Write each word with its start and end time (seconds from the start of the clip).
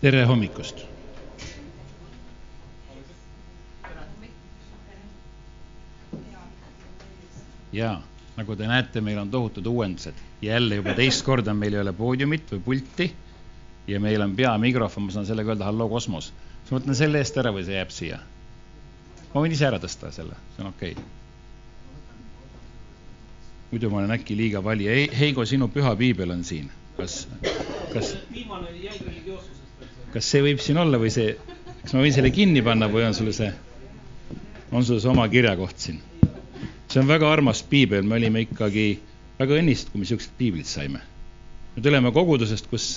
tere 0.00 0.24
hommikust! 0.24 0.86
jaa, 7.72 8.00
nagu 8.36 8.56
te 8.56 8.66
näete, 8.66 9.00
meil 9.04 9.18
on 9.20 9.30
tohutud 9.30 9.66
uuendused. 9.66 10.14
jälle 10.42 10.74
juba 10.74 10.94
teist 10.94 11.22
korda 11.24 11.54
meil 11.54 11.74
ei 11.76 11.80
ole 11.80 11.92
poodiumit 11.92 12.48
või 12.52 12.60
pulti 12.64 13.10
ja 13.86 14.00
meil 14.00 14.22
on 14.24 14.34
peamikrofon, 14.36 15.04
ma 15.04 15.12
saan 15.12 15.26
sellega 15.28 15.52
öelda 15.52 15.68
halloo 15.68 15.88
kosmos. 15.88 16.32
siis 16.32 16.72
ma 16.72 16.80
võtan 16.80 16.96
selle 16.96 17.20
eest 17.20 17.36
ära 17.38 17.52
või 17.52 17.68
see 17.68 17.76
jääb 17.76 17.92
siia? 17.94 18.18
ma 19.34 19.44
võin 19.44 19.52
ise 19.52 19.68
ära 19.68 19.78
tõsta 19.78 20.10
selle, 20.16 20.40
see 20.56 20.64
on 20.64 20.72
okei 20.72 20.96
okay. 20.96 21.04
muidu 23.70 23.92
ma 23.92 24.00
olen 24.00 24.16
äkki 24.16 24.36
liiga 24.36 24.64
valija. 24.64 24.96
Heigo, 25.18 25.44
sinu 25.44 25.68
püha 25.68 25.92
piibel 25.96 26.32
on 26.32 26.44
siin, 26.44 26.72
kas, 26.96 27.26
kas? 27.92 28.16
viimane 28.32 28.72
jäi 28.80 28.96
religioossusest. 28.98 29.60
Kas 30.14 30.30
see 30.32 30.42
võib 30.44 30.62
siin 30.62 30.78
olla 30.82 30.98
või 31.00 31.12
see, 31.14 31.34
kas 31.82 31.94
ma 31.94 32.04
võin 32.04 32.14
selle 32.14 32.32
kinni 32.34 32.62
panna 32.66 32.88
või 32.90 33.06
on 33.06 33.14
sul 33.16 33.30
see, 33.36 33.50
on 34.72 34.86
sul 34.86 35.00
see 35.00 35.10
oma 35.10 35.28
kirjakoht 35.30 35.78
siin? 35.78 36.00
see 36.90 36.98
on 37.02 37.06
väga 37.06 37.28
armas 37.30 37.62
piibel, 37.62 38.02
me 38.02 38.18
olime 38.18 38.42
ikkagi 38.48 38.88
väga 39.38 39.60
õnnistatud, 39.60 39.92
kui 39.92 40.00
me 40.00 40.06
niisugused 40.06 40.34
piiblid 40.38 40.66
saime. 40.66 41.00
me 41.76 41.82
tuleme 41.82 42.10
kogudusest, 42.12 42.66
kus 42.70 42.88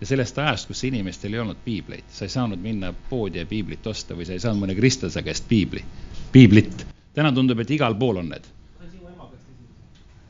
ja 0.00 0.06
sellest 0.06 0.38
ajast, 0.38 0.68
kus 0.70 0.84
inimestel 0.88 1.34
ei 1.34 1.42
olnud 1.42 1.58
piibleid, 1.64 2.06
sa 2.12 2.24
ei 2.24 2.32
saanud 2.32 2.62
minna 2.62 2.92
poodi 3.10 3.42
ja 3.42 3.46
piiblit 3.46 3.86
osta 3.86 4.16
või 4.16 4.28
sa 4.28 4.32
ei 4.36 4.40
saanud 4.40 4.62
mõne 4.62 4.76
kristlase 4.78 5.22
käest 5.26 5.48
piibli, 5.48 5.84
piiblit. 6.32 6.86
täna 7.14 7.32
tundub, 7.36 7.60
et 7.60 7.70
igal 7.70 7.98
pool 7.98 8.22
on 8.22 8.30
need. 8.32 8.46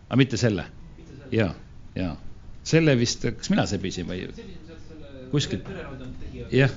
aga 0.08 0.16
mitte 0.19 0.36
selle? 0.41 0.64
ja, 1.30 1.52
ja 1.95 2.16
selle 2.66 2.97
vist, 2.98 3.27
kas 3.36 3.50
mina 3.50 3.66
sebisin 3.66 4.08
või? 4.08 4.24
Kuskilt, 5.30 5.69
jah, 6.52 6.73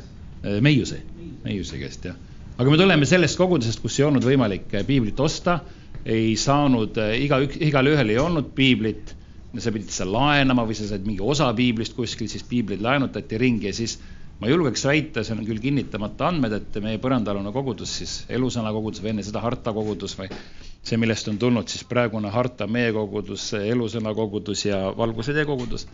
Meiuse, 0.61 0.99
Meiuse 1.43 1.79
käest 1.79 2.09
jah. 2.09 2.17
aga 2.57 2.69
me 2.69 2.77
tuleme 2.77 3.07
sellest 3.09 3.39
kogudusest, 3.39 3.81
kus 3.81 3.99
ei 3.99 4.05
olnud 4.09 4.25
võimalik 4.27 4.67
piiblit 4.87 5.19
osta 5.23 5.61
ei 6.05 6.35
saanud, 6.37 6.97
äh, 6.97 7.15
igaüks, 7.23 7.59
igalühel 7.63 8.11
ei 8.11 8.19
olnud 8.19 8.51
piiblit, 8.55 9.15
sa 9.53 9.71
pidid 9.71 9.91
seda 9.93 10.09
laenama 10.11 10.65
või 10.67 10.75
sa 10.77 10.87
said 10.89 11.05
mingi 11.07 11.23
osa 11.23 11.51
piiblist 11.55 11.95
kuskil, 11.95 12.27
siis 12.31 12.43
piibleid 12.49 12.81
laenutati 12.83 13.37
ringi 13.37 13.69
ja 13.69 13.73
siis 13.77 13.99
ma 14.41 14.49
julgeks 14.49 14.83
väita, 14.89 15.23
see 15.23 15.35
on 15.35 15.43
küll 15.45 15.61
kinnitamata 15.61 16.27
andmed, 16.31 16.55
et 16.57 16.79
meie 16.83 16.99
põrandaalune 17.01 17.53
kogudus 17.53 17.93
siis, 18.01 18.15
elusõna 18.33 18.73
kogudus 18.73 19.03
või 19.03 19.13
enne 19.13 19.25
seda 19.25 19.43
harta 19.43 19.71
kogudus 19.75 20.17
või 20.19 20.31
see, 20.33 20.97
millest 20.99 21.29
on 21.31 21.37
tulnud 21.39 21.69
siis 21.69 21.85
praegune 21.87 22.33
harta 22.33 22.67
meie 22.67 22.91
kogudus, 22.95 23.51
elusõna 23.61 24.15
kogudus 24.17 24.65
ja 24.65 24.87
valguse 24.97 25.37
tee 25.37 25.45
kogudus. 25.47 25.87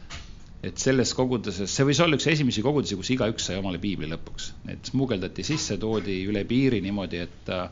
Et 0.64 0.82
selles 0.82 1.14
koguduses, 1.16 1.72
see 1.72 1.86
võis 1.88 2.00
olla 2.04 2.18
üks 2.20 2.28
esimesi 2.28 2.64
kogudusi, 2.64 2.98
kus 3.00 3.14
igaüks 3.16 3.46
sai 3.48 3.60
omale 3.60 3.80
piibli 3.80 4.10
lõpuks, 4.12 4.50
need 4.68 4.90
smugeldati 4.92 5.46
sisse, 5.48 5.78
toodi 5.80 6.18
üle 6.28 6.44
piiri 6.48 6.82
niimoodi, 6.84 7.22
et 7.24 7.52
äh, 7.56 7.70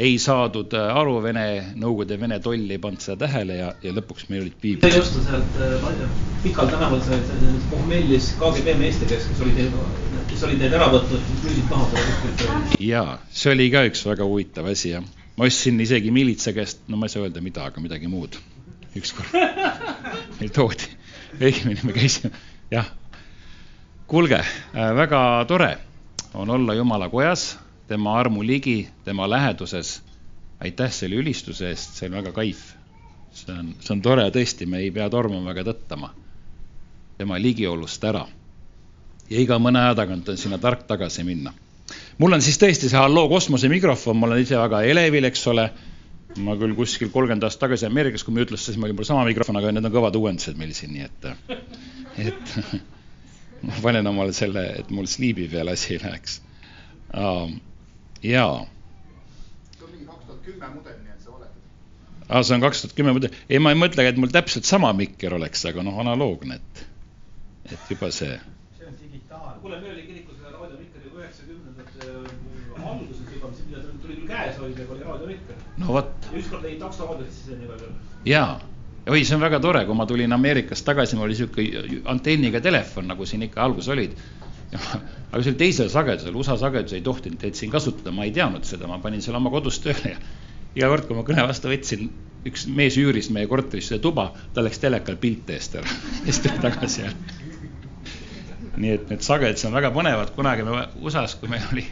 ei 0.00 0.16
saadud 0.18 0.72
äh, 0.72 0.96
aru, 0.96 1.18
Vene, 1.24 1.44
Nõukogude 1.76 2.16
Vene 2.20 2.38
toll 2.40 2.70
ei 2.72 2.80
pannud 2.80 3.04
seda 3.04 3.26
tähele 3.26 3.58
ja, 3.58 3.66
ja 3.84 3.92
lõpuks 3.92 4.30
meil 4.30 4.46
olid 4.46 4.56
piiblid. 4.62 4.86
sa 4.86 4.96
ei 4.96 5.02
osta 5.02 5.24
sealt 5.26 5.58
äh, 5.60 6.14
Pikal 6.42 6.72
tänaval, 6.72 7.02
sa 7.04 7.18
olid 7.18 7.66
Pohmellis 7.70 8.30
KGB 8.40 8.78
meeste 8.80 9.08
käest, 9.10 9.28
kes 9.28 9.44
olid, 9.44 9.76
kes 10.32 10.46
olid 10.48 10.64
teid 10.64 10.78
ära 10.78 10.88
võtnud, 10.94 11.28
müüsid 11.42 11.68
maha 11.68 11.90
selle 11.92 12.16
kuskilt. 12.22 12.80
jaa, 12.86 13.18
see 13.28 13.52
oli 13.52 13.68
ka 13.74 13.84
üks 13.90 14.06
väga 14.08 14.30
huvitav 14.30 14.72
asi, 14.72 14.94
jah. 14.96 15.04
ma 15.36 15.50
ostsin 15.52 15.84
isegi 15.84 16.14
miilitsa 16.14 16.56
käest, 16.56 16.80
no 16.88 16.96
ma 16.96 17.10
ei 17.10 17.12
saa 17.12 17.26
öelda 17.26 17.44
mida, 17.44 17.68
aga 17.68 17.84
midagi 17.84 18.08
muud. 18.08 18.40
ükskord 18.96 19.36
meil 20.40 20.56
toodi, 20.56 20.88
õigemini 21.40 21.86
me 21.88 21.96
käisime, 21.96 22.32
jah. 22.70 22.90
kuulge 24.06 24.40
äh,, 24.40 24.94
väga 24.96 25.44
tore 25.48 25.76
on 26.34 26.50
olla 26.50 26.74
Jumala 26.74 27.08
kojas 27.08 27.58
tema 27.88 28.18
armu 28.18 28.42
ligi, 28.46 28.88
tema 29.04 29.30
läheduses. 29.30 30.02
aitäh 30.62 30.92
selle 30.94 31.16
ülistuse 31.18 31.68
eest, 31.68 31.96
see 31.98 32.06
on 32.06 32.14
väga 32.20 32.32
kaif. 32.32 32.74
see 33.32 33.52
on, 33.58 33.74
see 33.80 33.92
on 33.96 34.02
tore 34.02 34.30
tõesti, 34.30 34.66
me 34.66 34.78
ei 34.78 34.90
pea 34.90 35.10
tormama 35.10 35.50
ega 35.50 35.64
tõttama 35.72 36.12
tema 37.18 37.38
ligiolust 37.38 38.04
ära. 38.04 38.26
ja 39.30 39.40
iga 39.40 39.58
mõne 39.62 39.78
aja 39.78 39.94
tagant 39.94 40.28
on 40.28 40.38
sinna 40.38 40.58
tark 40.58 40.86
tagasi 40.88 41.24
minna. 41.24 41.52
mul 42.18 42.32
on 42.32 42.42
siis 42.42 42.58
tõesti 42.58 42.88
see 42.88 42.98
Halloo 42.98 43.28
kosmose 43.28 43.68
mikrofon, 43.68 44.16
ma 44.16 44.26
olen 44.26 44.42
ise 44.42 44.58
väga 44.58 44.82
elevil, 44.82 45.24
eks 45.30 45.46
ole. 45.52 45.70
Ma 46.40 46.56
küll 46.56 46.76
kuskil 46.78 47.10
kolmkümmend 47.12 47.44
aastat 47.44 47.66
tagasi 47.66 47.86
Ameerikas, 47.88 48.24
kui 48.24 48.34
me 48.34 48.44
ütlustasime, 48.46 48.86
oli 48.88 48.96
mul 48.96 49.08
sama 49.08 49.26
mikrofon, 49.28 49.58
aga 49.60 49.72
need 49.74 49.88
on 49.88 49.94
kõvad 49.94 50.16
uuendused 50.16 50.58
meil 50.60 50.72
siin, 50.76 50.94
nii 50.96 51.04
et, 51.08 51.28
et 52.28 52.54
ma 53.66 53.82
panen 53.84 54.08
omale 54.10 54.34
selle, 54.36 54.64
et 54.80 54.90
mul 54.94 55.08
sliibi 55.10 55.48
peal 55.52 55.70
asi 55.72 55.96
ei 55.96 56.02
läheks 56.02 56.40
um, 57.16 57.58
jaa. 58.22 58.66
see 59.76 59.84
on 59.84 59.90
mingi 59.90 60.06
kaks 60.06 60.24
tuhat 60.26 60.40
kümme 60.46 60.70
mudel, 60.74 60.96
nii 61.02 61.12
et 61.12 61.20
sa 61.26 61.34
valetad. 61.34 61.60
aa, 62.28 62.42
see 62.42 62.56
on 62.56 62.64
kaks 62.64 62.82
tuhat 62.82 62.96
kümme 62.98 63.14
mudel, 63.16 63.36
ei, 63.48 63.60
ma 63.62 63.74
ei 63.74 63.80
mõtlegi, 63.82 64.14
et 64.14 64.20
mul 64.20 64.32
täpselt 64.34 64.68
sama 64.68 64.92
mikker 64.96 65.36
oleks, 65.38 65.66
aga 65.70 65.84
noh, 65.86 66.00
analoogne, 66.02 66.58
et, 66.58 66.84
et 67.70 67.92
juba 67.94 68.10
see. 68.14 68.38
see 68.78 68.88
on 68.88 68.98
digitaalne. 69.00 69.60
kuule, 69.64 69.80
meil 69.84 69.94
oli 69.96 70.06
kirikus 70.08 70.40
raadiomikker 70.48 71.06
ju 71.06 71.14
üheksakümnendate 71.20 72.08
äh, 72.08 72.86
alguses 72.92 73.22
juba, 73.36 73.52
mis, 73.52 73.64
mida 73.68 73.84
tuli 74.02 74.18
küll 74.20 74.21
käes 74.32 74.60
hoida, 74.60 74.84
aga 74.84 74.96
oli 74.96 75.08
raadiomikker. 75.08 75.64
no 75.78 75.96
vot. 75.98 76.12
ja 76.28 76.38
ükskord 76.42 76.68
jäi 76.68 76.76
taksoraadiot 76.80 77.32
sisse 77.32 77.56
nii 77.56 77.72
palju. 77.72 77.90
jaa 78.32 78.60
oi, 79.06 79.24
see 79.24 79.36
on 79.36 79.42
väga 79.42 79.60
tore, 79.60 79.84
kui 79.86 79.98
ma 79.98 80.06
tulin 80.06 80.32
Ameerikast 80.32 80.86
tagasi, 80.86 81.18
mul 81.18 81.28
oli 81.28 81.36
niisugune 81.36 82.02
antenniga 82.12 82.60
telefon, 82.62 83.08
nagu 83.10 83.26
siin 83.26 83.42
ikka 83.48 83.64
alguses 83.64 83.90
olid 83.92 84.18
aga 84.72 85.42
see 85.42 85.52
oli 85.52 85.58
teisel 85.60 85.90
sagedusel, 85.92 86.36
USA 86.38 86.56
sagedus 86.60 86.94
ei 86.96 87.04
tohtinud 87.04 87.40
teid 87.40 87.58
siin 87.58 87.72
kasutada, 87.72 88.12
ma 88.14 88.24
ei 88.24 88.32
teadnud 88.32 88.64
seda, 88.64 88.88
ma 88.88 89.00
panin 89.02 89.24
selle 89.24 89.40
oma 89.40 89.52
kodus 89.52 89.80
tööle 89.84 90.14
ja 90.14 90.20
iga 90.76 90.88
kord, 90.92 91.08
kui 91.08 91.18
ma 91.18 91.24
kõne 91.28 91.44
vastu 91.48 91.68
võtsin, 91.72 92.08
üks 92.48 92.64
mees 92.72 92.96
üüris 93.00 93.28
meie 93.34 93.48
korterisse 93.50 94.00
tuba, 94.02 94.30
tal 94.54 94.66
läks 94.66 94.80
telekal 94.82 95.18
pilt 95.20 95.50
eest 95.52 95.76
ära, 95.80 95.98
siis 96.24 96.40
tuli 96.44 96.62
tagasi 96.62 97.04
jälle. 97.04 97.40
nii 98.82 98.94
et 98.96 99.10
need 99.12 99.24
sagedused 99.24 99.68
on 99.68 99.76
väga 99.76 99.92
põnevad, 99.94 100.32
kunagi 100.36 100.64
me 100.64 100.86
USA-s, 101.02 101.36
kui 101.40 101.52
meil 101.52 101.66
oli, 101.72 101.84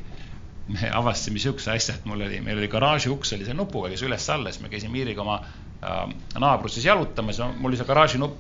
me 0.69 0.91
avastasime 0.93 1.39
niisuguse 1.39 1.73
asja, 1.73 1.95
et 1.95 2.05
mul 2.07 2.21
oli, 2.27 2.41
meil 2.45 2.59
oli 2.59 2.69
garaaži 2.71 3.11
uks 3.11 3.33
oli 3.37 3.47
see 3.49 3.57
nupuga, 3.57 3.91
käis 3.91 4.05
üles-alla, 4.07 4.53
siis 4.53 4.63
me 4.63 4.71
käisime 4.73 5.01
Iiriga 5.01 5.25
oma 5.25 5.41
äh, 5.41 6.05
naabruses 6.39 6.85
jalutamas. 6.85 7.41
Ja 7.41 7.51
mul 7.57 7.73
oli 7.73 7.81
see 7.81 7.89
garaaži 7.89 8.21
nupp, 8.23 8.39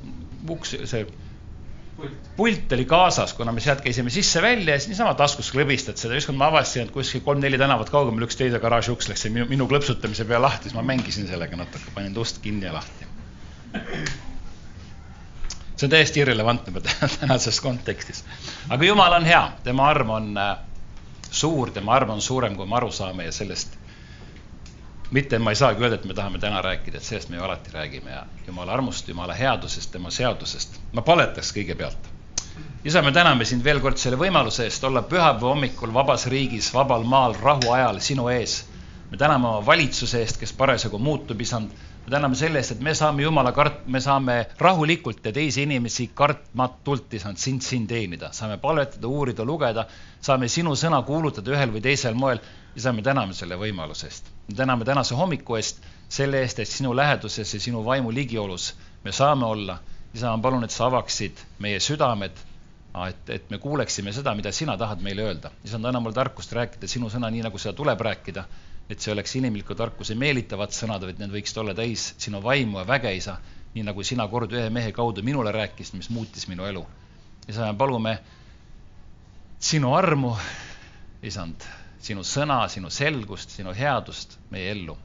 uks, 0.48 0.76
see 0.84 1.06
pult. 2.36 2.72
oli 2.72 2.84
kaasas, 2.84 3.34
kuna 3.34 3.52
me 3.52 3.60
sealt 3.60 3.80
käisime 3.84 4.10
sisse-välja 4.10 4.74
ja 4.74 4.80
siis 4.80 4.92
niisama 4.92 5.14
taskus 5.18 5.50
klõbistad 5.54 6.00
seda, 6.00 6.16
ükskord 6.18 6.38
ma 6.38 6.48
avastasin, 6.50 6.88
et 6.88 6.94
kuskil 6.94 7.24
kolm-neli 7.26 7.58
tänavat 7.60 7.90
kaugemal 7.92 8.24
üks 8.26 8.38
teise 8.40 8.60
garaaži 8.62 8.94
uks 8.94 9.10
läks. 9.10 9.26
Minu, 9.28 9.48
minu 9.50 9.68
klõpsutamise 9.70 10.26
peale 10.28 10.46
lahti, 10.46 10.68
siis 10.68 10.78
ma 10.78 10.86
mängisin 10.86 11.28
sellega 11.28 11.58
natuke, 11.60 11.92
panin 11.94 12.16
ust 12.18 12.40
kinni 12.44 12.68
ja 12.68 12.74
lahti. 12.78 13.10
see 15.80 15.86
on 15.86 15.92
täiesti 15.92 16.20
irrelevantne 16.20 16.80
tänases 17.20 17.60
kontekstis. 17.60 18.24
aga 18.68 18.84
Jumal 18.84 19.12
on 19.16 19.24
hea, 19.24 19.44
tema 19.64 19.88
arm 19.88 20.10
on 20.10 20.32
äh, 20.38 20.56
suur, 21.30 21.70
tema 21.70 21.94
arm 21.94 22.10
on 22.10 22.20
suurem, 22.22 22.56
kui 22.56 22.66
me 22.66 22.76
aru 22.76 22.90
saame 22.92 23.24
ja 23.24 23.32
sellest 23.32 23.78
mitte 25.10 25.38
ma 25.38 25.50
ei 25.50 25.56
saagi 25.58 25.82
öelda, 25.82 25.98
et 25.98 26.04
me 26.04 26.14
tahame 26.14 26.38
täna 26.38 26.62
rääkida, 26.62 26.98
et 26.98 27.04
sellest 27.04 27.30
me 27.30 27.36
ju 27.36 27.42
alati 27.42 27.70
räägime 27.74 28.10
ja 28.10 28.24
Jumala 28.46 28.72
armust, 28.72 29.08
Jumala 29.08 29.34
headusest, 29.34 29.90
tema 29.92 30.10
seadusest. 30.10 30.80
ma 30.92 31.02
paletaks 31.02 31.52
kõigepealt. 31.56 32.10
isa, 32.84 33.02
me 33.02 33.12
täname 33.12 33.44
sind 33.44 33.64
veel 33.64 33.80
kord 33.80 33.98
selle 33.98 34.16
võimaluse 34.16 34.64
eest 34.64 34.84
olla 34.84 35.02
pühapäeva 35.02 35.54
hommikul 35.54 35.94
vabas 35.94 36.26
riigis, 36.26 36.72
vabal 36.74 37.02
maal, 37.04 37.34
rahuajal 37.42 38.00
sinu 38.00 38.28
ees. 38.28 38.64
me 39.10 39.16
täname 39.16 39.48
oma 39.48 39.66
valitsuse 39.66 40.20
eest, 40.20 40.38
kes 40.40 40.52
parasjagu 40.52 40.98
muutub, 40.98 41.40
isand. 41.40 41.70
Me 42.10 42.16
täname 42.16 42.34
selle 42.34 42.58
eest, 42.58 42.72
et 42.74 42.80
me 42.82 42.90
saame 42.94 43.22
Jumala 43.22 43.52
kart-, 43.54 43.84
me 43.86 44.00
saame 44.02 44.34
rahulikult 44.58 45.22
ja 45.24 45.30
teisi 45.32 45.62
inimesi 45.62 46.08
kartmatult, 46.14 47.12
isand, 47.14 47.38
sind 47.38 47.62
siin 47.62 47.86
teenida. 47.86 48.32
saame 48.34 48.56
palvetada, 48.58 49.06
uurida, 49.06 49.44
lugeda, 49.46 49.84
saame 50.20 50.48
sinu 50.48 50.74
sõna 50.74 50.98
kuulutada 51.06 51.54
ühel 51.54 51.70
või 51.70 51.82
teisel 51.84 52.18
moel 52.18 52.40
isa, 52.74 52.90
me 52.92 53.04
täname 53.06 53.36
selle 53.38 53.54
võimaluse 53.60 54.08
eest. 54.08 54.26
me 54.48 54.56
täname 54.58 54.84
tänase 54.84 55.14
hommiku 55.14 55.54
eest, 55.60 55.78
selle 56.08 56.42
eest, 56.42 56.58
et 56.58 56.68
sinu 56.68 56.96
läheduses 56.96 57.54
ja 57.54 57.60
sinu 57.60 57.84
vaimu 57.86 58.10
ligiolus 58.10 58.72
me 59.04 59.12
saame 59.12 59.46
olla. 59.46 59.78
isa, 60.14 60.34
ma 60.34 60.42
palun, 60.42 60.66
et 60.66 60.74
sa 60.74 60.88
avaksid 60.90 61.38
meie 61.62 61.78
südamed, 61.78 62.42
et, 63.06 63.30
et 63.30 63.50
me 63.50 63.58
kuuleksime 63.62 64.10
seda, 64.12 64.34
mida 64.34 64.50
sina 64.52 64.74
tahad 64.76 64.98
meile 64.98 65.28
öelda. 65.30 65.54
isa, 65.64 65.78
anna 65.78 66.00
mulle 66.00 66.18
tarkust 66.18 66.58
rääkida 66.58 66.90
sinu 66.90 67.06
sõna 67.06 67.30
nii, 67.30 67.46
nagu 67.46 67.58
seda 67.58 67.76
tuleb 67.78 68.02
rääkida, 68.02 68.48
et 68.90 69.00
see 69.00 69.12
oleks 69.12 69.36
inimliku 69.38 69.74
tarkuse 69.78 70.16
meelitavad 70.18 70.74
sõnad, 70.74 71.04
vaid 71.06 71.20
need 71.22 71.30
võiksid 71.34 71.60
olla 71.62 71.74
täis 71.78 72.10
sinu 72.18 72.40
vaimu 72.42 72.80
ja 72.80 72.86
väge, 72.88 73.12
isa, 73.14 73.36
nii 73.74 73.84
nagu 73.86 74.02
sina 74.04 74.26
kord 74.28 74.52
ühe 74.52 74.70
mehe 74.74 74.92
kaudu 74.92 75.22
minule 75.22 75.52
rääkisid, 75.54 75.98
mis 76.00 76.10
muutis 76.10 76.48
minu 76.50 76.66
elu. 76.66 76.86
isa, 77.48 77.70
me 77.70 77.78
palume 77.78 78.18
sinu 79.60 79.94
armu, 79.94 80.34
isand 81.22 81.68
sinu 82.00 82.24
sõna, 82.24 82.64
sinu 82.72 82.90
selgust, 82.90 83.52
sinu 83.52 83.74
headust 83.76 84.38
meie 84.50 84.72
ellu. 84.72 84.96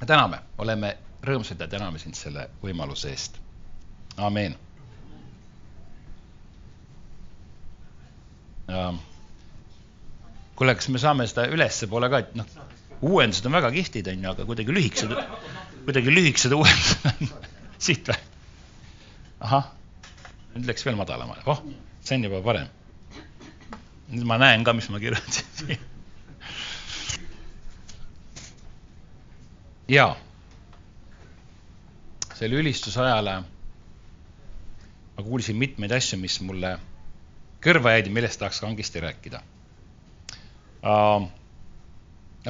me 0.00 0.06
täname, 0.06 0.42
oleme 0.58 0.96
rõõmsad 1.22 1.60
ja 1.60 1.68
täname 1.70 1.98
sind 2.02 2.18
selle 2.18 2.48
võimaluse 2.62 3.10
eest. 3.10 3.38
amin. 4.16 4.56
kuule, 10.56 10.74
kas 10.74 10.88
me 10.88 10.98
saame 10.98 11.26
seda 11.26 11.46
ülespoole 11.50 12.08
ka, 12.10 12.18
et 12.22 12.34
noh, 12.38 12.46
uuendused 13.02 13.46
on 13.46 13.56
väga 13.56 13.70
kihvtid, 13.74 14.08
on 14.12 14.24
ju, 14.24 14.30
aga 14.30 14.46
kuidagi 14.46 14.74
lühikesed, 14.74 15.14
kuidagi 15.86 16.14
lühikesed 16.14 16.54
uuendused 16.54 17.08
on 17.10 17.32
siit 17.86 18.10
või? 18.12 18.18
ahah, 19.42 19.70
nüüd 20.54 20.68
läks 20.70 20.86
veel 20.86 20.98
madalamale, 20.98 21.42
oh, 21.50 21.64
see 22.04 22.18
on 22.18 22.28
juba 22.28 22.42
parem. 22.46 22.68
nüüd 24.12 24.26
ma 24.28 24.38
näen 24.38 24.66
ka, 24.66 24.74
mis 24.76 24.90
ma 24.92 25.02
kirjutasin 25.02 25.50
siia. 25.62 25.80
jaa, 29.92 30.14
selle 32.38 32.62
ülistuse 32.62 33.02
ajal 33.02 33.34
ma 35.12 35.26
kuulsin 35.26 35.58
mitmeid 35.58 35.92
asju, 35.98 36.16
mis 36.22 36.38
mulle 36.46 36.76
kõrva 37.62 37.96
jäid 37.96 38.08
ja 38.08 38.14
millest 38.14 38.38
tahaks 38.40 38.62
kangesti 38.62 39.02
rääkida 39.02 39.42
uh, 40.86 41.26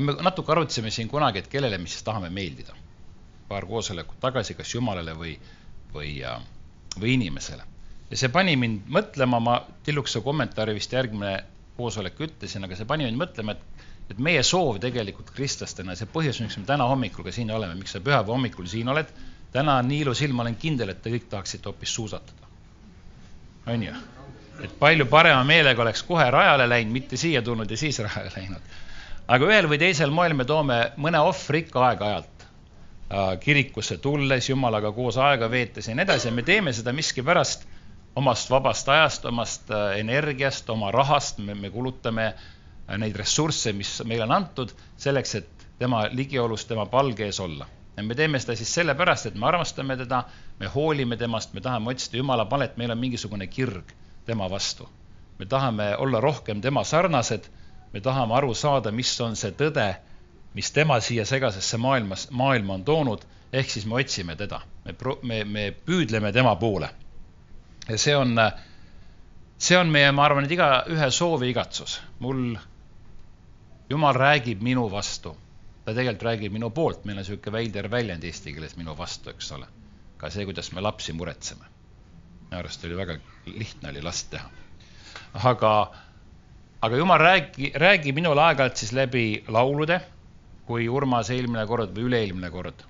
me 0.01 0.15
natuke 0.23 0.53
arutasime 0.53 0.91
siin 0.91 1.09
kunagi, 1.09 1.43
et 1.43 1.49
kellele 1.49 1.79
me 1.79 1.89
siis 1.89 2.03
tahame 2.03 2.31
meeldida. 2.31 2.75
paar 3.49 3.67
koosolekut 3.67 4.21
tagasi, 4.21 4.55
kas 4.55 4.75
Jumalale 4.75 5.13
või, 5.13 5.35
või, 5.95 6.25
äh, 6.25 6.41
või 7.01 7.15
inimesele. 7.15 7.63
ja 8.11 8.17
see 8.17 8.29
pani 8.29 8.57
mind 8.57 8.89
mõtlema, 8.89 9.41
ma 9.41 9.67
Tillukese 9.85 10.21
kommentaari 10.21 10.75
vist 10.75 10.93
järgmine 10.93 11.45
koosolek 11.77 12.21
ütlesin, 12.21 12.65
aga 12.65 12.77
see 12.77 12.85
pani 12.85 13.05
mind 13.05 13.21
mõtlema, 13.21 13.53
et, 13.53 13.85
et 14.11 14.19
meie 14.19 14.43
soov 14.43 14.79
tegelikult 14.81 15.31
kristlastena, 15.37 15.97
see 15.97 16.07
põhjus, 16.07 16.41
miks 16.41 16.57
me 16.57 16.65
täna 16.65 16.87
hommikul 16.89 17.25
ka 17.25 17.33
siin 17.33 17.51
oleme, 17.51 17.75
miks 17.75 17.93
sa 17.93 18.01
pühapäeva 18.01 18.33
hommikul 18.33 18.67
siin 18.67 18.89
oled, 18.89 19.13
täna 19.53 19.77
on 19.81 19.89
nii 19.89 20.01
ilus 20.07 20.23
ilm, 20.23 20.37
ma 20.37 20.47
olen 20.47 20.57
kindel, 20.57 20.89
et 20.89 21.03
te 21.03 21.13
kõik 21.13 21.29
tahaksite 21.29 21.69
hoopis 21.69 21.95
suusatada. 21.95 22.49
on 23.67 23.83
ju? 23.83 23.93
et 24.63 24.79
palju 24.79 25.07
parema 25.07 25.45
meelega 25.45 25.83
oleks 25.83 26.03
kohe 26.03 26.31
rajale 26.31 26.69
läinud, 26.69 26.93
mitte 26.93 27.17
siia 27.17 27.43
tulnud 27.43 27.71
ja 27.71 27.77
siis 27.77 27.99
rajale 27.99 28.33
läinud 28.37 28.73
aga 29.27 29.51
ühel 29.51 29.69
või 29.71 29.79
teisel 29.79 30.11
moel 30.11 30.35
me 30.35 30.45
toome 30.49 30.79
mõne 30.97 31.21
ohvri 31.23 31.63
ikka 31.65 31.85
aeg-ajalt 31.89 32.47
äh, 32.47 33.29
kirikusse 33.41 33.99
tulles, 34.03 34.49
Jumalaga 34.49 34.93
koos 34.93 35.19
aega 35.21 35.51
veetes 35.51 35.89
ja 35.89 35.95
nii 35.95 36.07
edasi 36.07 36.29
ja 36.29 36.35
me 36.35 36.43
teeme 36.47 36.73
seda 36.73 36.95
miskipärast 36.97 37.67
omast 38.17 38.51
vabast 38.51 38.89
ajast, 38.89 39.25
omast 39.25 39.71
äh, 39.71 39.99
energiast, 40.01 40.71
oma 40.71 40.91
rahast, 40.93 41.39
me 41.39 41.71
kulutame 41.71 42.27
äh, 42.33 42.99
neid 42.99 43.17
ressursse, 43.17 43.73
mis 43.73 44.01
meile 44.05 44.27
on 44.27 44.35
antud, 44.37 44.75
selleks, 45.01 45.35
et 45.41 45.69
tema 45.79 46.05
ligiolus, 46.13 46.67
tema 46.69 46.87
palge 46.87 47.27
ees 47.27 47.41
olla. 47.41 47.67
ja 47.97 48.03
me 48.03 48.15
teeme 48.15 48.39
seda 48.41 48.57
siis 48.57 48.75
sellepärast, 48.75 49.27
et 49.27 49.35
me 49.37 49.47
armastame 49.47 49.97
teda, 49.97 50.25
me 50.61 50.69
hoolime 50.75 51.17
temast, 51.17 51.53
me 51.53 51.61
tahame 51.61 51.93
otsida 51.93 52.17
Jumala 52.17 52.45
palet, 52.49 52.77
meil 52.77 52.91
on 52.91 52.99
mingisugune 52.99 53.47
kirg 53.47 53.93
tema 54.27 54.51
vastu. 54.51 54.89
me 55.39 55.47
tahame 55.47 55.97
olla 55.97 56.21
rohkem 56.21 56.61
tema 56.61 56.85
sarnased 56.85 57.49
me 57.93 58.01
tahame 58.01 58.35
aru 58.35 58.55
saada, 58.55 58.93
mis 58.93 59.13
on 59.21 59.37
see 59.37 59.53
tõde, 59.57 59.87
mis 60.55 60.71
tema 60.73 60.99
siia 61.01 61.25
segasesse 61.29 61.79
maailmas, 61.81 62.29
maailma 62.31 62.75
on 62.75 62.85
toonud, 62.85 63.25
ehk 63.53 63.71
siis 63.71 63.87
me 63.89 64.01
otsime 64.01 64.37
teda, 64.37 64.61
me, 64.85 64.95
me, 65.23 65.45
me 65.45 65.65
püüdleme 65.87 66.33
tema 66.33 66.57
poole. 66.57 66.91
ja 67.89 67.99
see 67.99 68.17
on, 68.17 68.37
see 69.59 69.79
on 69.79 69.91
meie, 69.93 70.13
ma 70.13 70.25
arvan, 70.25 70.45
et 70.45 70.53
igaühe 70.57 71.11
soov 71.11 71.45
ja 71.45 71.51
igatsus. 71.53 72.01
mul, 72.19 72.57
Jumal 73.91 74.17
räägib 74.17 74.63
minu 74.65 74.87
vastu, 74.91 75.35
ta 75.85 75.93
tegelikult 75.93 76.23
räägib 76.25 76.53
minu 76.53 76.71
poolt, 76.71 77.05
meil 77.05 77.19
on 77.19 77.25
niisugune 77.25 77.59
veider 77.59 77.91
väljend 77.93 78.25
eesti 78.25 78.55
keeles 78.55 78.77
minu 78.79 78.95
vastu, 78.97 79.31
eks 79.31 79.53
ole. 79.53 79.67
ka 80.17 80.31
see, 80.31 80.47
kuidas 80.49 80.73
me 80.73 80.81
lapsi 80.81 81.13
muretseme. 81.13 81.67
minu 82.47 82.59
arust 82.61 82.85
oli 82.85 82.97
väga 82.97 83.19
lihtne 83.47 83.91
oli 83.91 84.03
last 84.03 84.31
teha. 84.31 84.49
aga 85.35 85.73
aga 86.83 86.97
jumal 86.97 87.19
räägi, 87.19 87.73
räägi 87.75 88.13
minule 88.13 88.43
aeg-ajalt 88.43 88.77
siis 88.77 88.93
läbi 88.93 89.45
laulude, 89.49 90.01
kui 90.67 90.89
Urmas 90.89 91.31
eelmine 91.31 91.63
kord 91.67 91.95
või 91.95 92.09
üle-eelmine 92.09 92.51
kord 92.51 92.83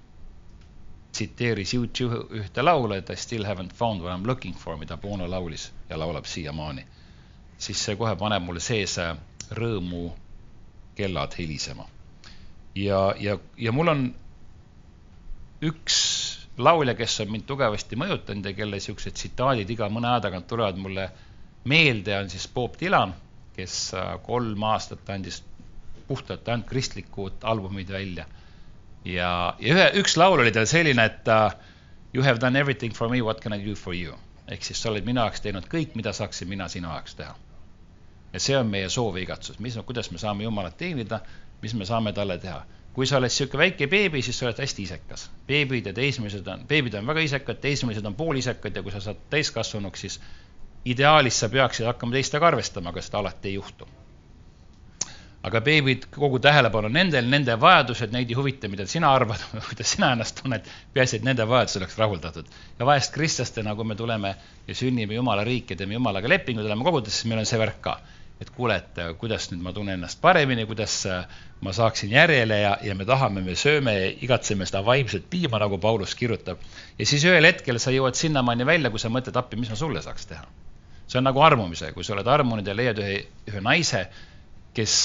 tsiteeris 1.13 1.75
YouTube 1.77 2.23
ühte 2.41 2.65
laulu, 2.65 2.97
et 2.97 3.11
I 3.13 3.17
still 3.21 3.45
haven't 3.45 3.75
found 3.77 4.01
what 4.01 4.15
I 4.15 4.21
m 4.21 4.27
looking 4.27 4.57
for, 4.57 4.79
mida 4.81 4.97
Bono 4.97 5.29
laulis 5.29 5.69
ja 5.91 5.99
laulab 6.01 6.25
siiamaani, 6.25 6.87
siis 7.59 7.85
see 7.85 7.97
kohe 8.01 8.15
paneb 8.17 8.47
mul 8.47 8.61
sees 8.65 8.97
rõõmu 9.53 10.07
kellad 10.97 11.37
helisema. 11.39 11.85
ja, 12.75 13.15
ja, 13.21 13.37
ja 13.59 13.73
mul 13.73 13.89
on 13.89 14.07
üks 15.63 15.99
laulja, 16.57 16.95
kes 16.95 17.21
on 17.21 17.31
mind 17.33 17.45
tugevasti 17.47 17.97
mõjutanud 17.97 18.49
ja 18.49 18.55
kelle 18.57 18.81
niisugused 18.81 19.13
tsitaadid 19.13 19.71
iga 19.71 19.89
mõne 19.93 20.09
aja 20.09 20.25
tagant 20.29 20.49
tulevad 20.49 20.81
mulle 20.81 21.11
meelde, 21.65 22.17
on 22.19 22.31
siis 22.33 22.49
Bob 22.49 22.81
Dylan 22.81 23.13
kes 23.57 23.95
äh, 23.95 24.15
kolm 24.23 24.63
aastat 24.63 25.11
andis 25.11 25.43
puhtalt 26.09 26.49
ainult 26.49 26.67
kristlikud 26.69 27.33
albumid 27.43 27.89
välja. 27.89 28.27
ja, 29.05 29.55
ja 29.59 29.75
ühe, 29.75 29.87
üks 30.03 30.17
laul 30.17 30.41
oli 30.41 30.53
tal 30.53 30.67
selline, 30.67 31.05
et 31.05 31.29
uh, 31.29 31.53
you 32.13 32.25
have 32.25 32.41
done 32.41 32.59
everything 32.59 32.95
for 32.95 33.09
me, 33.09 33.23
what 33.23 33.41
can 33.41 33.53
I 33.53 33.65
do 33.65 33.75
for 33.75 33.95
you? 33.95 34.19
ehk 34.49 34.65
siis 34.65 34.83
sa 34.83 34.91
oled 34.91 35.07
minu 35.07 35.23
jaoks 35.23 35.41
teinud 35.41 35.67
kõik, 35.71 35.97
mida 35.99 36.13
saaksin 36.13 36.49
mina 36.51 36.69
sinu 36.69 36.91
jaoks 36.91 37.15
teha. 37.15 37.35
ja 38.33 38.41
see 38.41 38.57
on 38.59 38.67
meie 38.67 38.89
soov 38.89 39.17
ja 39.17 39.23
igatsus, 39.23 39.59
mis, 39.59 39.79
kuidas 39.87 40.11
me 40.11 40.19
saame 40.19 40.45
Jumalat 40.45 40.77
teenida, 40.77 41.21
mis 41.63 41.75
me 41.75 41.87
saame 41.89 42.13
talle 42.13 42.39
teha. 42.39 42.63
kui 42.93 43.07
sa 43.09 43.17
oled 43.17 43.33
niisugune 43.33 43.63
väike 43.63 43.87
beebi, 43.89 44.21
siis 44.23 44.39
sa 44.39 44.47
oled 44.47 44.59
hästi 44.61 44.83
isekas. 44.89 45.31
beebid 45.47 45.87
ja 45.87 45.93
teismelised 45.97 46.49
on, 46.55 46.67
beebid 46.69 46.95
on 47.01 47.07
väga 47.07 47.25
isekad, 47.29 47.61
teismelised 47.61 48.07
on 48.07 48.15
poolisekad 48.15 48.77
ja 48.77 48.83
kui 48.83 48.93
sa 48.93 49.01
saad 49.01 49.23
täiskasvanuks, 49.31 50.01
siis 50.01 50.21
ideaalis 50.85 51.41
sa 51.41 51.49
peaksid 51.49 51.87
hakkama 51.87 52.17
teistega 52.17 52.49
arvestama, 52.51 52.91
aga 52.91 53.03
seda 53.03 53.21
alati 53.23 53.51
ei 53.51 53.59
juhtu. 53.59 53.89
aga 55.43 55.59
beebid, 55.61 56.05
kogu 56.15 56.39
tähelepanu 56.39 56.87
nendel, 56.95 57.27
nende 57.27 57.57
vajadused, 57.59 58.13
neid 58.15 58.29
ei 58.31 58.37
huvita, 58.39 58.69
mida 58.71 58.85
sina 58.87 59.09
arvad, 59.11 59.43
kuidas 59.69 59.91
sina 59.97 60.13
ennast 60.15 60.37
tunned, 60.39 60.69
peaasi, 60.95 61.19
et 61.19 61.27
nende 61.27 61.47
vajadused 61.51 61.83
oleks 61.83 61.99
rahuldatud. 61.99 62.51
ja 62.79 62.87
vahest 62.87 63.15
kristlastena, 63.15 63.75
kui 63.75 63.85
me 63.91 63.97
tuleme 63.99 64.35
ja 64.69 64.75
sünnime 64.75 65.19
Jumala 65.19 65.45
riiki, 65.45 65.77
teeme 65.77 65.99
Jumalaga 65.99 66.31
lepingu, 66.31 66.63
tuleme 66.63 66.87
kogudesse, 66.87 67.23
siis 67.23 67.31
meil 67.31 67.43
on 67.43 67.51
see 67.51 67.59
värk 67.59 67.81
ka. 67.83 67.99
et 68.41 68.51
kuule, 68.51 68.77
et 68.77 68.99
äh, 68.99 69.11
kuidas 69.19 69.51
nüüd 69.51 69.63
ma 69.63 69.73
tunnen 69.75 69.99
ennast 69.99 70.21
paremini, 70.23 70.65
kuidas 70.67 70.97
äh, 71.07 71.27
ma 71.61 71.73
saaksin 71.75 72.11
järjele 72.11 72.59
ja, 72.59 72.73
ja 72.83 72.95
me 72.99 73.05
tahame, 73.07 73.43
me 73.43 73.55
sööme 73.55 73.95
ja 73.95 74.09
igatseme 74.27 74.67
seda 74.67 74.83
vaimset 74.87 75.31
piima, 75.31 75.59
nagu 75.63 75.79
Paulus 75.79 76.15
kirjutab. 76.19 76.59
ja 76.99 77.07
siis 77.07 77.27
ühel 77.27 77.47
hetkel 77.47 77.79
sa 77.79 77.95
jõuad 77.95 78.19
sinnamaani 78.19 78.67
välja, 78.67 78.91
kui 78.91 79.03
sa 79.03 79.11
mõtled, 79.11 79.39
appi, 79.39 79.59
mis 79.59 79.71
ma 79.71 79.79
sulle 79.79 80.03
saaks 80.03 80.27
teha 80.27 80.47
see 81.07 81.21
on 81.21 81.27
nagu 81.29 81.43
armumisega, 81.45 81.93
kui 81.97 82.05
sa 82.07 82.15
oled 82.17 82.29
armunud 82.29 82.67
ja 82.67 82.75
leiad 82.77 83.01
ühe, 83.03 83.19
ühe 83.51 83.63
naise, 83.65 84.07
kes 84.77 84.97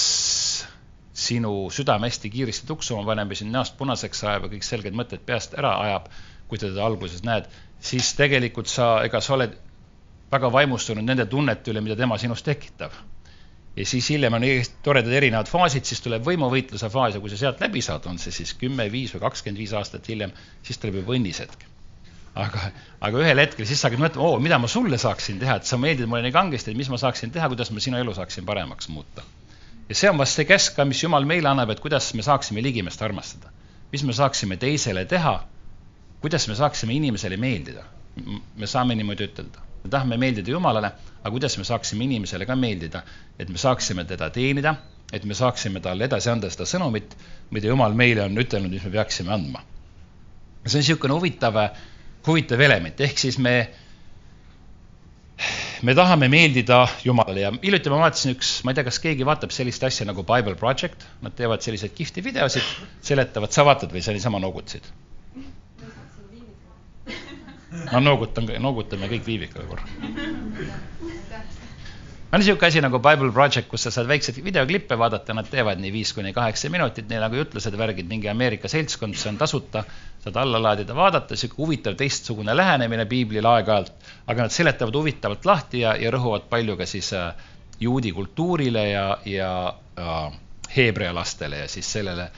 sinu 1.18 1.52
südame 1.74 2.08
hästi 2.08 2.30
kiiresti 2.30 2.66
tuksuma 2.66 3.04
paneb 3.06 3.32
ja 3.34 3.40
sind 3.40 3.54
näost 3.54 3.76
punaseks 3.78 4.22
ajab 4.24 4.46
ja 4.46 4.52
kõik 4.54 4.66
selged 4.66 4.96
mõtted 4.96 5.24
peast 5.26 5.56
ära 5.58 5.74
ajab, 5.84 6.08
kui 6.48 6.60
sa 6.60 6.68
teda 6.68 6.84
alguses 6.86 7.24
näed, 7.26 7.48
siis 7.90 8.12
tegelikult 8.18 8.70
sa, 8.70 8.98
ega 9.06 9.20
sa 9.24 9.34
oled 9.36 9.56
väga 10.32 10.50
vaimustunud 10.54 11.04
nende 11.04 11.26
tunnete 11.26 11.72
üle, 11.72 11.82
mida 11.84 11.96
tema 11.98 12.18
sinust 12.20 12.46
tekitab. 12.46 12.92
ja 13.78 13.84
siis 13.86 14.08
hiljem 14.10 14.34
on 14.34 14.44
toredad 14.82 15.12
erinevad 15.12 15.48
faasid, 15.50 15.84
siis 15.86 16.00
tuleb 16.02 16.24
võimuvõitluse 16.26 16.90
faas 16.90 17.14
ja 17.14 17.20
kui 17.20 17.30
sa 17.30 17.38
sealt 17.38 17.60
läbi 17.62 17.82
saad, 17.82 18.06
on 18.10 18.18
see 18.18 18.32
siis 18.34 18.54
kümme, 18.58 18.88
viis 18.92 19.14
või 19.14 19.26
kakskümmend 19.26 19.58
viis 19.58 19.72
aastat 19.72 20.08
hiljem, 20.08 20.32
siis 20.62 20.78
tuleb 20.78 21.02
juba 21.02 21.14
õnnishetk 21.18 21.66
aga, 22.38 22.70
aga 23.02 23.22
ühel 23.22 23.40
hetkel 23.42 23.66
siis 23.66 23.80
sa 23.80 23.88
hakkad 23.88 24.02
mõtlema, 24.02 24.30
oo, 24.30 24.38
mida 24.42 24.58
ma 24.62 24.70
sulle 24.70 24.98
saaksin 25.00 25.40
teha, 25.42 25.58
et 25.58 25.68
sa 25.68 25.78
meeldid 25.80 26.08
mulle 26.10 26.22
nii 26.26 26.34
kangesti, 26.34 26.72
et 26.72 26.78
mis 26.78 26.90
ma 26.92 26.98
saaksin 27.00 27.32
teha, 27.34 27.48
kuidas 27.50 27.72
ma 27.74 27.82
sinu 27.82 27.98
elu 28.00 28.14
saaksin 28.14 28.46
paremaks 28.48 28.90
muuta. 28.94 29.24
ja 29.88 29.94
see 29.96 30.10
on 30.10 30.18
vast 30.20 30.36
see 30.36 30.46
käsk 30.48 30.76
ka, 30.76 30.84
mis 30.84 31.02
Jumal 31.02 31.24
meile 31.26 31.48
annab, 31.50 31.70
et 31.72 31.80
kuidas 31.80 32.12
me 32.14 32.22
saaksime 32.22 32.62
ligimest 32.62 33.02
armastada. 33.02 33.50
mis 33.92 34.04
me 34.04 34.12
saaksime 34.12 34.56
teisele 34.56 35.04
teha, 35.04 35.38
kuidas 36.20 36.48
me 36.48 36.54
saaksime 36.54 36.94
inimesele 36.94 37.36
meeldida. 37.36 37.84
me 38.56 38.66
saame 38.66 38.94
niimoodi 38.94 39.30
ütelda. 39.30 39.64
me 39.84 39.90
tahame 39.90 40.16
meeldida 40.16 40.50
Jumalale, 40.50 40.92
aga 41.22 41.30
kuidas 41.30 41.58
me 41.58 41.64
saaksime 41.64 42.04
inimesele 42.04 42.46
ka 42.46 42.56
meeldida, 42.56 43.02
et 43.38 43.48
me 43.48 43.58
saaksime 43.58 44.04
teda 44.04 44.30
teenida, 44.30 44.76
et 45.12 45.24
me 45.24 45.34
saaksime 45.34 45.80
talle 45.80 46.04
edasi 46.04 46.30
anda 46.30 46.50
seda 46.50 46.66
sõnumit, 46.68 47.16
mida 47.50 47.66
Jumal 47.66 47.94
meile 47.94 48.28
on 48.28 48.38
ütelnud, 48.38 48.70
mis 48.70 48.84
me 48.84 48.90
peaksime 48.90 49.32
andma. 49.32 49.64
see 50.68 50.76
on 50.76 50.82
niisugune 50.82 51.14
huvitav 51.14 51.56
huvitav 52.26 52.60
element, 52.60 53.00
ehk 53.00 53.20
siis 53.20 53.38
me, 53.42 53.54
me 55.86 55.94
tahame 55.94 56.28
meeldida 56.32 56.82
Jumalale 57.04 57.44
ja 57.44 57.52
hiljuti 57.62 57.92
ma 57.92 58.00
vaatasin 58.04 58.34
üks, 58.36 58.52
ma 58.64 58.72
ei 58.72 58.78
tea, 58.78 58.86
kas 58.88 59.00
keegi 59.04 59.26
vaatab 59.28 59.54
sellist 59.54 59.84
asja 59.86 60.06
nagu 60.08 60.24
Bible 60.26 60.56
Project, 60.60 61.06
nad 61.24 61.36
teevad 61.38 61.64
selliseid 61.64 61.94
kihvti 61.96 62.24
videosid, 62.24 62.72
seletavad, 63.10 63.54
sa 63.54 63.66
vaatad 63.68 63.94
või 63.94 64.04
sa 64.04 64.16
niisama 64.16 64.42
noogutasid? 64.42 64.90
ma 67.92 68.00
noogutan, 68.00 68.48
noogutame 68.64 69.08
kõik 69.10 69.26
Viivikaga 69.28 69.66
korra 69.68 69.84
on 72.32 72.40
niisugune 72.40 72.68
asi 72.68 72.80
nagu 72.84 72.98
Bible 72.98 73.32
Project, 73.32 73.68
kus 73.70 73.86
sa 73.86 73.90
saad 73.90 74.08
väikseid 74.08 74.42
videoklippe 74.44 74.98
vaadata, 75.00 75.34
nad 75.34 75.48
teevad 75.48 75.80
nii 75.80 75.92
viis 75.92 76.12
kuni 76.12 76.34
kaheksa 76.36 76.68
minutit, 76.70 77.08
neil 77.08 77.22
nagu 77.24 77.38
jutlused, 77.40 77.76
värgid, 77.80 78.08
mingi 78.08 78.28
Ameerika 78.28 78.68
seltskond, 78.68 79.16
see 79.16 79.30
on 79.32 79.38
tasuta, 79.40 79.84
saad 80.24 80.36
alla 80.36 80.60
laadida, 80.60 80.96
vaadata, 80.96 81.32
niisugune 81.32 81.64
huvitav 81.64 81.96
teistsugune 81.96 82.56
lähenemine 82.56 83.06
piiblile 83.08 83.48
aeg-ajalt, 83.48 84.10
aga 84.26 84.44
nad 84.44 84.52
seletavad 84.52 85.00
huvitavalt 85.00 85.48
lahti 85.48 85.86
ja, 85.86 85.96
ja 85.96 86.12
rõhuvad 86.12 86.50
palju 86.52 86.76
ka 86.76 86.86
siis 86.86 87.12
äh, 87.16 87.32
juudi 87.80 88.12
kultuurile 88.12 88.84
ja, 88.90 89.06
ja 89.24 89.50
äh, 89.96 90.38
heebrea 90.76 91.14
lastele 91.14 91.64
ja 91.64 91.68
siis 91.68 91.88
sellele, 91.92 92.28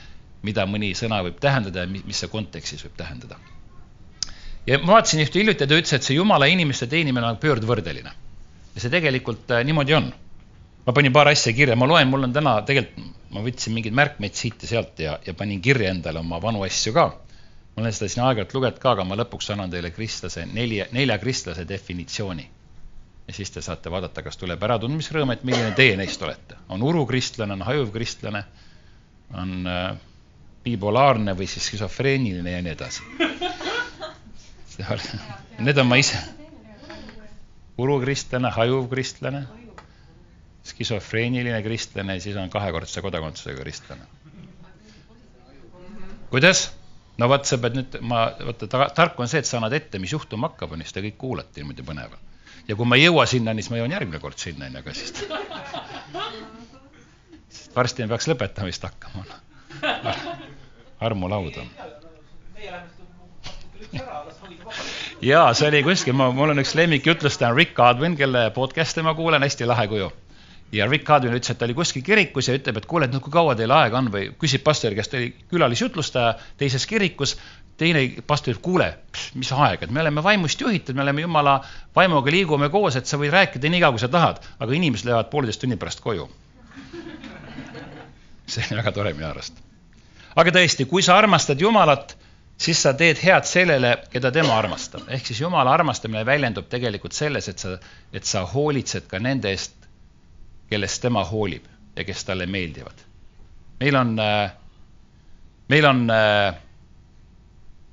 mida 0.47 0.66
mõni 0.70 0.94
sõna 0.94 1.18
võib 1.26 1.42
tähendada 1.42 1.85
ja 1.85 1.90
mis 1.90 2.23
see 2.23 2.30
kontekstis 2.30 2.87
võib 2.87 2.94
tähendada. 2.97 3.42
ja 4.66 4.78
ma 4.78 5.00
vaatasin 5.00 5.26
ühte 5.26 5.42
hiljuti, 5.42 5.66
ta 5.66 5.75
ütles, 5.75 5.99
et 5.99 6.06
see 6.06 6.14
jumala 6.14 6.47
inimeste 6.47 6.87
teenimine 6.87 7.26
on 7.26 7.42
pöördvõrdeline. 7.42 8.29
Ja 8.75 8.83
see 8.83 8.93
tegelikult 8.93 9.50
äh, 9.55 9.65
niimoodi 9.67 9.97
on. 9.97 10.12
ma 10.87 10.93
panin 10.97 11.12
paar 11.12 11.29
asja 11.29 11.53
kirja, 11.53 11.77
ma 11.77 11.89
loen, 11.89 12.09
mul 12.09 12.29
on 12.29 12.33
täna 12.33 12.61
tegelikult, 12.67 13.11
ma 13.31 13.43
võtsin 13.45 13.75
mingeid 13.77 13.95
märkmeid 13.95 14.35
siit 14.35 14.62
ja 14.65 14.71
sealt 14.75 15.03
ja, 15.03 15.19
ja 15.27 15.35
panin 15.35 15.61
kirja 15.62 15.91
endale 15.95 16.23
oma 16.23 16.41
vanu 16.43 16.65
asju 16.67 16.95
ka. 16.97 17.09
ma 17.75 17.85
olen 17.85 17.93
seda 17.97 18.09
siin 18.11 18.25
aeg-ajalt 18.27 18.55
lugenud 18.57 18.81
ka, 18.83 18.95
aga 18.97 19.05
ma 19.05 19.19
lõpuks 19.21 19.53
annan 19.55 19.71
teile 19.71 19.93
kristlase, 19.95 20.47
nelja, 20.47 20.89
nelja 20.93 21.19
kristlase 21.23 21.69
definitsiooni 21.69 22.49
ja 23.31 23.35
siis 23.35 23.50
te 23.55 23.62
saate 23.62 23.91
vaadata, 23.91 24.25
kas 24.27 24.35
tuleb 24.41 24.62
äratundmisrõõm, 24.67 25.31
et 25.31 25.45
milline 25.47 25.71
teie 25.79 25.95
neist 25.97 26.23
olete. 26.27 26.57
on 26.69 26.83
urukristlane, 26.83 27.55
on 27.55 27.62
hajuv 27.62 27.93
kristlane, 27.95 28.43
on 29.39 29.67
äh, 29.71 29.93
bipolaarne 30.65 31.37
või 31.39 31.47
siis 31.47 31.69
skisofreeniline 31.71 32.50
ja 32.57 32.62
nii 32.67 32.73
edasi. 32.75 33.03
Need 35.67 35.79
on 35.79 35.87
ma 35.87 36.00
ise. 36.00 36.19
Urukristlane, 37.80 38.50
hajuv 38.54 38.88
kristlane, 38.92 39.44
skisofreeniline 40.70 41.62
kristlane 41.64 42.18
ja 42.18 42.25
siis 42.25 42.37
on 42.37 42.50
kahekordse 42.52 43.02
kodakondsusega 43.02 43.62
kristlane. 43.62 44.08
kuidas? 46.30 46.70
no 47.18 47.28
vot, 47.28 47.44
sa 47.44 47.58
pead 47.60 47.76
nüüd, 47.76 47.96
ma, 48.06 48.30
vaata, 48.46 48.88
tark 48.96 49.18
on 49.20 49.28
see, 49.28 49.42
et 49.42 49.49
sa 49.49 49.58
annad 49.58 49.75
ette, 49.76 49.99
mis 50.00 50.12
juhtuma 50.12 50.52
hakkab, 50.52 50.72
on 50.72 50.80
ju, 50.80 50.88
siis 50.88 50.96
te 50.96 51.02
kõik 51.04 51.18
kuulate 51.20 51.60
niimoodi 51.60 51.84
põnevalt 51.84 52.30
ja 52.68 52.76
kui 52.76 52.87
ma 52.87 52.96
ei 52.99 53.04
jõua 53.06 53.26
sinnani, 53.28 53.62
siis 53.62 53.72
ma 53.72 53.80
jõuan 53.80 53.94
järgmine 53.96 54.20
kord 54.22 54.38
sinnani, 54.38 54.76
aga 54.80 54.94
siis 54.94 55.12
varsti 57.76 58.04
me 58.04 58.08
peaks 58.12 58.28
lõpetamist 58.30 58.82
hakkama. 58.87 59.22
armulaud 61.00 61.56
on. 61.62 61.68
Jaa, 65.23 65.53
see 65.55 65.69
oli 65.69 65.83
kuskil, 65.85 66.17
ma, 66.17 66.31
mul 66.33 66.55
on 66.55 66.62
üks 66.62 66.73
lemmikjutlustaja 66.79 67.53
Rick 67.55 67.75
Godwin, 67.77 68.17
kelle 68.17 68.49
podcast'e 68.57 69.05
ma 69.05 69.15
kuulan, 69.15 69.45
hästi 69.45 69.69
lahe 69.69 69.87
kuju. 69.89 70.11
ja 70.73 70.87
Rick 70.87 71.05
Godwin 71.05 71.35
ütles, 71.35 71.50
et 71.50 71.59
ta 71.59 71.67
oli 71.67 71.75
kuskil 71.75 72.03
kirikus 72.07 72.49
ja 72.49 72.55
ütleb, 72.55 72.77
et 72.79 72.87
kuule, 72.87 73.09
et 73.09 73.12
noh, 73.12 73.21
kui 73.21 73.33
kaua 73.35 73.57
teil 73.59 73.73
aega 73.75 73.99
on 73.99 74.11
või 74.12 74.29
küsib 74.39 74.62
pastori 74.65 74.95
käest, 74.95 75.11
ta 75.11 75.19
oli 75.19 75.33
külalisjutlustaja 75.50 76.37
teises 76.59 76.87
kirikus 76.87 77.37
teine 77.81 78.05
pastor 78.27 78.55
ütleb, 78.55 78.62
kuule, 78.65 78.89
mis 79.35 79.50
aeg, 79.57 79.83
et 79.83 79.91
me 79.91 80.00
oleme 80.05 80.23
vaimust 80.25 80.61
juhitud, 80.61 80.95
me 80.97 81.03
oleme 81.03 81.27
jumala 81.27 81.59
vaimuga, 81.97 82.31
liigume 82.31 82.71
koos, 82.71 82.97
et 82.97 83.11
sa 83.11 83.19
võid 83.21 83.35
rääkida 83.35 83.73
nii 83.73 83.83
kaua, 83.83 83.97
kui 83.97 84.05
sa 84.05 84.09
tahad, 84.12 84.41
aga 84.61 84.79
inimesed 84.79 85.09
lähevad 85.09 85.31
pooleteist 85.33 85.65
tunni 85.65 85.77
pärast 85.81 86.00
koju. 86.05 86.29
see 88.53 88.65
on 88.71 88.81
väga 88.81 88.93
tore 88.93 89.12
minu 89.17 89.29
arust. 89.29 89.59
aga 90.37 90.55
tõesti, 90.55 90.87
kui 90.87 91.03
sa 91.03 91.19
armastad 91.19 91.61
Jumalat, 91.61 92.17
siis 92.61 92.83
sa 92.83 92.93
teed 92.95 93.21
head 93.25 93.47
sellele, 93.49 93.95
keda 94.12 94.31
tema 94.33 94.57
armastab. 94.59 95.09
ehk 95.09 95.26
siis 95.26 95.40
Jumala 95.40 95.73
armastamine 95.73 96.25
väljendub 96.26 96.69
tegelikult 96.69 97.17
selles, 97.17 97.49
et 97.49 97.59
sa, 97.59 97.76
et 98.12 98.25
sa 98.25 98.45
hoolitsed 98.47 99.07
ka 99.09 99.19
nende 99.19 99.49
eest, 99.50 99.76
kellest 100.71 101.02
tema 101.02 101.25
hoolib 101.25 101.64
ja 101.97 102.05
kes 102.05 102.25
talle 102.25 102.47
meeldivad. 102.47 103.07
meil 103.81 103.97
on, 103.97 104.19
äh, 104.19 104.52
meil 105.69 105.87
on 105.88 106.11
äh, 106.11 106.55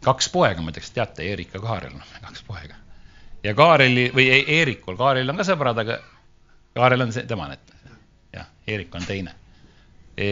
kaks 0.03 0.29
poega, 0.29 0.61
ma 0.61 0.71
ütleks, 0.71 0.91
teate, 0.91 1.23
Eerik 1.23 1.55
ja 1.55 1.63
Kaarel, 1.63 1.95
noh, 1.95 2.11
kaks 2.21 2.43
poega. 2.43 2.75
ja 3.43 3.53
Kaareli 3.55 4.09
või 4.15 4.29
e-, 4.29 4.45
Eerikul, 4.59 4.97
Kaarel 4.97 5.29
on 5.29 5.39
ka 5.39 5.47
sõbrad, 5.47 5.79
aga 5.79 6.01
Kaarel 6.75 7.07
on 7.07 7.15
see, 7.15 7.23
tema 7.29 7.47
et 7.53 7.73
jah, 8.35 8.51
Eerik 8.67 8.95
on 8.95 9.07
teine 9.07 9.35
e,. 10.17 10.27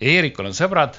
Eerikul 0.00 0.46
on 0.46 0.54
sõbrad 0.54 0.94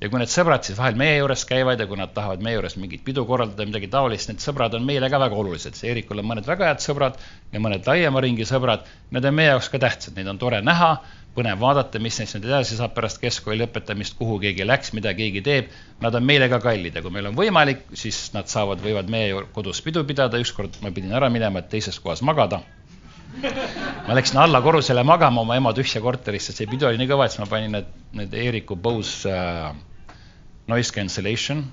ja 0.00 0.08
kui 0.08 0.20
need 0.22 0.30
sõbrad 0.30 0.66
siis 0.66 0.78
vahel 0.78 0.98
meie 0.98 1.16
juures 1.18 1.44
käivad 1.48 1.80
ja 1.80 1.86
kui 1.90 1.98
nad 1.98 2.12
tahavad 2.14 2.42
meie 2.44 2.58
juures 2.58 2.76
mingit 2.78 3.02
pidu 3.06 3.24
korraldada, 3.26 3.66
midagi 3.66 3.90
taolist, 3.90 4.30
need 4.30 4.42
sõbrad 4.42 4.76
on 4.78 4.86
meile 4.86 5.10
ka 5.10 5.18
väga 5.18 5.38
olulised, 5.42 5.78
Eerikul 5.88 6.22
on 6.22 6.28
mõned 6.30 6.46
väga 6.46 6.70
head 6.70 6.84
sõbrad 6.84 7.18
ja 7.52 7.62
mõned 7.62 7.86
laiema 7.88 8.22
ringi 8.22 8.46
sõbrad, 8.46 8.86
need 9.14 9.26
on 9.26 9.34
meie 9.34 9.50
jaoks 9.54 9.70
ka 9.72 9.82
tähtsad, 9.82 10.14
neid 10.18 10.30
on 10.30 10.38
tore 10.38 10.62
näha, 10.62 10.92
põnev 11.38 11.60
vaadata, 11.62 12.00
mis 12.02 12.18
neist 12.18 12.36
nüüd 12.36 12.48
edasi 12.48 12.78
saab 12.78 12.94
pärast 12.96 13.20
keskkooli 13.22 13.60
lõpetamist, 13.62 14.16
kuhu 14.18 14.38
keegi 14.42 14.66
läks, 14.66 14.92
mida 14.96 15.12
keegi 15.18 15.42
teeb. 15.46 15.68
Nad 16.02 16.16
on 16.18 16.26
meile 16.26 16.48
ka 16.50 16.58
kallid 16.64 16.98
ja 16.98 17.02
kui 17.04 17.14
meil 17.14 17.30
on 17.30 17.36
võimalik, 17.38 17.84
siis 17.98 18.18
nad 18.34 18.50
saavad, 18.50 18.82
võivad 18.82 19.10
meie 19.12 19.44
kodus 19.54 19.82
pidu 19.84 20.02
pidada, 20.08 20.40
ükskord 20.42 20.80
ma 20.82 20.92
pidin 20.94 21.14
ära 21.14 21.30
minema, 21.30 21.62
et 21.62 21.70
teises 21.74 22.00
kohas 22.02 22.24
magada. 22.26 22.62
Ma 24.06 24.16
läksin 24.16 24.40
alla 24.42 24.60
korrusele 24.64 25.04
magama 25.06 25.44
oma 25.44 25.56
ema 25.58 25.72
tühja 25.76 26.00
korterisse, 26.04 26.54
see 26.56 26.68
pidu 26.70 26.88
oli 26.88 27.00
nii 27.00 27.10
kõva, 27.10 27.26
et 27.26 27.34
siis 27.34 27.42
ma 27.44 27.50
panin 27.50 27.76
need, 27.76 27.90
need 28.18 28.34
Eeriku 28.34 28.76
Bose 28.76 29.32
äh, 29.32 29.72
noise 30.68 30.94
cancellation, 30.94 31.64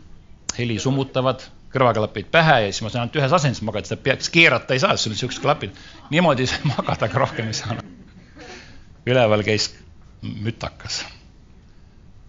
heli 0.58 0.78
summutavad, 0.82 1.48
kõrvaklapid 1.76 2.30
pähe 2.32 2.62
ja 2.66 2.72
siis 2.72 2.86
ma 2.86 2.92
sain 2.92 3.04
ainult 3.04 3.18
ühes 3.20 3.34
asendis 3.36 3.64
magada, 3.66 3.90
seda 3.90 4.04
peaks 4.04 4.32
keerata 4.32 4.76
ei 4.76 4.84
saa, 4.84 4.96
sul 5.00 5.16
on 5.16 5.20
siuksed 5.20 5.44
klapid. 5.44 5.76
niimoodi 6.14 6.48
magada 6.76 7.12
ka 7.12 7.24
rohkem 7.26 7.52
ei 7.52 7.58
saanud 7.58 7.96
üleval 9.06 9.44
käis 9.46 9.70
mütakas. 10.22 11.04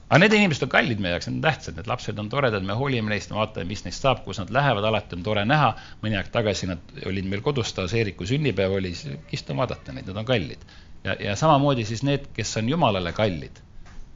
Aga 0.09 0.21
need 0.23 0.37
inimesed 0.39 0.63
on 0.67 0.71
kallid 0.71 1.01
meie 1.03 1.17
jaoks, 1.17 1.27
need 1.29 1.41
on 1.41 1.45
tähtsad, 1.49 1.77
need 1.79 1.91
lapsed 1.91 2.19
on 2.23 2.31
toredad, 2.31 2.65
me 2.67 2.77
hoolime 2.79 3.11
neist, 3.11 3.33
me 3.33 3.41
vaatame, 3.41 3.67
mis 3.73 3.83
neist 3.87 4.05
saab, 4.05 4.23
kus 4.25 4.39
nad 4.43 4.53
lähevad, 4.55 4.87
alati 4.87 5.19
on 5.19 5.25
tore 5.27 5.45
näha. 5.49 5.73
mõni 6.03 6.19
aeg 6.19 6.31
tagasi 6.35 6.71
nad 6.71 6.99
olid 7.11 7.27
meil 7.31 7.43
kodus, 7.43 7.73
taas 7.75 7.95
Eeriku 7.99 8.27
sünnipäev 8.29 8.79
oli, 8.79 8.95
siis 8.95 9.19
istun 9.35 9.59
vaadata 9.59 9.95
neid, 9.97 10.07
nad 10.07 10.23
on 10.23 10.29
kallid. 10.29 10.63
ja, 11.05 11.17
ja 11.21 11.37
samamoodi 11.37 11.85
siis 11.85 12.05
need, 12.07 12.31
kes 12.37 12.57
on 12.63 12.69
Jumalale 12.69 13.13
kallid, 13.13 13.59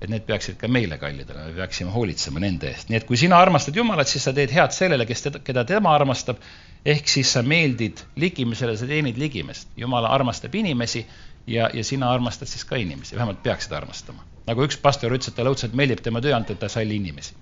et 0.00 0.08
need 0.08 0.24
peaksid 0.28 0.56
ka 0.60 0.68
meile 0.68 0.98
kallid 0.98 1.30
olema, 1.30 1.50
me 1.50 1.58
peaksime 1.58 1.90
hoolitsema 1.90 2.40
nende 2.40 2.70
eest. 2.70 2.88
nii 2.88 3.02
et 3.02 3.08
kui 3.08 3.18
sina 3.18 3.42
armastad 3.42 3.76
Jumalat, 3.76 4.08
siis 4.08 4.24
sa 4.24 4.32
teed 4.36 4.54
head 4.54 4.76
sellele, 4.76 5.06
kes 5.10 5.26
teda, 5.26 5.42
keda 5.44 5.66
tema 5.68 5.94
armastab, 5.94 6.38
ehk 6.86 7.10
siis 7.10 7.34
sa 7.34 7.42
meeldid 7.42 8.00
ligimisele, 8.16 8.76
sa 8.78 8.86
teenid 8.86 9.18
ligimest. 9.18 9.68
Jumal 9.76 10.06
armastab 10.06 10.54
inimesi 10.54 11.02
ja, 11.50 11.68
ja 11.74 11.84
sina 11.84 12.12
armastad 12.14 12.48
siis 12.48 12.64
ka 12.64 12.78
inimesi, 12.78 13.16
vähemalt 13.18 13.42
peaksid 13.42 13.74
armastama. 13.76 14.29
Nagu 14.48 14.64
üks 14.66 14.76
pastor 14.80 15.12
ütles, 15.14 15.28
et 15.30 15.36
talle 15.36 15.52
õudselt 15.52 15.74
meeldib 15.76 16.02
tema 16.04 16.20
töö, 16.24 16.34
ainult 16.34 16.50
et 16.54 16.60
ta 16.60 16.68
salli 16.68 16.96
inimesi. 17.00 17.34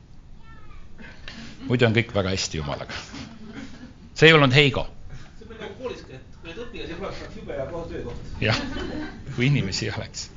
muidu 1.69 1.87
on 1.87 1.95
kõik 1.95 2.15
väga 2.15 2.31
hästi 2.33 2.59
Jumalaga. 2.59 2.95
see 4.15 4.29
ei 4.29 4.33
olnud 4.33 4.55
Heigo. 4.55 4.87
see 5.39 5.47
on 5.51 5.59
nagu 5.61 5.95
jah, 8.41 8.61
kui 9.37 9.47
inimesi 9.47 9.87
ei 9.87 9.93
oleks 9.97 10.31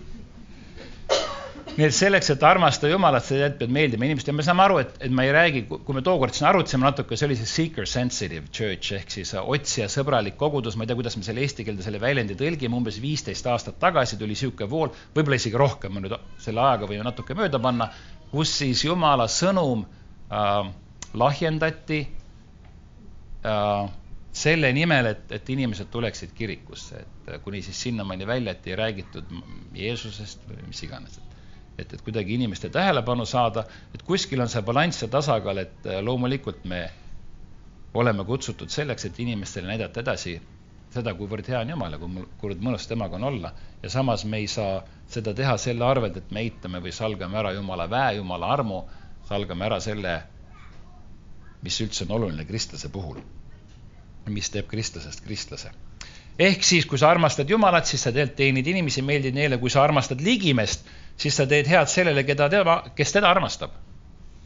nii 1.77 1.85
et 1.87 1.95
selleks, 1.95 2.27
et 2.33 2.43
armastada 2.43 2.91
Jumalat, 2.91 3.23
sa 3.23 3.47
pead 3.55 3.71
meeldima 3.71 4.07
inimestele, 4.07 4.35
me 4.35 4.43
saame 4.43 4.63
aru, 4.65 4.79
et, 4.81 4.95
et 5.05 5.13
ma 5.15 5.23
ei 5.23 5.31
räägi, 5.35 5.61
kui 5.71 5.95
me 5.95 6.03
tookord 6.03 6.35
siin 6.35 6.49
arutasime 6.49 6.83
natuke, 6.83 7.15
see 7.15 7.29
oli 7.29 7.37
see 7.39 7.47
seeker 7.47 7.87
sensitive 7.87 8.51
church 8.51 8.97
ehk 8.97 9.13
siis 9.13 9.31
otsija 9.39 9.87
sõbralik 9.91 10.35
kogudus, 10.39 10.75
ma 10.75 10.83
ei 10.83 10.91
tea, 10.91 10.99
kuidas 10.99 11.15
me 11.19 11.23
selle 11.27 11.45
eesti 11.45 11.65
keelde 11.67 11.85
selle 11.85 12.01
väljendi 12.03 12.35
tõlgime, 12.39 12.75
umbes 12.75 12.99
viisteist 13.03 13.47
aastat 13.47 13.79
tagasi 13.79 14.19
tuli 14.19 14.35
niisugune 14.35 14.67
vool, 14.71 14.91
võib-olla 15.15 15.39
isegi 15.39 15.61
rohkem, 15.63 15.95
ma 15.95 16.03
nüüd 16.03 16.17
selle 16.43 16.65
ajaga 16.65 16.91
võin 16.91 17.07
natuke 17.07 17.39
mööda 17.39 17.63
panna, 17.63 17.87
kus 18.33 18.57
siis 18.59 18.83
Jumala 18.83 19.29
sõnum 19.31 19.87
äh, 19.87 20.61
lahjendati 21.23 22.03
äh, 23.47 23.89
selle 24.43 24.75
nimel, 24.75 25.13
et, 25.15 25.25
et 25.39 25.55
inimesed 25.55 25.87
tuleksid 25.91 26.35
kirikusse, 26.35 26.99
et 26.99 27.35
kuni 27.47 27.63
siis 27.63 27.79
sinnamaani 27.87 28.27
välja, 28.27 28.55
et 28.55 28.71
ei 28.71 28.79
räägitud 28.79 29.35
Jeesusest 29.75 30.43
või 30.51 30.67
mis 30.67 30.87
iganes 30.87 31.19
et, 31.77 31.93
et 31.93 32.01
kuidagi 32.01 32.35
inimeste 32.35 32.69
tähelepanu 32.69 33.25
saada, 33.25 33.65
et 33.95 34.03
kuskil 34.03 34.41
on 34.41 34.49
see 34.49 34.61
balanss 34.61 35.01
ja 35.01 35.07
tasakaal, 35.07 35.57
et 35.57 35.85
äh, 35.85 36.01
loomulikult 36.03 36.65
me 36.65 36.89
oleme 37.93 38.25
kutsutud 38.25 38.69
selleks, 38.69 39.05
et 39.05 39.19
inimestele 39.19 39.67
näidata 39.67 39.99
edasi 39.99 40.39
seda, 40.91 41.13
kuivõrd 41.15 41.47
hea 41.47 41.61
on 41.63 41.71
Jumal 41.71 41.95
ja 41.95 41.99
kuivõrd 42.01 42.63
mõnus 42.63 42.87
temaga 42.89 43.17
on 43.19 43.27
olla. 43.29 43.53
ja 43.83 43.89
samas 43.89 44.25
me 44.25 44.41
ei 44.43 44.47
saa 44.47 44.81
seda 45.09 45.33
teha 45.33 45.57
selle 45.57 45.85
arvelt, 45.85 46.17
et 46.17 46.31
me 46.31 46.43
eitame 46.45 46.81
või 46.83 46.91
salgame 46.95 47.37
ära 47.39 47.53
Jumala 47.55 47.87
väe, 47.89 48.15
Jumala 48.19 48.51
armu, 48.53 48.81
salgame 49.29 49.65
ära 49.65 49.79
selle, 49.79 50.17
mis 51.61 51.79
üldse 51.81 52.05
on 52.07 52.17
oluline 52.17 52.45
kristlase 52.45 52.89
puhul. 52.89 53.21
mis 54.29 54.49
teeb 54.49 54.67
kristlasest 54.67 55.23
kristlase. 55.23 55.71
ehk 56.39 56.63
siis, 56.63 56.85
kui 56.85 56.97
sa 56.97 57.09
armastad 57.09 57.49
Jumalat, 57.49 57.85
siis 57.85 58.03
sa 58.03 58.11
tegelikult 58.11 58.37
teenid 58.37 58.67
inimesi, 58.67 59.01
meeldid 59.01 59.35
neile, 59.35 59.57
kui 59.57 59.69
sa 59.69 59.83
armastad 59.83 60.21
ligimest, 60.21 60.85
siis 61.17 61.37
sa 61.37 61.45
teed 61.47 61.67
head 61.69 61.89
sellele, 61.89 62.23
keda 62.23 62.49
tema, 62.49 62.83
kes 62.95 63.13
teda 63.13 63.29
armastab. 63.29 63.71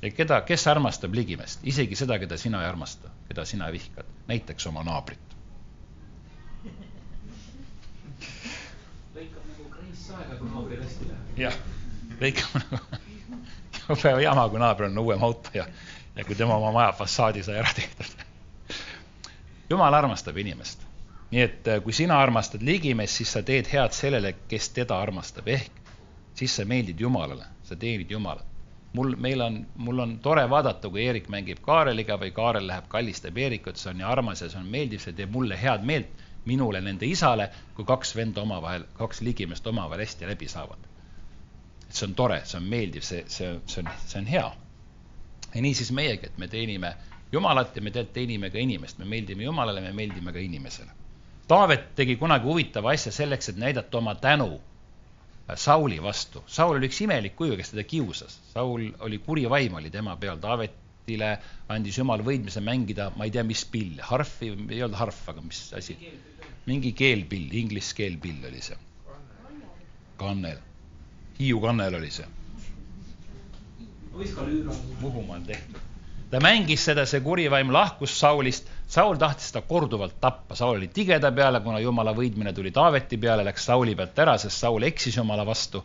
ja 0.01 0.11
keda, 0.11 0.41
kes 0.41 0.67
armastab 0.67 1.13
ligimest, 1.13 1.59
isegi 1.63 1.95
seda, 1.95 2.19
keda 2.19 2.37
sina 2.37 2.61
ei 2.61 2.69
armasta, 2.69 3.09
keda 3.27 3.45
sina 3.45 3.71
vihkad, 3.71 4.05
näiteks 4.27 4.67
oma 4.67 4.83
naabrit. 4.83 5.19
lõikab 9.15 9.49
nagu 9.49 9.69
kriis 9.71 10.09
aega, 10.11 10.35
kui 10.39 10.49
naabril 10.49 10.81
hästi 10.83 11.09
läheb. 11.09 11.37
jah, 11.45 11.59
lõikab 12.21 12.57
nagu 12.61 13.03
jube 13.89 14.15
jama, 14.23 14.49
kui 14.49 14.59
naabril 14.59 14.91
on 14.91 15.03
uuem 15.05 15.23
auto 15.23 15.53
ja, 15.53 15.67
ja 16.15 16.25
kui 16.25 16.35
tema 16.35 16.57
oma 16.59 16.71
maja 16.71 16.91
fassaadi 16.91 17.43
sai 17.43 17.61
ära 17.61 17.71
tehtud. 17.75 18.25
jumal 19.69 19.93
armastab 19.93 20.37
inimest 20.37 20.85
nii 21.31 21.41
et 21.41 21.67
äh, 21.67 21.81
kui 21.83 21.93
sina 21.93 22.19
armastad 22.21 22.61
ligimeest, 22.63 23.19
siis 23.19 23.33
sa 23.33 23.41
teed 23.43 23.67
head 23.71 23.95
sellele, 23.95 24.35
kes 24.49 24.69
teda 24.75 24.99
armastab, 25.01 25.47
ehk 25.47 25.84
siis 26.35 26.55
sa 26.55 26.65
meeldid 26.65 26.99
Jumalale, 26.99 27.45
sa 27.63 27.75
teenid 27.75 28.11
Jumalat. 28.11 28.45
mul, 28.93 29.15
meil 29.19 29.41
on, 29.41 29.67
mul 29.75 29.99
on 29.99 30.19
tore 30.19 30.49
vaadata, 30.49 30.89
kui 30.89 31.03
Eerik 31.03 31.27
mängib 31.27 31.59
Kaareliga 31.61 32.15
või 32.19 32.31
Kaarel 32.31 32.67
läheb 32.67 32.85
kallistab 32.87 33.37
Eerikut, 33.37 33.77
see 33.77 33.89
on 33.91 33.97
nii 33.99 34.07
armas 34.07 34.41
ja 34.41 34.49
see 34.49 34.59
on 34.59 34.69
meeldiv, 34.71 35.01
see 35.03 35.13
teeb 35.13 35.31
mulle 35.31 35.57
head 35.59 35.83
meelt, 35.83 36.23
minule, 36.45 36.81
nende 36.81 37.07
isale, 37.07 37.49
kui 37.75 37.85
kaks 37.85 38.15
venda 38.15 38.41
omavahel, 38.41 38.85
kaks 38.97 39.21
ligimeest 39.21 39.67
omavahel 39.67 40.05
hästi 40.05 40.29
läbi 40.29 40.47
saavad. 40.47 40.87
see 41.89 42.07
on 42.07 42.15
tore, 42.15 42.41
see 42.45 42.57
on 42.57 42.69
meeldiv, 42.69 43.03
see, 43.03 43.23
see, 43.27 43.59
see 43.65 43.83
on, 43.83 43.91
see 44.05 44.19
on 44.19 44.25
hea. 44.25 44.51
ja 45.55 45.61
niisiis 45.61 45.91
meiegi, 45.91 46.25
et 46.25 46.37
me 46.37 46.47
teenime 46.47 46.95
Jumalat 47.31 47.75
ja 47.75 47.81
me 47.81 47.91
teenime 47.91 48.49
ka 48.49 48.57
inimest, 48.57 48.97
me 48.97 49.05
meeldime 49.05 49.43
Jumalale, 49.43 49.81
me 49.81 49.91
meeldime 49.91 50.33
ka 50.33 50.39
inimesele. 50.39 50.91
Taavet 51.47 51.95
tegi 51.95 52.15
kunagi 52.15 52.45
huvitava 52.45 52.91
asja 52.91 53.11
selleks, 53.11 53.49
et 53.49 53.57
näidata 53.57 53.97
oma 53.97 54.15
tänu 54.15 54.61
Sauli 55.53 55.99
vastu. 56.01 56.43
Saul 56.47 56.79
oli 56.79 56.89
üks 56.89 57.01
imelik 57.05 57.35
kuju, 57.37 57.57
kes 57.59 57.69
teda 57.73 57.83
kiusas. 57.85 58.39
Saul 58.53 58.87
oli 59.05 59.19
kuri 59.21 59.45
vaim 59.49 59.77
oli 59.77 59.91
tema 59.93 60.15
peal, 60.17 60.39
Taavetile 60.41 61.35
andis 61.69 61.99
Jumal 61.99 62.23
võidmise 62.25 62.63
mängida, 62.65 63.11
ma 63.15 63.27
ei 63.27 63.33
tea, 63.35 63.43
mis 63.45 63.61
pill, 63.69 63.99
harfi, 64.01 64.49
ei 64.69 64.81
olnud 64.81 64.97
harf, 64.97 65.21
aga 65.29 65.45
mis 65.45 65.67
asi? 65.77 65.97
mingi 66.65 66.95
keelpill, 66.97 67.51
inglise 67.53 67.93
keelpill 67.93 68.47
oli 68.49 68.61
see. 68.65 68.77
kannel, 70.17 70.57
Hiiu 71.37 71.59
kannel 71.61 71.99
oli 71.99 72.09
see. 72.09 72.25
Muhumaal 75.01 75.45
tehtud 75.45 75.83
ta 76.31 76.41
mängis 76.43 76.83
seda, 76.83 77.05
see 77.07 77.21
kuri 77.23 77.45
vaim 77.51 77.69
lahkus 77.73 78.15
Saulist, 78.19 78.67
Saul 78.95 79.17
tahtis 79.19 79.49
seda 79.51 79.61
korduvalt 79.67 80.21
tappa, 80.23 80.55
Saul 80.55 80.77
oli 80.77 80.87
tigeda 80.87 81.31
peale, 81.35 81.59
kuna 81.59 81.81
jumala 81.83 82.13
võidmine 82.15 82.53
tuli 82.55 82.71
Taaveti 82.71 83.17
peale, 83.19 83.43
läks 83.43 83.65
Sauli 83.67 83.95
pealt 83.95 84.19
ära, 84.23 84.37
sest 84.39 84.63
Saul 84.63 84.85
eksis 84.87 85.17
jumala 85.17 85.43
vastu. 85.47 85.81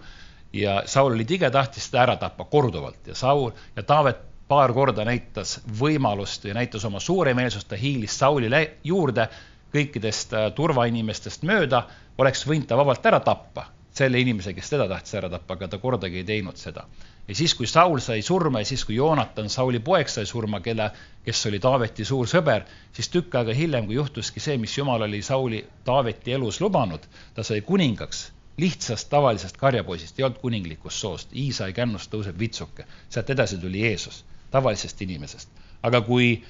Ja 0.55 0.83
Saul 0.87 1.17
oli 1.17 1.27
tige, 1.27 1.51
tahtis 1.51 1.89
seda 1.89 2.05
ära 2.05 2.17
tappa 2.21 2.47
korduvalt. 2.53 3.03
Ja 3.11 3.17
Saul 3.19 3.51
ja 3.77 3.83
Taavet 3.83 4.23
paar 4.51 4.75
korda 4.75 5.05
näitas 5.07 5.57
võimalust 5.81 6.47
ja 6.47 6.55
näitas 6.55 6.87
oma 6.87 7.03
suuremeelsust, 7.03 7.69
ta 7.71 7.79
hiilis 7.79 8.19
Saulile 8.19 8.63
juurde 8.85 9.27
kõikidest 9.75 10.35
äh, 10.35 10.49
turvainimestest 10.55 11.47
mööda, 11.47 11.85
oleks 12.19 12.47
võinud 12.47 12.71
ta 12.71 12.79
vabalt 12.79 13.07
ära 13.07 13.21
tappa, 13.27 13.67
selle 13.95 14.23
inimese, 14.23 14.55
kes 14.55 14.71
teda 14.75 14.87
tahtis 14.91 15.19
ära 15.19 15.31
tappa, 15.31 15.59
aga 15.59 15.71
ta 15.71 15.83
kordagi 15.83 16.23
ei 16.23 16.27
teinud 16.31 16.59
seda 16.59 16.87
ja 17.29 17.35
siis, 17.35 17.55
kui 17.55 17.67
Saul 17.67 18.01
sai 18.03 18.23
surma 18.23 18.59
ja 18.59 18.67
siis, 18.67 18.85
kui 18.85 18.97
Joonatan, 18.97 19.51
Sauli 19.51 19.79
poeg, 19.79 20.09
sai 20.09 20.27
surma, 20.27 20.61
kelle, 20.61 20.91
kes 21.25 21.47
oli 21.47 21.61
Taaveti 21.63 22.05
suur 22.05 22.29
sõber, 22.29 22.65
siis 22.93 23.09
tükk 23.09 23.37
aega 23.39 23.55
hiljem, 23.55 23.87
kui 23.87 23.95
juhtuski 23.95 24.43
see, 24.43 24.57
mis 24.59 24.75
Jumal 24.79 25.07
oli 25.07 25.23
Sauli 25.23 25.61
Taaveti 25.85 26.35
elus 26.35 26.61
lubanud, 26.61 27.07
ta 27.35 27.47
sai 27.47 27.61
kuningaks 27.61 28.31
lihtsast 28.61 29.09
tavalisest 29.09 29.57
karjapoisist, 29.57 30.19
ei 30.19 30.25
olnud 30.27 30.41
kuninglikust 30.43 31.01
soost, 31.01 31.31
Iisai 31.33 31.73
kännust 31.73 32.11
tõuseb 32.13 32.39
vitsuke, 32.39 32.85
sealt 33.09 33.31
edasi 33.31 33.59
tuli 33.63 33.87
Jeesus, 33.87 34.25
tavalisest 34.51 35.03
inimesest. 35.07 35.49
aga 35.83 36.01
kui 36.01 36.43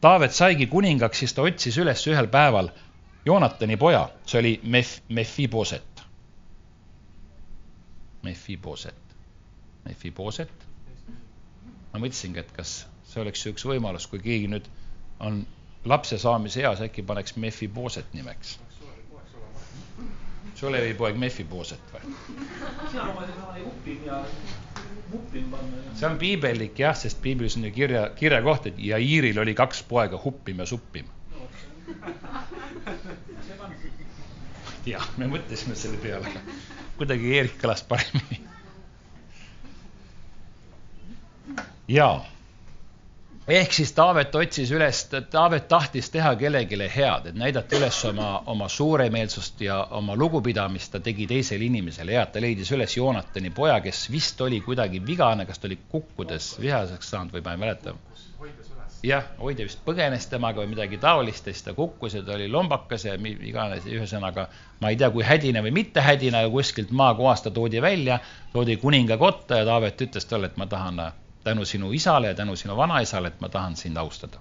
Taavet 0.00 0.32
saigi 0.34 0.66
kuningaks, 0.66 1.18
siis 1.18 1.32
ta 1.34 1.42
otsis 1.42 1.78
üles 1.78 2.06
ühel 2.06 2.28
päeval 2.28 2.70
Joonatani 3.26 3.76
poja, 3.76 4.08
see 4.26 4.38
oli 4.38 4.54
Mef-, 4.64 5.00
Mefiboset. 5.08 6.02
Mefiboset 8.22 9.07
Mefiboset. 9.84 10.66
ma 11.92 12.00
mõtlesingi, 12.02 12.38
et 12.42 12.50
kas 12.52 12.86
see 13.08 13.22
oleks 13.22 13.46
üks 13.48 13.64
võimalus, 13.64 14.06
kui 14.10 14.20
keegi 14.20 14.48
nüüd 14.52 14.66
on 15.24 15.40
lapse 15.88 16.18
saamise 16.18 16.62
eas, 16.62 16.82
äkki 16.84 17.02
paneks 17.02 17.36
Mefiboset 17.36 18.12
nimeks. 18.12 18.58
Sulevi 20.58 20.94
poeg 20.98 21.18
Mefiboset 21.18 21.92
või? 21.94 22.14
see 25.94 26.08
on 26.08 26.18
piibellik 26.20 26.78
jah, 26.82 26.96
sest 26.98 27.22
piiblis 27.22 27.56
on 27.56 27.68
ju 27.68 27.72
kirja, 27.72 28.08
kirja 28.18 28.42
koht, 28.44 28.66
et 28.68 28.80
Jairil 28.82 29.38
oli 29.40 29.54
kaks 29.56 29.82
poega, 29.88 30.18
Huppim 30.24 30.58
ja 30.58 30.66
Suppim. 30.66 31.08
jah, 34.88 35.08
me 35.16 35.30
mõtlesime 35.30 35.78
selle 35.78 36.02
peale, 36.02 36.34
kuidagi 36.98 37.32
Eerik 37.38 37.56
kõlas 37.62 37.86
paremini 37.88 38.47
jaa. 41.88 42.24
ehk 43.48 43.72
siis 43.72 43.92
Taavet 43.96 44.34
otsis 44.34 44.70
üles, 44.76 45.04
Taavet 45.30 45.68
tahtis 45.68 46.10
teha 46.12 46.34
kellelegi 46.36 46.76
head, 46.94 47.30
et 47.30 47.34
näidata 47.40 47.76
üles 47.78 48.00
oma, 48.04 48.42
oma 48.46 48.68
suuremeelsust 48.68 49.60
ja 49.64 49.78
oma 49.96 50.16
lugupidamist, 50.16 50.92
ta 50.92 51.00
tegi 51.00 51.26
teisele 51.26 51.64
inimesele 51.64 52.12
head, 52.12 52.34
ta 52.34 52.42
leidis 52.44 52.72
üles 52.76 52.96
Joonatani 52.96 53.50
poja, 53.56 53.80
kes 53.80 54.10
vist 54.12 54.40
oli 54.44 54.60
kuidagi 54.60 55.00
vigane, 55.06 55.46
kas 55.46 55.58
ta 55.58 55.68
oli 55.70 55.78
kukkudes 55.88 56.58
vihaseks 56.60 57.10
saanud 57.14 57.32
või 57.32 57.44
ma 57.46 57.54
ei 57.56 57.62
mäleta. 57.62 57.94
jah, 59.02 59.24
hoidja 59.38 59.64
vist 59.64 59.80
põgenes 59.86 60.26
temaga 60.28 60.60
või 60.60 60.74
midagi 60.74 60.98
taolist 60.98 61.46
ja 61.46 61.52
siis 61.54 61.64
ta 61.64 61.72
kukkus 61.74 62.14
ja 62.14 62.22
ta 62.22 62.34
oli 62.34 62.48
lombakas 62.48 63.04
ja 63.04 63.14
iganes, 63.14 63.86
ühesõnaga 63.86 64.48
ma 64.80 64.90
ei 64.90 64.96
tea, 64.96 65.08
kui 65.10 65.24
hädine 65.24 65.62
või 65.62 65.72
mitte 65.72 66.04
hädine, 66.04 66.42
aga 66.42 66.50
kuskilt 66.50 66.90
maakohast 66.90 67.48
ta 67.48 67.50
toodi 67.50 67.80
välja, 67.80 68.18
toodi 68.52 68.76
kuninga 68.76 69.16
kotta 69.16 69.62
ja 69.62 69.64
Taavet 69.64 70.04
ütles 70.08 70.28
talle, 70.28 70.52
et 70.52 70.56
ma 70.56 70.66
tahan 70.66 71.00
tänu 71.44 71.64
sinu 71.64 71.92
isale 71.92 72.26
ja 72.26 72.34
tänu 72.34 72.56
sinu 72.56 72.76
vanaisale, 72.76 73.28
et 73.28 73.40
ma 73.40 73.48
tahan 73.48 73.76
sind 73.76 73.96
austada. 73.96 74.38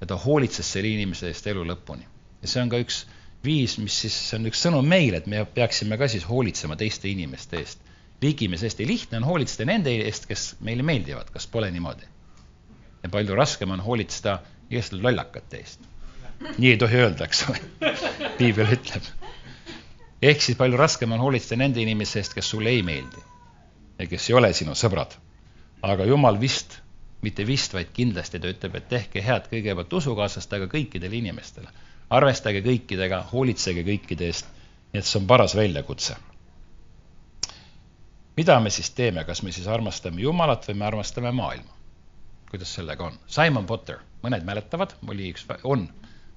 ja 0.00 0.06
ta 0.06 0.16
hoolitses 0.16 0.72
selle 0.72 0.88
inimese 0.88 1.26
eest 1.26 1.46
elu 1.46 1.64
lõpuni. 1.64 2.04
ja 2.42 2.48
see 2.48 2.62
on 2.62 2.68
ka 2.68 2.78
üks 2.78 3.06
viis, 3.44 3.78
mis 3.78 4.00
siis, 4.00 4.14
see 4.30 4.38
on 4.38 4.46
üks 4.50 4.62
sõnum 4.66 4.86
meile, 4.86 5.18
et 5.18 5.26
me 5.26 5.44
peaksime 5.44 5.98
ka 5.98 6.08
siis 6.08 6.28
hoolitsema 6.28 6.76
teiste 6.76 7.08
inimeste 7.08 7.58
eest. 7.58 7.82
ligimees 8.22 8.62
hästi 8.62 8.86
lihtne 8.86 9.18
on 9.18 9.24
hoolitseda 9.24 9.64
nende 9.64 9.94
eest, 10.04 10.26
kes 10.26 10.54
meile 10.60 10.82
meeldivad, 10.82 11.30
kas 11.34 11.46
pole 11.46 11.70
niimoodi? 11.70 12.06
ja 13.02 13.08
palju 13.08 13.34
raskem 13.34 13.70
on 13.70 13.80
hoolitseda 13.80 14.40
igast 14.70 14.92
lollakate 14.92 15.62
eest. 15.62 15.80
nii 16.58 16.70
ei 16.70 16.76
tohi 16.76 16.96
öelda, 17.02 17.24
eks 17.24 17.44
ole. 17.48 17.94
piibel 18.38 18.74
ütleb. 18.78 19.14
ehk 20.22 20.42
siis 20.42 20.58
palju 20.58 20.76
raskem 20.76 21.12
on 21.12 21.24
hoolitseda 21.26 21.62
nende 21.64 21.82
inimeste 21.82 22.22
eest, 22.22 22.34
kes 22.34 22.50
sulle 22.54 22.70
ei 22.74 22.82
meeldi 22.82 23.24
ja 23.98 24.06
kes 24.06 24.30
ei 24.30 24.38
ole 24.38 24.52
sinu 24.52 24.74
sõbrad 24.78 25.18
aga 25.82 26.04
jumal 26.04 26.40
vist, 26.40 26.78
mitte 27.22 27.46
vist, 27.46 27.74
vaid 27.74 27.92
kindlasti 27.94 28.40
ta 28.40 28.50
ütleb, 28.50 28.78
et 28.78 28.88
tehke 28.88 29.22
head 29.22 29.48
kõigepealt 29.50 29.92
usukaaslastega 30.00 30.66
kõikidele 30.70 31.18
inimestele. 31.22 31.68
arvestage 32.10 32.62
kõikidega, 32.64 33.22
hoolitsege 33.32 33.82
kõikide 33.84 34.30
eest, 34.32 34.46
nii 34.92 34.98
et 34.98 35.04
see 35.04 35.18
on 35.20 35.26
paras 35.26 35.54
väljakutse. 35.56 36.16
mida 38.36 38.60
me 38.60 38.70
siis 38.70 38.90
teeme, 38.90 39.24
kas 39.24 39.42
me 39.42 39.52
siis 39.52 39.66
armastame 39.66 40.20
Jumalat 40.20 40.68
või 40.68 40.74
me 40.74 40.84
armastame 40.84 41.32
maailma? 41.32 41.72
kuidas 42.50 42.74
sellega 42.74 43.04
on? 43.04 43.18
Simon 43.26 43.66
Potter, 43.66 43.98
mõned 44.22 44.44
mäletavad, 44.44 44.94
oli 45.08 45.30
üks, 45.32 45.46
on 45.64 45.88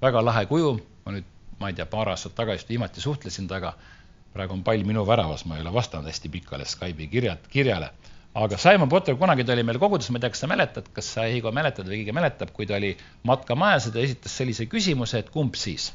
väga 0.01 0.25
lahe 0.25 0.45
kuju, 0.45 0.79
ma 1.05 1.11
nüüd, 1.11 1.25
ma 1.59 1.69
ei 1.69 1.73
tea, 1.73 1.85
paar 1.85 2.09
aastat 2.09 2.35
tagasi 2.35 2.65
viimati 2.69 3.01
suhtlesin 3.01 3.47
temaga, 3.47 3.73
praegu 4.33 4.53
on 4.53 4.63
pall 4.63 4.83
minu 4.83 5.05
väravas, 5.07 5.45
ma 5.45 5.55
ei 5.55 5.61
ole 5.61 5.73
vastanud 5.73 6.09
hästi 6.09 6.29
pikale 6.29 6.65
Skype'i 6.65 7.07
kirjad, 7.07 7.47
kirjale 7.49 7.93
aga 8.33 8.57
Simon 8.57 8.89
Potter, 8.89 9.15
kunagi 9.19 9.43
ta 9.43 9.53
oli 9.53 9.63
meil 9.67 9.79
koguduses, 9.79 10.11
ma 10.11 10.19
ei 10.19 10.25
tea, 10.25 10.33
kas 10.33 10.43
sa 10.43 10.47
mäletad, 10.47 10.87
kas 10.95 11.09
sa, 11.15 11.25
Heigo, 11.27 11.51
mäletad 11.51 11.87
või 11.87 12.01
keegi 12.01 12.15
mäletab, 12.15 12.53
kui 12.55 12.67
ta 12.67 12.77
oli 12.77 12.93
matkamajas 13.27 13.89
ja 13.89 13.95
ta 13.95 14.03
esitas 14.03 14.35
sellise 14.39 14.67
küsimuse, 14.71 15.19
et 15.19 15.31
kumb 15.33 15.57
siis? 15.59 15.91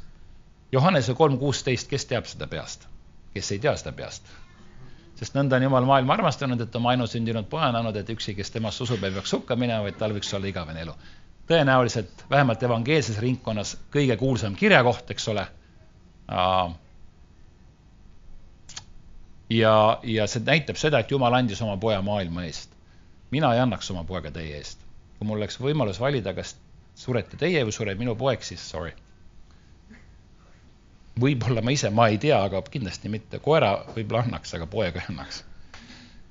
Johannese 0.73 1.15
kolm 1.17 1.39
kuusteist, 1.41 1.89
kes 1.89 2.05
teab 2.11 2.29
seda 2.29 2.49
peast? 2.51 2.89
kes 3.37 3.53
ei 3.53 3.61
tea 3.61 3.75
seda 3.77 3.93
peast? 3.97 4.29
sest 5.17 5.37
nõnda 5.37 5.57
on 5.57 5.65
Jumal 5.65 5.87
maailma 5.89 6.13
armastanud, 6.17 6.61
et 6.61 6.75
oma 6.77 6.93
ainusündinud 6.93 7.49
poja 7.49 7.71
on 7.71 7.79
andnud, 7.81 7.97
et 7.97 8.11
üksi, 8.13 8.35
kes 8.37 8.53
temasse 8.53 8.83
usub, 8.85 9.05
ei 9.05 9.15
peaks 9.15 9.33
hukka 9.33 9.57
minema, 9.57 9.87
vaid 9.87 9.97
tal 9.97 10.13
võiks 10.13 10.33
olla 10.37 10.51
igavene 10.53 10.83
elu. 10.85 10.93
tõenäoliselt 11.49 12.27
vähemalt 12.31 12.63
evangeelses 12.69 13.19
ringkonnas 13.23 13.77
kõige 13.93 14.17
kuulsam 14.21 14.57
kirjakoht, 14.59 15.11
eks 15.15 15.29
ole 15.33 15.47
ja, 19.51 20.01
ja 20.03 20.27
see 20.27 20.43
näitab 20.47 20.79
seda, 20.81 21.01
et 21.01 21.11
Jumal 21.11 21.35
andis 21.35 21.63
oma 21.63 21.77
poja 21.77 22.03
maailma 22.03 22.45
eest. 22.47 22.71
mina 23.31 23.53
ei 23.55 23.61
annaks 23.61 23.91
oma 23.91 24.05
poega 24.05 24.31
teie 24.31 24.57
eest. 24.57 24.79
kui 25.19 25.27
mul 25.27 25.39
oleks 25.39 25.61
võimalus 25.61 26.01
valida, 26.01 26.35
kas 26.35 26.57
surete 26.95 27.37
teie 27.37 27.65
või 27.65 27.73
sureb 27.73 27.99
minu 27.99 28.17
poeg, 28.17 28.43
siis 28.43 28.71
sorry. 28.71 28.93
võib-olla 31.21 31.63
ma 31.63 31.71
ise, 31.71 31.91
ma 31.91 32.09
ei 32.09 32.19
tea, 32.19 32.43
aga 32.43 32.63
kindlasti 32.63 33.09
mitte, 33.09 33.39
koera 33.39 33.73
võib-olla 33.95 34.25
annaks, 34.27 34.55
aga 34.55 34.67
poega 34.67 35.01
ei 35.01 35.13
annaks. 35.15 35.45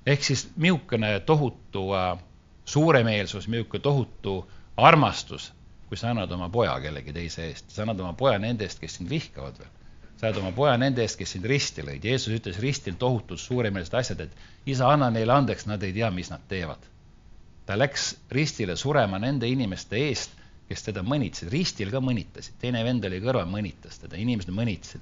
ehk 0.06 0.24
siis 0.24 0.48
niisugune 0.56 1.20
tohutu 1.20 1.88
äh, 1.96 2.18
suuremeelsus, 2.66 3.48
niisugune 3.48 3.82
tohutu 3.82 4.38
armastus, 4.78 5.54
kui 5.88 5.98
sa 5.98 6.12
annad 6.12 6.32
oma 6.32 6.50
poja 6.50 6.76
kellegi 6.82 7.14
teise 7.14 7.48
eest, 7.48 7.72
sa 7.72 7.84
annad 7.86 8.00
oma 8.00 8.14
poja 8.14 8.40
nende 8.40 8.66
eest, 8.68 8.80
kes 8.80 9.00
sind 9.00 9.10
vihkavad 9.10 9.58
veel 9.60 9.74
saad 10.20 10.38
oma 10.40 10.52
poja 10.56 10.76
nende 10.80 11.04
eest, 11.04 11.18
kes 11.20 11.36
sind 11.36 11.48
risti 11.50 11.84
lõid. 11.84 12.06
Jeesus 12.08 12.34
ütles 12.38 12.60
ristil 12.64 12.96
tohutult 13.00 13.42
suuremeelsed 13.42 13.98
asjad, 14.00 14.22
et 14.26 14.70
isa, 14.72 14.88
anna 14.90 15.10
neile 15.12 15.34
andeks, 15.36 15.68
nad 15.68 15.84
ei 15.84 15.94
tea, 15.96 16.12
mis 16.12 16.32
nad 16.32 16.46
teevad. 16.50 16.92
ta 17.66 17.74
läks 17.74 18.12
ristile 18.30 18.76
surema 18.78 19.18
nende 19.18 19.48
inimeste 19.50 19.98
eest, 19.98 20.36
kes 20.70 20.84
teda 20.86 21.02
mõnitsid, 21.02 21.50
ristil 21.50 21.90
ka 21.90 21.98
mõnitasid, 21.98 22.60
teine 22.62 22.84
vend 22.86 23.06
oli 23.10 23.18
kõrval, 23.24 23.48
mõnitas 23.50 23.98
teda, 24.04 24.20
inimesed 24.22 24.54
mõnitasid. 24.54 25.02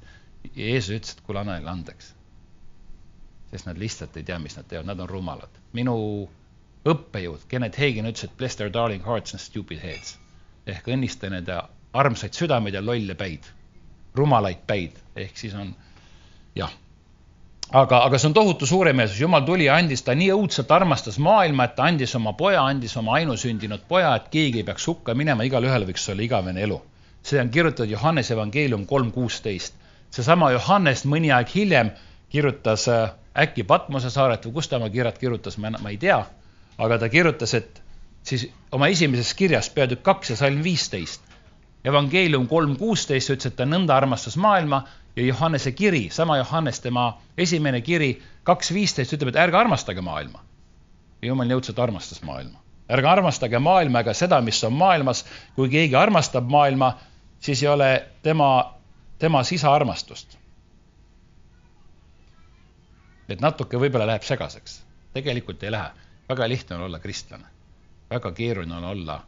Jeesus 0.55 0.95
ütles, 0.95 1.17
et 1.17 1.25
kuule, 1.27 1.41
anna 1.43 1.57
neile 1.57 1.71
andeks. 1.71 2.13
sest 3.51 3.67
nad 3.67 3.77
lihtsalt 3.77 4.15
ei 4.17 4.23
tea, 4.23 4.39
mis 4.39 4.55
nad 4.57 4.65
teevad, 4.67 4.87
nad 4.87 4.99
on 4.99 5.09
rumalad. 5.09 5.61
minu 5.73 6.29
õppejõud 6.85 7.47
Kenneth 7.47 7.79
Hagen 7.79 8.05
ütles, 8.05 8.23
et 8.23 8.37
bless 8.37 8.55
their 8.55 8.71
darling 8.71 9.05
hearts 9.05 9.33
and 9.33 9.41
stupid 9.41 9.79
heads 9.79 10.17
ehk 10.69 10.87
õnnista 10.95 11.29
nende 11.31 11.57
armsaid 11.93 12.35
südameid 12.37 12.77
ja 12.77 12.81
lolle 12.83 13.15
päid, 13.19 13.45
rumalaid 14.15 14.63
päid, 14.67 14.97
ehk 15.15 15.37
siis 15.37 15.53
on 15.57 15.75
jah 16.55 16.71
aga, 17.73 18.03
aga 18.05 18.19
see 18.19 18.29
on 18.29 18.35
tohutu 18.37 18.67
suuremeelsus, 18.69 19.19
Jumal 19.21 19.45
tuli 19.45 19.65
ja 19.65 19.77
andis, 19.81 20.03
ta 20.05 20.15
nii 20.17 20.29
õudselt 20.35 20.71
armastas 20.75 21.17
maailma, 21.21 21.67
et 21.67 21.75
ta 21.77 21.87
andis 21.89 22.13
oma 22.19 22.35
poja, 22.37 22.63
andis 22.69 22.95
oma 22.99 23.17
ainusündinud 23.19 23.85
poja, 23.89 24.13
et 24.19 24.29
keegi 24.33 24.61
ei 24.61 24.67
peaks 24.67 24.87
hukka 24.89 25.15
minema, 25.17 25.45
igalühel 25.47 25.87
võiks 25.89 26.05
olla 26.13 26.25
igavene 26.25 26.65
elu. 26.67 26.81
see 27.23 27.39
on 27.39 27.49
kirjutatud 27.49 27.89
Johannese 27.89 28.33
evangeelium 28.33 28.85
kolm 28.85 29.11
kuusteist. 29.11 29.73
seesama 30.11 30.51
Johannes 30.51 31.05
mõni 31.05 31.31
aeg 31.31 31.47
hiljem 31.55 31.91
kirjutas 32.29 32.87
äh, 32.87 33.13
äkki 33.37 33.63
Patmose 33.63 34.09
saaret 34.09 34.45
või 34.45 34.53
kus 34.53 34.67
ta 34.67 34.77
oma 34.77 34.89
kirjad 34.89 35.17
kirjutas, 35.17 35.57
ma, 35.57 35.71
ma 35.81 35.89
ei 35.89 35.97
tea, 35.97 36.19
aga 36.77 36.97
ta 36.99 37.09
kirjutas, 37.09 37.53
et 37.53 37.81
siis 38.23 38.47
oma 38.71 38.87
esimeses 38.87 39.33
kirjas 39.33 39.69
peatükk 39.69 40.03
kaks 40.03 40.29
ja 40.29 40.35
salm 40.35 40.63
viisteist. 40.63 41.21
Evangeelium 41.85 42.47
kolm 42.47 42.75
kuusteist 42.79 43.31
ütles, 43.33 43.51
et 43.51 43.55
ta 43.59 43.65
nõnda 43.67 43.95
armastas 43.97 44.37
maailma 44.39 44.83
ja 45.15 45.25
Johannese 45.25 45.71
kiri, 45.71 46.09
sama 46.11 46.37
Johannes, 46.37 46.79
tema 46.79 47.21
esimene 47.37 47.81
kiri 47.81 48.15
kaks 48.43 48.73
viisteist 48.73 49.13
ütleb, 49.13 49.33
et 49.33 49.39
ärge 49.45 49.57
armastage 49.57 50.01
maailma. 50.01 50.39
ja 51.21 51.27
jumal 51.27 51.47
nii 51.47 51.55
õudselt 51.55 51.79
armastas 51.79 52.21
maailma. 52.21 52.59
ärge 52.89 53.07
armastage 53.07 53.59
maailma 53.59 53.99
ega 53.99 54.13
seda, 54.13 54.41
mis 54.41 54.63
on 54.63 54.73
maailmas. 54.73 55.25
kui 55.55 55.69
keegi 55.69 55.95
armastab 55.95 56.49
maailma, 56.49 56.97
siis 57.39 57.63
ei 57.63 57.69
ole 57.69 58.07
tema, 58.21 58.73
tema 59.19 59.43
sisaarmastust. 59.43 60.37
et 63.29 63.41
natuke 63.41 63.77
võib-olla 63.77 64.07
läheb 64.07 64.23
segaseks. 64.23 64.83
tegelikult 65.13 65.63
ei 65.63 65.71
lähe. 65.71 65.91
väga 66.29 66.49
lihtne 66.49 66.75
on 66.75 66.81
olla 66.81 66.99
kristlane. 66.99 67.45
väga 68.09 68.31
keeruline 68.31 68.75
on 68.75 68.83
olla 68.83 69.21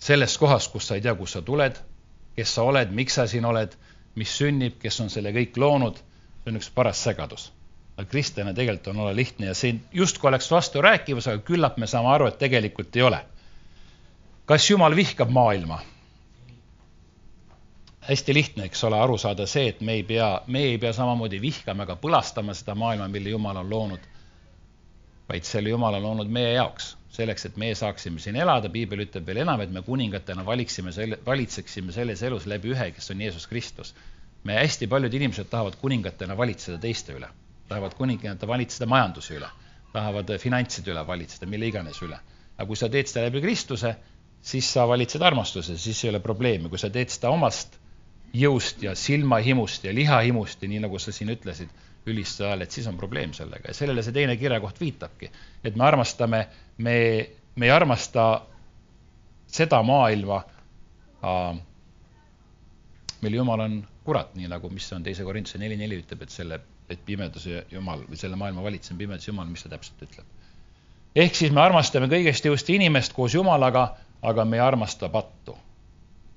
selles 0.00 0.38
kohas, 0.38 0.68
kus 0.68 0.88
sa 0.88 0.96
ei 0.96 1.04
tea, 1.04 1.14
kust 1.14 1.36
sa 1.36 1.42
tuled 1.44 1.78
kes 2.40 2.54
sa 2.54 2.64
oled, 2.66 2.92
miks 2.96 3.18
sa 3.18 3.26
siin 3.28 3.44
oled, 3.44 3.74
mis 4.18 4.32
sünnib, 4.40 4.78
kes 4.80 5.00
on 5.04 5.10
selle 5.12 5.32
kõik 5.36 5.58
loonud, 5.60 5.98
see 6.40 6.52
on 6.52 6.60
üks 6.60 6.70
paras 6.74 7.02
segadus. 7.04 7.50
aga 8.00 8.08
kristlane 8.08 8.54
tegelikult 8.56 8.86
on 8.94 9.00
olla 9.02 9.12
lihtne 9.16 9.50
ja 9.50 9.54
see 9.54 9.74
justkui 9.92 10.28
oleks 10.30 10.46
vasturääkivus, 10.50 11.26
aga 11.28 11.42
küllap 11.44 11.76
me 11.76 11.86
saame 11.90 12.08
aru, 12.08 12.28
et 12.30 12.38
tegelikult 12.38 12.96
ei 12.96 13.02
ole. 13.02 13.18
kas 14.46 14.70
Jumal 14.70 14.96
vihkab 14.96 15.30
maailma? 15.30 15.80
hästi 18.08 18.34
lihtne, 18.34 18.64
eks 18.64 18.84
ole, 18.84 18.96
aru 18.96 19.18
saada 19.18 19.46
see, 19.46 19.68
et 19.68 19.80
me 19.80 19.98
ei 19.98 20.02
pea, 20.02 20.30
me 20.46 20.62
ei 20.70 20.78
pea 20.78 20.92
samamoodi 20.92 21.40
vihkama 21.40 21.84
ega 21.84 21.98
põlastama 22.00 22.54
seda 22.54 22.74
maailma, 22.74 23.08
mille 23.08 23.36
Jumal 23.36 23.60
on 23.60 23.70
loonud, 23.70 24.08
vaid 25.28 25.44
selle 25.44 25.68
Jumal 25.68 26.00
on 26.00 26.02
loonud 26.02 26.32
meie 26.32 26.56
jaoks 26.56 26.94
selleks, 27.10 27.46
et 27.48 27.58
meie 27.58 27.74
saaksime 27.74 28.22
siin 28.22 28.38
elada, 28.38 28.70
piibel 28.70 29.02
ütleb 29.04 29.26
veel 29.26 29.42
enam, 29.42 29.60
et 29.64 29.72
me 29.74 29.82
kuningatena 29.86 30.44
valiksime 30.46 30.92
selle, 30.94 31.18
valitseksime 31.26 31.92
selles 31.94 32.22
elus 32.26 32.46
läbi 32.50 32.70
ühe, 32.74 32.90
kes 32.94 33.10
on 33.14 33.24
Jeesus 33.26 33.46
Kristus. 33.50 33.94
me 34.44 34.54
hästi 34.56 34.86
paljud 34.88 35.14
inimesed 35.14 35.50
tahavad 35.52 35.74
kuningatena 35.76 36.36
valitseda 36.36 36.78
teiste 36.80 37.12
üle, 37.12 37.28
tahavad 37.68 37.92
kuningatena 37.98 38.48
valitseda 38.48 38.86
majanduse 38.88 39.34
üle, 39.36 39.50
tahavad 39.92 40.30
finantside 40.40 40.94
üle 40.94 41.02
valitseda, 41.06 41.46
mille 41.46 41.68
iganes 41.68 42.00
üle. 42.02 42.16
aga 42.56 42.66
kui 42.66 42.76
sa 42.76 42.88
teed 42.88 43.08
seda 43.08 43.26
läbi 43.26 43.42
Kristuse, 43.44 43.94
siis 44.40 44.72
sa 44.72 44.86
valitsed 44.88 45.22
armastuse, 45.22 45.76
siis 45.78 46.04
ei 46.04 46.10
ole 46.10 46.20
probleemi, 46.20 46.68
kui 46.68 46.78
sa 46.78 46.88
teed 46.90 47.10
seda 47.12 47.30
omast 47.30 47.76
jõust 48.32 48.82
ja 48.82 48.94
silmahimust 48.94 49.84
ja 49.84 49.94
lihahimust 49.94 50.62
ja 50.62 50.68
nii, 50.68 50.80
nagu 50.86 50.98
sa 50.98 51.12
siin 51.12 51.34
ütlesid 51.34 51.68
ülistuse 52.06 52.46
ajal, 52.46 52.64
et 52.64 52.70
siis 52.70 52.86
on 52.88 52.96
probleem 52.96 53.32
sellega 53.36 53.70
ja 53.70 53.76
sellele 53.76 54.02
see 54.02 54.14
teine 54.16 54.36
kirjakoht 54.40 54.80
viitabki. 54.80 55.30
et 55.64 55.76
me 55.76 55.84
armastame, 55.84 56.46
me, 56.78 56.94
me 57.56 57.66
ei 57.66 57.70
armasta 57.70 58.26
seda 59.46 59.82
maailma 59.82 60.42
äh,, 61.24 61.60
mil 63.20 63.34
Jumal 63.34 63.60
on 63.60 63.80
kurat, 64.04 64.34
nii 64.34 64.48
nagu, 64.48 64.70
mis 64.72 64.88
on 64.96 65.02
teise 65.04 65.24
Korintuse 65.26 65.60
neli 65.60 65.76
neli 65.76 66.00
ütleb, 66.00 66.22
et 66.24 66.32
selle, 66.34 66.60
et 66.90 67.00
pimeduse 67.06 67.64
Jumal 67.70 68.06
või 68.08 68.18
selle 68.18 68.38
maailma 68.40 68.64
valitsev 68.64 68.98
pimeduse 68.98 69.30
Jumal, 69.30 69.50
mis 69.50 69.62
ta 69.66 69.72
täpselt 69.74 70.06
ütleb. 70.08 70.36
ehk 71.14 71.34
siis 71.36 71.52
me 71.52 71.60
armastame 71.60 72.08
kõigest 72.08 72.46
jõust 72.46 72.70
inimest 72.72 73.12
koos 73.12 73.34
Jumalaga, 73.34 73.90
aga 74.22 74.44
me 74.44 74.56
ei 74.56 74.64
armasta 74.64 75.08
pattu. 75.08 75.56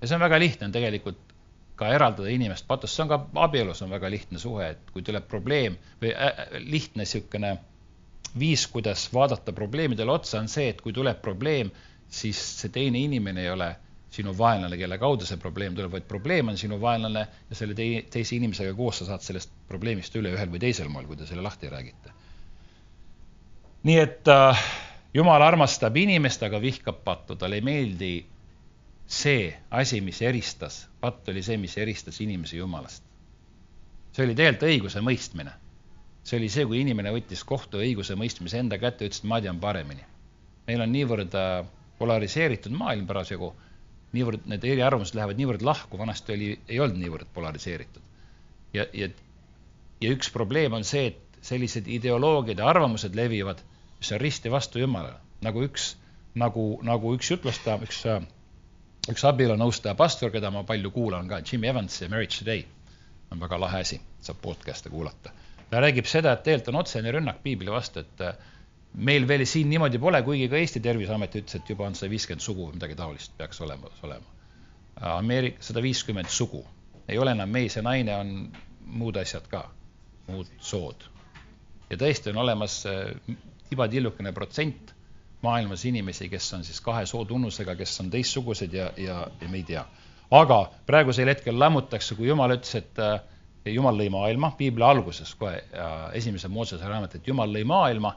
ja 0.02 0.08
see 0.08 0.16
on 0.16 0.26
väga 0.28 0.40
lihtne, 0.40 0.68
on 0.68 0.76
tegelikult 0.76 1.33
ka 1.76 1.90
eraldada 1.90 2.30
inimest 2.30 2.68
patust, 2.70 2.96
see 2.96 3.06
on 3.06 3.12
ka 3.12 3.20
abielus 3.46 3.82
on 3.86 3.94
väga 3.94 4.10
lihtne 4.14 4.42
suhe, 4.42 4.74
et 4.76 4.92
kui 4.94 5.06
tuleb 5.06 5.26
probleem 5.30 5.78
või 6.02 6.14
äh, 6.14 6.44
lihtne 6.62 7.04
niisugune 7.04 7.56
viis, 8.40 8.68
kuidas 8.68 9.08
vaadata 9.14 9.54
probleemidele 9.54 10.12
otsa, 10.12 10.40
on 10.42 10.50
see, 10.50 10.70
et 10.74 10.82
kui 10.82 10.94
tuleb 10.94 11.22
probleem, 11.22 11.72
siis 12.10 12.40
see 12.60 12.74
teine 12.74 13.02
inimene 13.02 13.44
ei 13.46 13.52
ole 13.54 13.72
sinu 14.14 14.34
vaenlane, 14.38 14.78
kelle 14.78 14.98
kaudu 15.02 15.26
see 15.26 15.40
probleem 15.42 15.74
tuleb, 15.78 15.92
vaid 15.96 16.06
probleem 16.10 16.52
on 16.54 16.58
sinu 16.58 16.78
vaenlane 16.82 17.26
ja 17.50 17.58
selle 17.58 17.74
tei-, 17.78 18.04
teise 18.14 18.36
inimesega 18.38 18.76
koos 18.78 19.02
sa 19.02 19.10
saad 19.10 19.26
sellest 19.26 19.54
probleemist 19.70 20.14
üle 20.20 20.34
ühel 20.36 20.52
või 20.54 20.62
teisel 20.62 20.90
moel, 20.94 21.10
kui 21.10 21.18
te 21.18 21.30
selle 21.30 21.46
lahti 21.46 21.72
räägite. 21.74 22.14
nii 23.90 23.98
et 24.00 24.30
äh, 24.30 24.68
Jumal 25.14 25.44
armastab 25.46 25.98
inimest, 26.02 26.42
aga 26.42 26.58
vihkab 26.62 27.04
pattu, 27.06 27.36
talle 27.38 27.60
ei 27.60 27.66
meeldi 27.66 28.14
see 29.08 29.54
asi, 29.72 30.02
mis 30.02 30.22
eristas, 30.22 30.88
patt 31.02 31.28
oli 31.30 31.44
see, 31.44 31.58
mis 31.58 31.78
eristas 31.78 32.22
inimese 32.22 32.58
Jumalast. 32.58 33.04
see 34.14 34.26
oli 34.26 34.36
tegelikult 34.36 34.70
õigusemõistmine. 34.70 35.52
see 36.24 36.38
oli 36.40 36.50
see, 36.50 36.66
kui 36.66 36.80
inimene 36.82 37.12
võttis 37.12 37.44
kohtu 37.44 37.82
õigusemõistmise 37.84 38.60
enda 38.60 38.78
kätte, 38.80 39.06
ütles, 39.06 39.20
et 39.20 39.30
ma 39.30 39.42
tean 39.42 39.60
paremini. 39.60 40.04
meil 40.68 40.82
on 40.82 40.92
niivõrd 40.92 41.36
äh, 41.36 41.66
polariseeritud 42.00 42.72
maailm 42.72 43.08
parasjagu, 43.08 43.54
niivõrd 44.14 44.48
need 44.48 44.64
eriarvamused 44.64 45.16
lähevad 45.16 45.38
niivõrd 45.38 45.62
lahku, 45.62 45.98
vanasti 45.98 46.34
oli, 46.34 46.60
ei 46.68 46.80
olnud 46.80 46.98
niivõrd 47.02 47.28
polariseeritud. 47.34 48.02
ja, 48.74 48.86
ja, 48.94 49.10
ja 50.02 50.16
üks 50.16 50.32
probleem 50.32 50.74
on 50.74 50.84
see, 50.84 51.08
et 51.12 51.42
sellised 51.44 51.88
ideoloogiad 51.88 52.60
ja 52.60 52.70
arvamused 52.72 53.16
levivad, 53.16 53.60
mis 54.00 54.12
on 54.12 54.22
risti 54.22 54.52
vastu 54.52 54.80
Jumalale, 54.80 55.20
nagu 55.44 55.64
üks, 55.68 55.96
nagu, 56.36 56.80
nagu 56.84 57.14
üks 57.18 57.32
jutlustaja, 57.32 57.82
üks 57.84 58.06
äh, 58.08 58.24
üks 59.12 59.24
abielunõustaja 59.28 59.98
pastor, 60.00 60.32
keda 60.32 60.52
ma 60.54 60.64
palju 60.68 60.92
kuulan 60.96 61.28
ka, 61.28 61.42
Jim 61.44 61.66
Evans 61.68 62.00
ja 62.02 62.10
Marriage 62.12 62.40
Today, 62.40 62.64
on 63.34 63.42
väga 63.42 63.60
lahe 63.60 63.82
asi, 63.84 64.00
saab 64.24 64.40
podcast'e 64.44 64.92
kuulata. 64.94 65.34
ta 65.70 65.82
räägib 65.82 66.06
seda, 66.06 66.36
et 66.36 66.44
tegelikult 66.46 66.70
on 66.70 66.80
otsene 66.84 67.12
rünnak 67.12 67.42
piibli 67.44 67.72
vastu, 67.74 68.04
et 68.04 68.22
äh, 68.22 68.36
meil 68.94 69.26
veel 69.28 69.44
siin 69.50 69.72
niimoodi 69.74 70.00
pole, 70.00 70.22
kuigi 70.24 70.48
ka 70.50 70.60
Eesti 70.60 70.80
Terviseamet 70.86 71.36
ütles, 71.42 71.58
et 71.58 71.70
juba 71.70 71.88
on 71.88 71.98
sada 71.98 72.12
viiskümmend 72.14 72.46
sugu 72.46 72.68
või 72.68 72.78
midagi 72.78 72.96
taolist 72.96 73.34
peaks 73.38 73.60
olema, 73.66 73.90
olema. 74.06 74.30
Ameerika, 75.18 75.64
sada 75.66 75.82
viiskümmend 75.82 76.30
sugu, 76.30 76.62
ei 77.10 77.18
ole 77.18 77.34
enam 77.34 77.50
mees 77.50 77.76
ja 77.76 77.82
naine, 77.84 78.16
on 78.16 78.36
muud 79.02 79.18
asjad 79.18 79.50
ka, 79.50 79.66
muud 80.30 80.52
sood. 80.62 81.10
ja 81.90 81.98
tõesti 82.00 82.32
on 82.32 82.40
olemas 82.46 82.84
äh, 82.88 83.36
tibatillukene 83.70 84.32
protsent 84.32 84.93
maailmas 85.44 85.86
inimesi, 85.86 86.30
kes 86.32 86.48
on 86.58 86.64
siis 86.64 86.80
kahe 86.82 87.06
sootunnusega, 87.10 87.76
kes 87.76 88.00
on 88.04 88.10
teistsugused 88.14 88.74
ja, 88.74 88.90
ja, 88.98 89.20
ja 89.42 89.50
me 89.50 89.60
ei 89.62 89.68
tea. 89.68 89.86
aga 90.32 90.60
praegusel 90.86 91.30
hetkel 91.30 91.60
lammutakse, 91.60 92.16
kui 92.16 92.28
Jumal 92.28 92.56
ütles, 92.56 92.76
et 92.80 93.00
äh, 93.00 93.20
Jumal 93.74 94.00
lõi 94.00 94.10
maailma, 94.12 94.52
piibli 94.58 94.84
alguses 94.84 95.36
kohe 95.40 95.56
äh, 95.56 95.92
esimese 96.20 96.50
Moosese 96.52 96.88
raamat, 96.88 97.16
et 97.16 97.28
Jumal 97.28 97.54
lõi 97.54 97.64
maailma, 97.68 98.16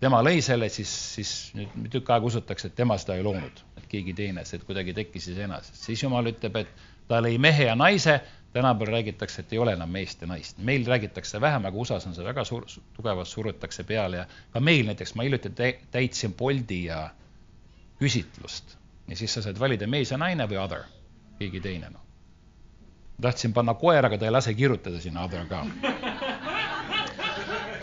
tema 0.00 0.20
lõi 0.22 0.42
selle, 0.44 0.68
siis, 0.70 0.90
siis 1.14 1.32
nüüd 1.56 1.90
tükk 1.94 2.12
aega 2.14 2.30
usutakse, 2.30 2.70
et 2.70 2.76
tema 2.78 2.98
seda 2.98 3.16
ei 3.18 3.24
loonud, 3.26 3.64
et 3.80 3.88
keegi 3.90 4.14
teine, 4.18 4.44
see 4.46 4.62
kuidagi 4.62 4.94
tekkis 4.94 5.32
iseenesest. 5.34 5.82
siis 5.88 6.02
Jumal 6.02 6.30
ütleb, 6.30 6.60
et 6.62 6.86
ta 7.08 7.22
lõi 7.24 7.38
mehe 7.42 7.70
ja 7.70 7.74
naise 7.78 8.20
tänapäeval 8.52 8.92
räägitakse, 8.92 9.42
et 9.42 9.52
ei 9.52 9.58
ole 9.58 9.72
enam 9.72 9.90
meest 9.90 10.20
ja 10.20 10.26
naist. 10.26 10.58
meil 10.58 10.86
räägitakse 10.86 11.40
vähem, 11.40 11.64
aga 11.64 11.76
USA-s 11.76 12.06
on 12.06 12.14
see 12.14 12.24
väga 12.24 12.44
suur, 12.44 12.64
tugevalt 12.96 13.28
surutakse 13.28 13.84
peale 13.84 14.16
ja 14.16 14.26
ka 14.52 14.60
meil 14.60 14.86
näiteks, 14.86 15.14
ma 15.14 15.22
hiljuti 15.22 15.52
täitsin 15.90 16.34
Bolti 16.34 16.84
ja 16.84 17.10
küsitlust 18.00 18.78
ja 19.08 19.16
siis 19.16 19.34
sa 19.34 19.42
saad 19.42 19.60
valida 19.60 19.86
mees 19.86 20.10
ja 20.12 20.18
naine 20.18 20.46
või 20.48 20.60
other, 20.62 20.84
keegi 21.38 21.60
teine, 21.60 21.90
noh. 21.92 22.04
tahtsin 23.20 23.52
panna 23.52 23.74
koera, 23.74 24.06
aga 24.08 24.18
ta 24.18 24.28
ei 24.28 24.32
lase 24.32 24.54
kirjutada 24.54 25.00
sinna 25.00 25.24
other 25.24 25.46
ka. 25.48 25.64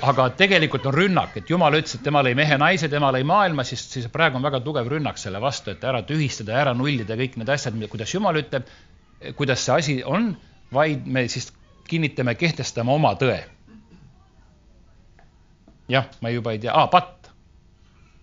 aga 0.09 0.29
tegelikult 0.37 0.85
on 0.85 0.93
rünnak, 0.93 1.37
et 1.37 1.49
Jumal 1.49 1.77
ütles, 1.79 1.95
et 1.97 2.03
tema 2.05 2.21
lõi 2.25 2.35
mehe, 2.37 2.57
naise, 2.61 2.89
tema 2.89 3.11
lõi 3.13 3.23
maailma, 3.25 3.63
siis, 3.63 3.85
siis 3.91 4.09
praegu 4.13 4.37
on 4.37 4.45
väga 4.45 4.59
tugev 4.65 4.89
rünnak 4.91 5.17
selle 5.17 5.41
vastu, 5.41 5.71
et 5.73 5.83
ära 5.83 6.03
tühistada, 6.05 6.57
ära 6.61 6.73
nullida 6.73 7.17
kõik 7.17 7.39
need 7.41 7.49
asjad, 7.49 7.77
kuidas 7.89 8.13
Jumal 8.13 8.41
ütleb, 8.43 8.69
kuidas 9.37 9.65
see 9.65 9.77
asi 9.77 9.97
on 10.03 10.35
vaid 10.73 11.05
me 11.05 11.27
siis 11.27 11.51
kinnitame, 11.87 12.35
kehtestame 12.35 12.91
oma 12.91 13.13
tõe. 13.19 13.43
jah, 15.89 16.07
ma 16.21 16.29
juba 16.29 16.51
ei 16.51 16.59
tea 16.59 16.73
ah,, 16.73 16.89
patt. 16.89 17.29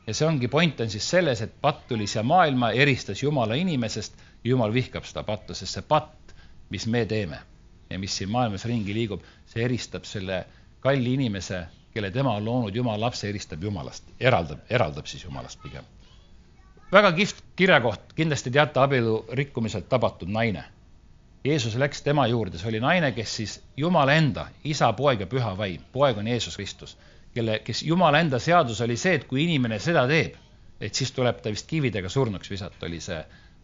ja 0.07 0.15
see 0.15 0.27
ongi, 0.27 0.49
point 0.49 0.81
on 0.81 0.91
siis 0.91 1.11
selles, 1.11 1.41
et 1.41 1.55
patt 1.61 1.87
tuli 1.89 2.07
siia 2.07 2.23
maailma, 2.23 2.73
eristas 2.73 3.23
Jumala 3.23 3.55
inimesest 3.55 4.19
Jumal 4.45 4.73
vihkab 4.75 5.05
seda 5.07 5.23
pattu, 5.23 5.55
sest 5.55 5.79
see 5.79 5.85
patt, 5.87 6.35
mis 6.71 6.87
me 6.91 7.05
teeme 7.07 7.39
ja 7.91 7.99
mis 7.99 8.17
siin 8.17 8.31
maailmas 8.31 8.65
ringi 8.65 8.95
liigub, 8.95 9.23
see 9.47 9.65
eristab 9.65 10.07
selle 10.09 10.45
kalli 10.83 11.15
inimese, 11.15 11.67
kelle 11.95 12.11
tema 12.11 12.35
on 12.35 12.45
loonud, 12.45 12.75
Jumala 12.75 13.07
lapse 13.07 13.29
eristab 13.29 13.63
Jumalast, 13.63 14.09
eraldab, 14.21 14.65
eraldab 14.71 15.07
siis 15.07 15.25
Jumalast 15.25 15.63
pigem. 15.63 15.85
väga 16.93 17.13
kihvt 17.13 17.45
kirjakoht, 17.57 18.13
kindlasti 18.17 18.51
teate 18.51 18.81
abielu 18.81 19.25
rikkumiselt 19.33 19.89
tabatud 19.89 20.29
naine. 20.29 20.65
Jeesus 21.45 21.75
läks 21.75 22.03
tema 22.07 22.27
juurde, 22.31 22.59
see 22.59 22.69
oli 22.71 22.81
naine, 22.81 23.13
kes 23.13 23.37
siis 23.37 23.57
Jumala 23.77 24.15
enda, 24.15 24.47
isa, 24.65 24.93
poeg 24.93 25.25
ja 25.25 25.27
püha 25.27 25.57
vaim, 25.59 25.83
poeg 25.93 26.19
on 26.19 26.29
Jeesus 26.31 26.55
Kristus 26.57 26.97
kelle, 27.35 27.59
kes 27.65 27.83
Jumala 27.83 28.21
enda 28.21 28.39
seadus 28.39 28.81
oli 28.85 28.97
see, 28.97 29.17
et 29.19 29.25
kui 29.29 29.45
inimene 29.47 29.79
seda 29.83 30.05
teeb, 30.11 30.37
et 30.81 30.95
siis 30.95 31.13
tuleb 31.17 31.41
ta 31.43 31.53
vist 31.53 31.69
kividega 31.71 32.11
surnuks 32.13 32.51
visata, 32.51 32.87
oli 32.87 33.01
see, 33.01 33.21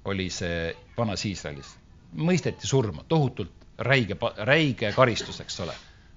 oli 0.09 0.29
see 0.33 0.73
vanas 0.97 1.25
Iisraelis. 1.29 1.77
mõisteti 2.17 2.67
surma, 2.67 3.03
tohutult 3.09 3.67
räige, 3.79 4.17
räige 4.49 4.93
karistus, 4.97 5.41
eks 5.41 5.61
ole. 5.61 5.75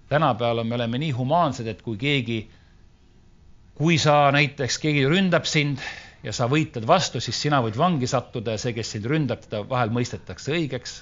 tänapäeval 0.09 0.63
me 0.63 0.75
oleme 0.75 0.97
nii 0.97 1.11
humaansed, 1.11 1.67
et 1.67 1.81
kui 1.81 1.97
keegi, 1.97 2.39
kui 3.75 3.97
sa 3.97 4.31
näiteks, 4.31 4.77
keegi 4.79 5.05
ründab 5.07 5.45
sind 5.45 5.79
ja 6.23 6.33
sa 6.33 6.47
võitled 6.47 6.87
vastu, 6.87 7.19
siis 7.19 7.41
sina 7.41 7.61
võid 7.61 7.77
vangi 7.77 8.07
sattuda 8.07 8.51
ja 8.51 8.57
see, 8.57 8.73
kes 8.73 8.91
sind 8.91 9.05
ründab, 9.05 9.43
teda 9.43 9.63
vahel 9.69 9.89
mõistetakse 9.89 10.51
õigeks. 10.55 11.01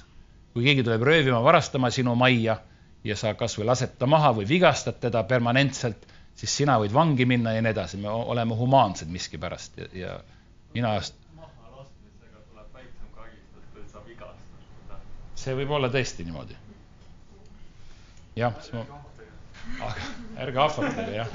Kui 0.54 0.64
keegi 0.64 0.82
tuleb 0.86 1.02
röövima, 1.06 1.42
varastama 1.44 1.90
sinu 1.90 2.14
majja 2.18 2.56
ja 3.04 3.16
sa 3.16 3.34
kas 3.34 3.58
või 3.58 3.68
lased 3.70 3.96
ta 3.98 4.06
maha 4.06 4.32
või 4.36 4.48
vigastad 4.48 4.98
teda 5.00 5.22
permanentselt 5.24 6.08
siis 6.40 6.56
sina 6.62 6.78
võid 6.80 6.92
vangi 6.94 7.26
minna 7.28 7.52
ja 7.54 7.62
nii 7.64 7.74
edasi, 7.74 8.00
me 8.00 8.08
oleme 8.10 8.56
humaansed 8.56 9.10
miskipärast 9.12 9.78
ja, 9.80 9.88
ja 10.02 10.14
mina 10.74 10.94
vigastad. 10.96 11.16
see 15.40 15.54
võib 15.56 15.70
olla 15.72 15.88
tõesti 15.88 16.24
niimoodi. 16.24 16.56
jah, 18.36 18.56
siis 18.60 18.74
ma, 18.76 19.00
aga 19.86 20.08
ärge 20.44 20.60
ahvatage, 20.64 21.14
jah. 21.16 21.28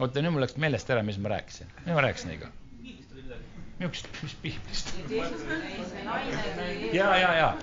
oota, 0.00 0.22
nüüd 0.22 0.34
mul 0.34 0.42
läks 0.46 0.58
meelest 0.58 0.90
ära, 0.90 1.06
mis 1.06 1.18
ma 1.22 1.36
rääkisin, 1.36 1.70
mis 1.84 1.94
ma 1.94 2.06
rääkisin 2.08 2.34
ikka? 2.38 2.50
Niisugust, 3.80 4.08
mis 4.22 4.34
piiblist? 4.42 4.94
ja, 6.92 7.16
ja, 7.16 7.34
ja 7.34 7.54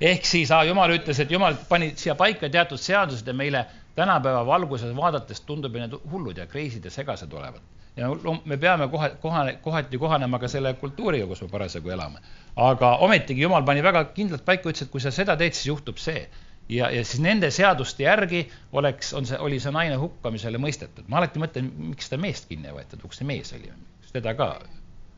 ehk 0.00 0.24
siis 0.24 0.50
ah, 0.52 0.64
Jumal 0.66 0.92
ütles, 0.96 1.20
et 1.20 1.30
Jumal 1.30 1.56
pani 1.68 1.92
siia 1.96 2.14
paika 2.16 2.48
teatud 2.52 2.80
seadused 2.80 3.26
ja 3.26 3.34
meile 3.34 3.64
tänapäeva 3.96 4.44
valguses 4.46 4.92
vaadates 4.96 5.40
tundub, 5.40 5.76
et 5.76 5.86
need 5.86 5.96
hullud 6.12 6.36
ja 6.36 6.46
kreisid 6.46 6.84
ja 6.84 6.90
segased 6.90 7.32
olevat. 7.32 7.62
ja 7.96 8.08
me 8.44 8.56
peame 8.56 8.88
kohe, 8.92 9.10
kohane, 9.20 9.52
kohati 9.64 9.98
kohanema 9.98 10.38
ka 10.38 10.48
selle 10.48 10.74
kultuuriga, 10.74 11.26
kus 11.26 11.42
me 11.42 11.48
parasjagu 11.48 11.90
elame. 11.90 12.20
aga 12.56 12.96
ometigi 12.96 13.42
Jumal 13.42 13.64
pani 13.64 13.82
väga 13.82 14.04
kindlalt 14.04 14.44
paika, 14.44 14.68
ütles, 14.68 14.82
et 14.82 14.90
kui 14.90 15.00
sa 15.00 15.10
seda 15.10 15.36
teed, 15.36 15.52
siis 15.52 15.66
juhtub 15.66 15.96
see. 15.98 16.28
Ja, 16.68 16.90
ja 16.90 17.04
siis 17.04 17.20
nende 17.22 17.50
seaduste 17.50 18.06
järgi 18.06 18.46
oleks, 18.72 19.12
on 19.14 19.26
see, 19.26 19.38
oli 19.38 19.60
see 19.62 19.72
naine 19.74 19.96
hukkamisele 20.00 20.58
mõistetud. 20.62 21.06
ma 21.08 21.20
alati 21.20 21.42
mõtlen, 21.42 21.70
miks 21.92 22.10
seda 22.10 22.20
meest 22.22 22.48
kinni 22.48 22.68
ei 22.70 22.76
võetud, 22.76 23.02
kus 23.02 23.22
see 23.22 23.28
mees 23.28 23.52
oli, 23.56 23.72
kas 24.02 24.18
teda 24.18 24.34
ka 24.38 24.50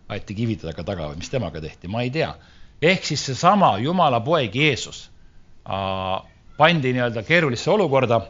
aeti 0.08 0.34
kividega 0.34 0.84
taga 0.84 1.10
või 1.10 1.20
mis 1.22 1.32
temaga 1.32 1.60
tehti, 1.60 1.88
ma 1.88 2.04
ei 2.04 2.10
tea 2.14 2.32
ehk 2.82 3.04
siis 3.04 3.24
seesama 3.26 3.78
Jumala 3.82 4.20
poeg 4.20 4.54
Jeesus 4.54 5.10
pandi 6.58 6.92
nii-öelda 6.92 7.22
keerulisse 7.22 7.70
olukorda. 7.70 8.20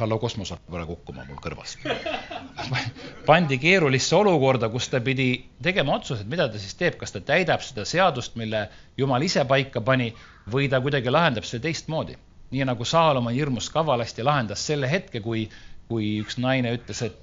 Hallo, 0.00 0.18
kosmos 0.18 0.50
hakkab 0.54 0.74
praegu 0.74 0.96
hukkuma 0.96 1.24
mul 1.28 1.38
kõrvast 1.42 1.84
pandi 3.26 3.58
keerulisse 3.62 4.16
olukorda, 4.16 4.68
kus 4.72 4.88
ta 4.92 5.00
pidi 5.04 5.28
tegema 5.62 5.96
otsused, 5.96 6.28
mida 6.30 6.48
ta 6.52 6.60
siis 6.62 6.76
teeb, 6.78 6.98
kas 7.00 7.14
ta 7.14 7.20
täidab 7.20 7.64
seda 7.64 7.84
seadust, 7.88 8.36
mille 8.40 8.66
Jumal 8.98 9.22
ise 9.26 9.44
paika 9.48 9.80
pani 9.80 10.10
või 10.52 10.68
ta 10.72 10.80
kuidagi 10.80 11.12
lahendab 11.12 11.44
selle 11.44 11.66
teistmoodi. 11.68 12.16
nii 12.50 12.64
nagu 12.64 12.84
Saalomon 12.84 13.34
hirmus 13.34 13.70
kavalasti 13.74 14.22
lahendas 14.22 14.66
selle 14.66 14.90
hetke, 14.90 15.20
kui, 15.20 15.48
kui 15.88 16.20
üks 16.22 16.38
naine 16.38 16.76
ütles, 16.76 17.02
et 17.02 17.18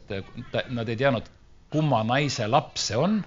ta, 0.51 0.63
nad 0.69 0.89
ei 0.89 0.99
teadnud, 0.99 1.29
kumma 1.71 2.03
naise 2.03 2.47
laps 2.47 2.89
see 2.89 2.97
on 2.97 3.23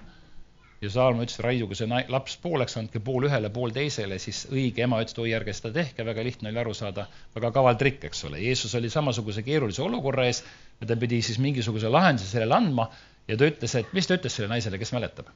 ja 0.81 0.89
Saalma 0.93 1.25
ütles 1.25 1.39
Raiu, 1.41 1.67
kui 1.69 1.77
see 1.77 1.87
laps 2.13 2.37
pooleks, 2.41 2.77
andke 2.77 3.01
pool 3.03 3.25
ühele, 3.29 3.49
pool 3.53 3.73
teisele, 3.73 4.19
siis 4.21 4.43
õige 4.51 4.85
ema 4.85 4.99
ütles, 5.01 5.15
et 5.15 5.21
oi, 5.23 5.31
ärge 5.37 5.55
seda 5.57 5.73
tehke, 5.79 6.05
väga 6.05 6.25
lihtne 6.25 6.51
oli 6.51 6.61
aru 6.61 6.73
saada, 6.77 7.07
väga 7.35 7.51
kaval 7.55 7.79
trikk, 7.81 8.05
eks 8.09 8.25
ole. 8.29 8.41
Jeesus 8.43 8.75
oli 8.77 8.91
samasuguse 8.93 9.43
keerulise 9.45 9.81
olukorra 9.85 10.27
ees 10.29 10.43
ja 10.81 10.89
ta 10.89 10.97
pidi 10.99 11.21
siis 11.25 11.41
mingisuguse 11.41 11.89
lahenduse 11.89 12.29
sellele 12.29 12.57
andma 12.59 12.89
ja 13.27 13.37
ta 13.37 13.49
ütles, 13.49 13.77
et 13.79 13.93
mis 13.97 14.09
ta 14.09 14.19
ütles 14.19 14.37
sellele 14.37 14.57
naisele, 14.57 14.81
kes 14.81 14.93
mäletab? 14.93 15.33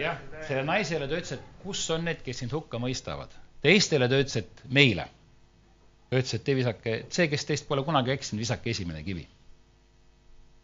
jah, 0.00 0.16
sellele 0.46 0.64
naisele 0.70 1.08
ta 1.08 1.20
ütles, 1.20 1.36
et 1.36 1.60
kus 1.60 1.84
on 1.92 2.08
need, 2.08 2.24
kes 2.24 2.40
sind 2.40 2.56
hukka 2.56 2.80
mõistavad. 2.80 3.36
teistele 3.60 4.08
ta 4.08 4.24
ütles, 4.24 4.40
et 4.40 4.64
meile 4.72 5.10
ütles, 6.12 6.34
et 6.36 6.44
te 6.44 6.54
visake, 6.54 6.98
see, 7.12 7.26
kes 7.30 7.48
teist 7.48 7.66
pole 7.68 7.82
kunagi 7.86 8.14
eksinud, 8.14 8.42
visake 8.42 8.70
esimene 8.70 9.02
kivi. 9.06 9.26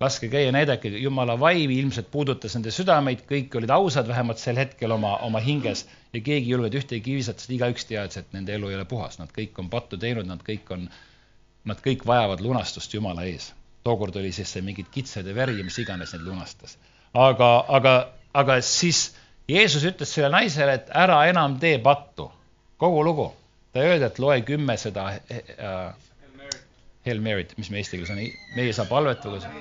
laske 0.02 0.26
käia, 0.26 0.50
näidake 0.50 0.90
Jumala 0.98 1.37
vaimi, 1.38 1.76
ilmselt 1.78 2.09
puudutas 2.11 2.57
nende 2.57 2.72
südameid, 2.74 3.20
kõik 3.28 3.55
olid 3.55 3.70
ausad 3.70 4.09
vähemalt 4.09 4.40
sel 4.42 4.59
hetkel 4.59 4.90
oma, 4.90 5.12
oma 5.22 5.38
hinges 5.38 5.85
ja 6.12 6.18
keegi 6.18 6.48
ei 6.48 6.50
julgenud 6.50 6.74
ühtegi 6.81 7.05
kivi 7.05 7.20
visata, 7.20 7.38
sest 7.38 7.55
igaüks 7.55 7.87
teadis, 7.87 8.18
et 8.18 8.33
nende 8.35 8.55
elu 8.57 8.70
ei 8.72 8.78
ole 8.81 8.87
puhas, 8.90 9.20
nad 9.20 9.31
kõik 9.31 9.61
on 9.62 9.68
pattu 9.70 9.98
teinud, 10.02 10.26
nad 10.26 10.42
kõik 10.42 10.72
on, 10.74 10.88
nad 11.70 11.83
kõik 11.85 12.02
vajavad 12.07 12.42
lunastust 12.42 12.94
Jumala 12.94 13.28
ees. 13.31 13.52
tookord 13.83 14.16
oli 14.16 14.33
siis 14.33 14.50
see 14.50 14.62
mingid 14.62 14.90
kitsed 14.90 15.26
ja 15.26 15.35
veri 15.35 15.59
ja 15.59 15.64
mis 15.64 15.78
iganes 15.78 16.12
neid 16.12 16.26
lunastas. 16.26 16.78
aga, 17.14 17.52
aga, 17.68 17.94
aga 18.35 18.61
siis 18.61 19.12
Jeesus 19.48 19.85
ütles 19.85 20.11
sellele 20.14 20.33
naisele, 20.33 20.74
et 20.74 20.90
ära 20.94 21.26
enam 21.26 21.59
tee 21.62 21.78
pattu, 21.78 22.31
kogu 22.76 23.05
lugu 23.05 23.31
ta 23.73 23.83
ei 23.83 23.95
öelda, 23.95 24.09
et 24.13 24.19
loe 24.23 24.41
kümme 24.47 24.77
seda 24.81 25.09
äh, 25.17 25.93
Hail 27.07 27.21
Mary't, 27.23 27.57
mis 27.59 27.71
me 27.73 27.81
eesti 27.81 27.99
keeles 27.99 28.13
on, 28.15 28.21
meie 28.57 28.73
saab 28.77 28.91
palvetada, 28.93 29.53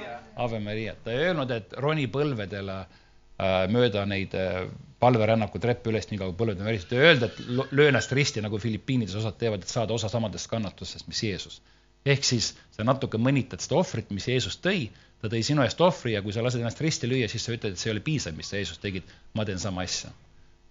Ave 0.41 0.60
Maria, 0.63 0.93
ta 1.04 1.13
ei 1.13 1.30
öelnud, 1.30 1.52
et 1.56 1.74
roni 1.82 2.06
põlvedele 2.12 2.78
äh, 2.84 3.65
mööda 3.74 4.06
neid 4.10 4.36
äh, 4.38 4.63
palverännaku 5.02 5.62
treppe 5.63 5.89
üles, 5.89 6.08
nii 6.12 6.21
kaua 6.21 6.36
põlved 6.38 6.62
on 6.62 6.69
värised, 6.69 6.93
ei 6.93 7.08
öelda, 7.08 7.32
et 7.32 7.71
löö 7.74 7.89
ennast 7.89 8.13
risti, 8.17 8.43
nagu 8.45 8.62
Filipiinides 8.62 9.17
osad 9.17 9.39
teevad, 9.41 9.65
et 9.65 9.74
saada 9.74 9.95
osa 9.97 10.12
samadest 10.13 10.52
kannatustest, 10.52 11.10
mis 11.10 11.24
Jeesus. 11.26 11.62
ehk 12.06 12.26
siis 12.26 12.56
sa 12.74 12.84
natuke 12.84 13.19
mõnitad 13.21 13.62
seda 13.62 13.78
ohvrit, 13.78 14.10
mis 14.13 14.26
Jeesus 14.28 14.58
tõi, 14.62 14.89
ta 15.21 15.30
tõi 15.30 15.43
sinu 15.45 15.62
eest 15.65 15.82
ohvri 15.82 16.15
ja 16.15 16.21
kui 16.26 16.34
sa 16.34 16.41
lased 16.45 16.62
ennast 16.62 16.82
risti 16.82 17.10
lüüa, 17.10 17.30
siis 17.30 17.45
sa 17.45 17.54
ütled, 17.54 17.74
et 17.74 17.82
see 17.82 17.91
ei 17.91 17.95
ole 17.95 18.06
piisav, 18.06 18.34
mis 18.38 18.50
sa 18.50 18.58
Jeesus 18.58 18.82
tegid, 18.82 19.10
ma 19.38 19.45
teen 19.45 19.62
sama 19.62 19.86
asja 19.86 20.10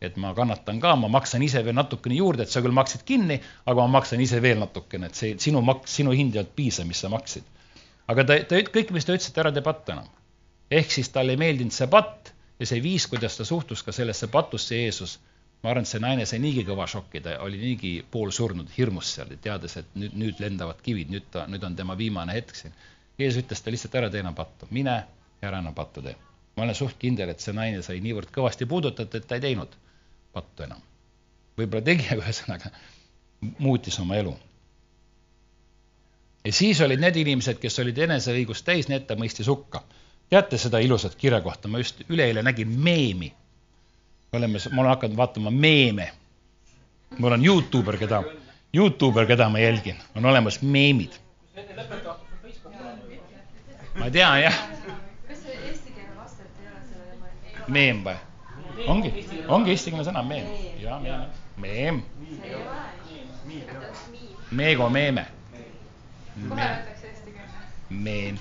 et 0.01 0.17
ma 0.17 0.33
kannatan 0.35 0.81
ka, 0.81 0.95
ma 0.97 1.11
maksan 1.13 1.43
ise 1.45 1.61
veel 1.65 1.77
natukene 1.77 2.17
juurde, 2.17 2.47
et 2.47 2.53
sa 2.53 2.63
küll 2.65 2.73
maksid 2.77 3.03
kinni, 3.09 3.37
aga 3.69 3.85
ma 3.85 3.99
maksan 3.99 4.21
ise 4.25 4.41
veel 4.41 4.61
natukene, 4.63 5.11
et 5.11 5.19
see 5.19 5.35
sinu 5.45 5.61
maks, 5.65 5.93
sinu 5.99 6.15
hind 6.17 6.37
ei 6.37 6.41
olnud 6.41 6.55
piisav, 6.57 6.87
mis 6.89 7.03
sa 7.05 7.11
maksid. 7.13 7.45
aga 8.11 8.25
ta, 8.27 8.39
ta, 8.49 8.61
kõik, 8.77 8.95
mis 8.97 9.07
ta 9.07 9.15
ütles, 9.15 9.29
et 9.31 9.41
ära 9.43 9.53
tee 9.53 9.65
patt 9.67 9.93
enam. 9.93 10.09
ehk 10.71 10.95
siis 10.95 11.11
talle 11.13 11.37
ei 11.37 11.41
meeldinud 11.41 11.75
see 11.77 11.89
patt 11.91 12.33
ja 12.61 12.67
see 12.71 12.81
viis, 12.83 13.07
kuidas 13.13 13.37
ta 13.37 13.45
suhtus 13.45 13.83
ka 13.83 13.93
sellesse 13.93 14.31
patusse 14.33 14.79
Jeesus, 14.79 15.19
ma 15.63 15.75
arvan, 15.75 15.85
et 15.85 15.93
see 15.93 16.01
naine 16.01 16.25
sai 16.27 16.41
niigi 16.41 16.65
kõva 16.65 16.87
šokki, 16.89 17.21
ta 17.21 17.37
oli 17.45 17.61
niigi 17.61 17.93
poolsurnud, 18.11 18.73
hirmus 18.79 19.13
seal, 19.19 19.37
teades, 19.45 19.77
et 19.83 19.93
nüüd, 20.01 20.17
nüüd 20.17 20.41
lendavad 20.41 20.81
kivid, 20.81 21.13
nüüd 21.13 21.29
ta, 21.31 21.45
nüüd 21.47 21.65
on 21.69 21.77
tema 21.77 21.99
viimane 22.01 22.39
hetk 22.39 22.57
siin. 22.57 22.73
Jeesus 23.21 23.45
ütles 23.45 23.61
ta 23.61 23.73
lihtsalt, 23.73 24.01
ära 24.01 24.09
tee 24.09 24.25
enam 24.25 24.35
pattu, 24.35 24.69
mine 24.73 24.97
ja 24.97 25.53
ära 25.53 25.61
enam 25.61 25.77
pattu 25.77 26.01
tee. 26.09 26.17
ma 26.57 26.65
olen 26.65 26.75
suht 26.75 26.97
kindel, 26.99 27.31
et 27.31 27.41
see 27.41 27.53
naine 27.57 27.85
sai 27.85 28.01
niivõrd 28.05 28.33
kõvasti 28.33 28.67
puudutatud, 28.69 29.21
et 29.21 29.29
ta 29.29 29.37
ei 29.37 29.45
teinud 29.45 29.77
pattu 30.33 30.63
enam. 30.63 30.81
võib-olla 31.59 31.85
tegi, 31.85 32.07
aga 32.11 32.23
ühesõnaga 32.27 32.71
muutis 33.59 33.99
oma 34.01 34.17
elu. 34.17 34.37
ja 36.45 36.53
siis 36.53 36.81
olid 36.81 37.01
need 37.01 37.17
inimesed, 37.17 37.59
kes 37.61 37.79
olid 37.79 37.99
eneseõigust 37.99 38.65
täis, 38.65 38.89
need 38.89 39.07
ta 39.07 39.17
mõistis 39.17 39.49
hukka. 39.49 39.83
teate 40.31 40.59
seda 40.59 40.79
ilusat 40.79 41.15
kirjakohta, 41.15 41.69
ma 41.69 41.79
just 41.79 42.03
üleeile 42.09 42.43
nägin 42.43 42.69
meemi. 42.69 43.33
oleme, 44.33 44.59
ma 44.71 44.83
olen 44.83 44.91
hakanud 44.95 45.17
vaatama 45.17 45.51
meeme. 45.51 46.13
mul 47.19 47.33
on 47.33 47.45
Youtuber, 47.45 47.97
keda, 47.99 48.23
Youtuber, 48.75 49.27
keda 49.27 49.49
ma 49.49 49.59
jälgin, 49.59 49.97
on 50.15 50.25
olemas 50.25 50.63
meemid. 50.63 51.13
ma 53.99 54.11
tean 54.11 54.43
jah. 54.43 54.67
meem 57.69 58.05
või? 58.05 58.30
Ongi, 58.87 59.13
ongi 59.49 59.75
eestikeelne 59.75 60.07
sõna 60.07 60.23
meem, 60.27 60.47
ja 60.81 60.99
meem, 61.01 61.23
meem. 61.57 62.03
meego 64.51 64.89
meeme. 64.91 65.27
kohe 66.49 66.69
öeldakse 66.69 67.11
eestikeelne. 67.11 67.67
meem. 67.91 68.39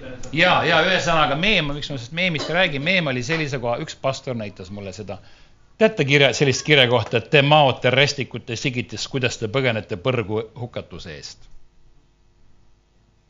pärast. 0.00 0.32
ja, 0.32 0.52
ja 0.66 0.80
ühesõnaga 0.86 1.36
meem, 1.38 1.70
miks 1.74 1.90
ma 1.90 1.98
sellest 1.98 2.16
meemist 2.16 2.50
räägin, 2.54 2.82
meem 2.82 3.10
oli 3.12 3.22
sellise 3.26 3.60
koha, 3.62 3.78
üks 3.84 3.96
pastor 4.00 4.36
näitas 4.38 4.70
mulle 4.74 4.92
seda. 4.92 5.18
teate 5.78 6.04
kirja, 6.04 6.32
sellist 6.34 6.66
kirja 6.66 6.88
kohta, 6.90 7.22
et 7.22 7.30
te 7.30 7.42
maote 7.42 7.90
restikute 7.94 8.56
sigitis, 8.56 9.08
kuidas 9.08 9.38
te 9.38 9.50
põgenete 9.52 10.00
põrgu 10.02 10.42
hukatuse 10.58 11.14
eest? 11.14 11.48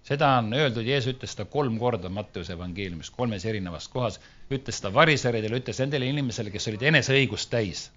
Seda 0.09 0.31
on 0.41 0.53
öeldud, 0.57 0.87
Jeesus 0.89 1.13
ütles 1.15 1.35
seda 1.35 1.45
kolm 1.53 1.77
korda 1.81 2.09
Matteuse 2.09 2.55
evangeeliumis, 2.57 3.11
kolmes 3.15 3.45
erinevas 3.51 3.89
kohas, 3.93 4.19
ütles 4.51 4.81
seda 4.81 4.93
variseridele, 4.95 5.61
ütles 5.61 5.81
nendele 5.83 6.09
inimesele, 6.09 6.53
kes 6.55 6.69
olid 6.71 6.85
eneseõigust 6.93 7.51
täis 7.53 7.89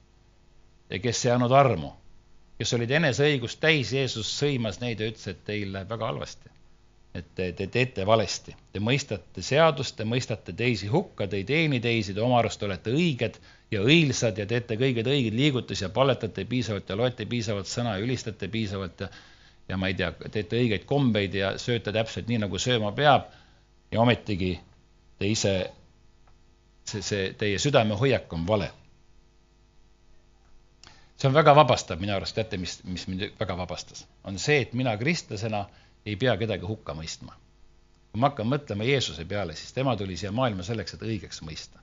ja 0.91 0.99
kes 0.99 1.25
ei 1.25 1.31
andnud 1.35 1.53
armu, 1.55 1.93
kes 2.59 2.73
olid 2.77 2.91
eneseõigust 2.99 3.61
täis, 3.63 3.93
Jeesus 3.95 4.31
sõimas 4.41 4.81
neid 4.83 4.99
ja 4.99 5.07
ütles, 5.11 5.29
et 5.31 5.45
teil 5.47 5.71
läheb 5.73 5.93
väga 5.95 6.11
halvasti. 6.11 6.57
et 7.19 7.25
te, 7.35 7.49
te 7.51 7.65
teete 7.67 8.05
valesti, 8.07 8.53
te 8.71 8.79
mõistate 8.79 9.41
seadust, 9.43 9.97
te 9.97 10.05
mõistate 10.07 10.53
teisi 10.55 10.87
hukka, 10.87 11.25
te 11.27 11.41
ei 11.41 11.43
teeni 11.43 11.81
teisi, 11.83 12.13
te 12.15 12.21
oma 12.23 12.37
arust 12.39 12.63
olete 12.63 12.93
õiged 12.95 13.35
ja 13.71 13.81
õilsad 13.83 14.39
ja 14.39 14.45
teete 14.47 14.77
kõigeid 14.79 15.09
õigeid 15.11 15.35
liigutusi 15.35 15.83
ja 15.83 15.89
palletate 15.91 16.45
piisavalt 16.47 16.87
ja 16.89 16.95
loete 16.95 17.25
piisavalt 17.25 17.67
sõna 17.67 17.97
ja 17.97 18.05
ülistate 18.05 18.47
piisavalt 18.47 19.03
ja 19.03 19.09
ja 19.69 19.77
ma 19.77 19.87
ei 19.87 19.95
tea, 19.97 20.11
teete 20.31 20.59
õigeid 20.59 20.85
kombeid 20.89 21.35
ja 21.37 21.53
sööte 21.61 21.93
täpselt 21.95 22.29
nii, 22.29 22.41
nagu 22.43 22.59
sööma 22.59 22.91
peab 22.95 23.29
ja 23.91 24.01
ometigi 24.01 24.55
te 25.19 25.29
ise, 25.29 25.53
see, 26.87 27.03
see 27.05 27.31
teie 27.39 27.59
südamehoiak 27.61 28.33
on 28.33 28.47
vale. 28.47 28.71
see 31.21 31.29
on 31.29 31.37
väga 31.37 31.53
vabastav 31.53 31.99
minu 32.01 32.15
arust, 32.15 32.33
teate, 32.35 32.57
mis, 32.57 32.79
mis 32.83 33.05
mind 33.07 33.27
väga 33.39 33.55
vabastas, 33.59 34.07
on 34.25 34.39
see, 34.41 34.63
et 34.65 34.73
mina 34.73 34.95
kristlasena 34.97 35.67
ei 36.05 36.15
pea 36.17 36.33
kedagi 36.37 36.65
hukka 36.65 36.97
mõistma. 36.97 37.37
kui 38.11 38.19
ma 38.19 38.31
hakkan 38.31 38.49
mõtlema 38.49 38.87
Jeesuse 38.87 39.25
peale, 39.25 39.55
siis 39.55 39.73
tema 39.73 39.95
tuli 39.95 40.17
siia 40.17 40.31
maailma 40.35 40.63
selleks, 40.67 40.97
et 40.97 41.03
õigeks 41.05 41.43
mõista. 41.47 41.79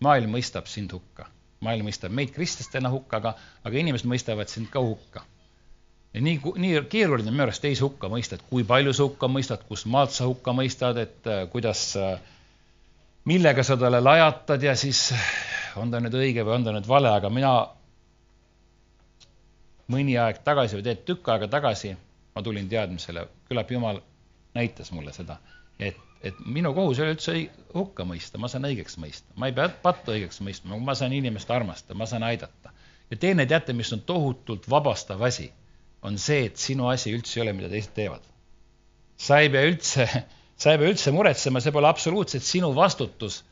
maailm 0.00 0.32
mõistab 0.34 0.66
sind 0.66 0.92
hukka, 0.92 1.28
maailm 1.60 1.90
mõistab 1.90 2.14
meid 2.14 2.32
kristlastena 2.34 2.90
hukka, 2.90 3.16
aga, 3.16 3.34
aga 3.64 3.84
inimesed 3.84 4.08
mõistavad 4.08 4.48
sind 4.48 4.72
ka 4.72 4.80
hukka 4.80 5.26
nii, 6.14 6.40
nii 6.56 6.82
keeruline 6.90 7.30
minu 7.30 7.46
arust 7.46 7.62
teisi 7.62 7.84
hukka 7.84 8.10
mõista, 8.12 8.38
et 8.38 8.46
kui 8.50 8.64
palju 8.64 8.94
sa 8.96 9.06
hukka 9.08 9.30
mõistad, 9.32 9.64
kust 9.68 9.86
maalt 9.90 10.14
sa 10.14 10.28
hukka 10.28 10.54
mõistad, 10.56 10.98
et 11.00 11.28
äh, 11.28 11.44
kuidas, 11.52 11.92
millega 13.28 13.62
sa 13.64 13.76
talle 13.76 14.00
lajatad 14.00 14.62
ja 14.62 14.76
siis 14.76 15.10
on 15.76 15.90
ta 15.90 16.00
nüüd 16.00 16.14
õige 16.16 16.46
või 16.46 16.58
on 16.58 16.66
ta 16.66 16.74
nüüd 16.74 16.88
vale, 16.88 17.12
aga 17.12 17.30
mina 17.30 17.54
mõni 19.92 20.16
aeg 20.20 20.42
tagasi 20.44 20.78
või 20.78 20.84
tegelikult 20.86 21.10
tükk 21.12 21.32
aega 21.34 21.48
tagasi 21.52 21.94
ma 22.38 22.42
tulin 22.42 22.68
teadmisele, 22.70 23.24
küllap 23.48 23.70
Jumal 23.72 24.00
näitas 24.54 24.92
mulle 24.94 25.12
seda, 25.12 25.38
et, 25.78 25.96
et 26.22 26.36
minu 26.46 26.70
kohus 26.76 27.00
ei 27.00 27.06
ole 27.06 27.14
üldse 27.16 27.34
hukka 27.74 28.06
mõista, 28.06 28.38
ma 28.38 28.50
saan 28.52 28.68
õigeks 28.68 28.94
mõista, 29.02 29.32
ma 29.34 29.48
ei 29.50 29.56
pea 29.56 29.66
pattu 29.82 30.14
õigeks 30.14 30.38
mõistma, 30.46 30.78
ma 30.78 30.94
saan 30.98 31.16
inimest 31.16 31.50
armastada, 31.50 31.98
ma 31.98 32.06
saan 32.06 32.26
aidata. 32.28 32.70
ja 33.10 33.16
teine, 33.16 33.46
teate, 33.46 33.72
mis 33.72 33.90
on 33.92 34.04
tohutult 34.06 34.70
vabastav 34.70 35.22
asi 35.26 35.48
on 36.02 36.18
see, 36.18 36.46
et 36.46 36.56
sinu 36.60 36.88
asi 36.92 37.12
üldse 37.14 37.38
ei 37.38 37.44
ole, 37.44 37.54
mida 37.56 37.70
teised 37.72 37.94
teevad. 37.96 38.22
sa 39.18 39.40
ei 39.42 39.50
pea 39.50 39.66
üldse, 39.66 40.06
sa 40.60 40.72
ei 40.72 40.78
pea 40.78 40.92
üldse 40.92 41.12
muretsema, 41.14 41.60
see 41.60 41.74
pole 41.74 41.88
absoluutselt 41.90 42.46
sinu 42.46 42.70
vastutus, 42.76 43.42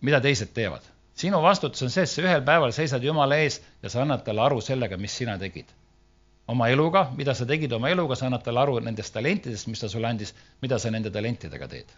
mida 0.00 0.20
teised 0.22 0.52
teevad. 0.54 0.86
sinu 1.18 1.42
vastutus 1.42 1.82
on 1.82 1.90
see, 1.90 2.06
et 2.06 2.10
sa 2.10 2.22
ühel 2.22 2.44
päeval 2.46 2.74
seisad 2.74 3.02
Jumala 3.04 3.40
ees 3.42 3.60
ja 3.82 3.90
sa 3.90 4.02
annad 4.02 4.22
talle 4.24 4.44
aru 4.46 4.60
sellega, 4.60 4.96
mis 4.96 5.16
sina 5.16 5.38
tegid. 5.38 5.66
oma 6.48 6.68
eluga, 6.68 7.06
mida 7.16 7.34
sa 7.34 7.46
tegid 7.46 7.72
oma 7.72 7.90
eluga, 7.90 8.16
sa 8.18 8.26
annad 8.26 8.42
talle 8.44 8.60
aru 8.60 8.78
nendest 8.80 9.14
talentidest, 9.14 9.66
mis 9.68 9.80
ta 9.80 9.88
sulle 9.88 10.08
andis, 10.08 10.34
mida 10.62 10.78
sa 10.78 10.90
nende 10.90 11.10
talentidega 11.10 11.68
teed. 11.68 11.90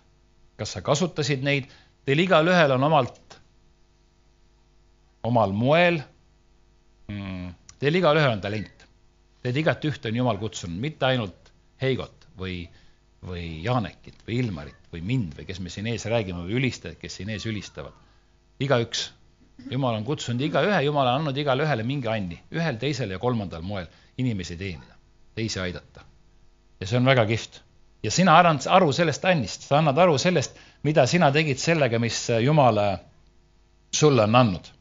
kas 0.57 0.77
sa 0.77 0.81
kasutasid 0.81 1.43
neid, 1.43 1.69
teil 2.07 2.21
igalühel 2.25 2.73
on 2.73 2.89
omalt, 2.89 3.39
omal 5.25 5.53
moel 5.53 6.01
mm,, 7.09 7.53
teil 7.81 8.01
igalühel 8.01 8.33
on 8.33 8.41
talent 8.41 8.84
Need 9.45 9.61
igatühte 9.61 10.09
on 10.09 10.17
Jumal 10.17 10.39
kutsunud, 10.41 10.79
mitte 10.81 11.07
ainult 11.07 11.51
Heigot 11.83 12.29
või, 12.39 12.63
või 13.25 13.45
Janekit 13.65 14.23
või 14.27 14.39
Ilmarit 14.41 14.89
või 14.93 15.03
mind 15.05 15.35
või 15.39 15.45
kes 15.49 15.61
me 15.61 15.73
siin 15.73 15.91
ees 15.91 16.07
räägime 16.09 16.47
või 16.47 16.57
ülistajad, 16.61 16.97
kes 17.01 17.21
siin 17.21 17.33
ees 17.35 17.45
ülistavad. 17.51 17.93
igaüks. 18.61 19.11
Jumal 19.71 19.95
on 19.95 20.05
kutsunud 20.05 20.41
igaühe, 20.43 20.81
Jumal 20.83 21.07
on 21.07 21.21
andnud 21.21 21.37
igale 21.39 21.63
ühele 21.63 21.85
mingi 21.87 22.09
anni, 22.11 22.41
ühel, 22.51 22.79
teisel 22.79 23.13
ja 23.15 23.21
kolmandal 23.23 23.63
moel 23.63 23.87
inimesi 24.19 24.57
teenida, 24.57 24.97
teisi 25.35 25.61
aidata. 25.61 26.01
ja 26.81 26.87
see 26.87 26.99
on 26.99 27.05
väga 27.05 27.27
kihvt. 27.27 27.61
ja 28.03 28.11
sina 28.11 28.39
annad 28.39 28.67
aru 28.67 28.93
sellest 28.93 29.25
annist, 29.25 29.69
sa 29.69 29.79
annad 29.79 29.99
aru 29.99 30.19
sellest, 30.19 30.57
mida 30.83 31.07
sina 31.07 31.31
tegid 31.33 31.59
sellega, 31.59 31.99
mis 31.99 32.29
Jumal 32.41 32.81
sulle 33.93 34.23
on 34.23 34.35
andnud. 34.35 34.73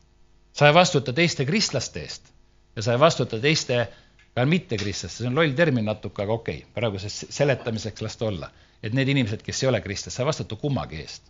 sa 0.54 0.67
ei 0.67 0.73
vastuta 0.73 1.13
teiste 1.13 1.45
kristlaste 1.45 1.99
eest 1.99 2.34
ja 2.76 2.82
sa 2.82 2.91
ei 2.93 2.99
vastuta 2.99 3.39
teiste 3.39 3.88
ka 4.36 4.46
mittekristlaste, 4.46 5.22
see 5.22 5.30
on 5.30 5.36
loll 5.38 5.54
termin 5.58 5.86
natuke, 5.86 6.24
aga 6.24 6.34
okei 6.34 6.62
okay,, 6.63 6.72
praeguseks 6.74 7.26
seletamiseks 7.30 8.02
las 8.02 8.17
ta 8.17 8.26
olla. 8.26 8.50
et 8.84 8.93
need 8.93 9.08
inimesed, 9.08 9.41
kes 9.46 9.63
ei 9.63 9.69
ole 9.69 9.80
kristlased, 9.82 10.17
sa 10.17 10.24
ei 10.24 10.28
vastuta 10.28 10.56
kummagi 10.60 10.98
eest. 11.02 11.30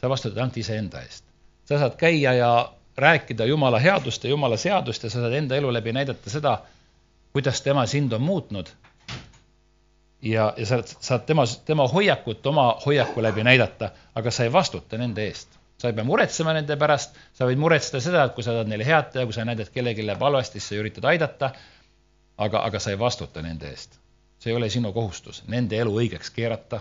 sa 0.00 0.08
vastutad 0.08 0.38
ainult 0.38 0.56
iseenda 0.56 1.02
eest. 1.02 1.24
sa 1.64 1.78
saad 1.78 1.96
käia 1.98 2.34
ja 2.34 2.52
rääkida 2.96 3.44
Jumala 3.44 3.78
headust 3.78 4.24
ja 4.24 4.30
Jumala 4.30 4.56
seadust 4.56 5.02
ja 5.02 5.10
sa 5.10 5.20
saad 5.20 5.32
enda 5.32 5.56
elu 5.56 5.72
läbi 5.72 5.92
näidata 5.92 6.30
seda, 6.30 6.58
kuidas 7.32 7.62
tema 7.62 7.86
sind 7.86 8.12
on 8.12 8.22
muutnud. 8.22 8.66
ja, 10.22 10.54
ja 10.56 10.66
sa 10.66 10.82
saad 10.86 11.26
tema, 11.26 11.42
tema 11.64 11.88
hoiakut 11.88 12.46
oma 12.46 12.78
hoiaku 12.86 13.22
läbi 13.22 13.44
näidata, 13.44 13.90
aga 14.14 14.30
sa 14.30 14.44
ei 14.44 14.52
vastuta 14.52 14.98
nende 14.98 15.26
eest. 15.26 15.58
sa 15.78 15.88
ei 15.88 15.94
pea 15.94 16.04
muretsema 16.04 16.52
nende 16.52 16.76
pärast, 16.76 17.16
sa 17.34 17.46
võid 17.50 17.58
muretseda 17.58 18.00
seda, 18.00 18.24
et 18.24 18.34
kui 18.34 18.44
sa 18.46 18.52
tahad 18.54 18.68
neile 18.70 18.86
head 18.86 19.10
teha, 19.12 19.26
kui 19.26 19.34
sa 19.34 19.44
näed, 19.44 19.60
et 19.60 19.70
kellelgi 19.74 20.06
läheb 20.06 20.20
halvasti, 20.22 20.60
siis 20.60 20.68
sa 20.68 20.78
üritad 20.78 21.08
aidata 21.10 21.50
aga, 22.38 22.62
aga 22.66 22.80
sa 22.80 22.90
ei 22.90 22.98
vastuta 22.98 23.42
nende 23.42 23.68
eest. 23.70 23.98
see 24.42 24.50
ei 24.50 24.56
ole 24.56 24.70
sinu 24.70 24.90
kohustus, 24.92 25.42
nende 25.46 25.78
elu 25.78 25.92
õigeks 26.02 26.32
keerata, 26.34 26.80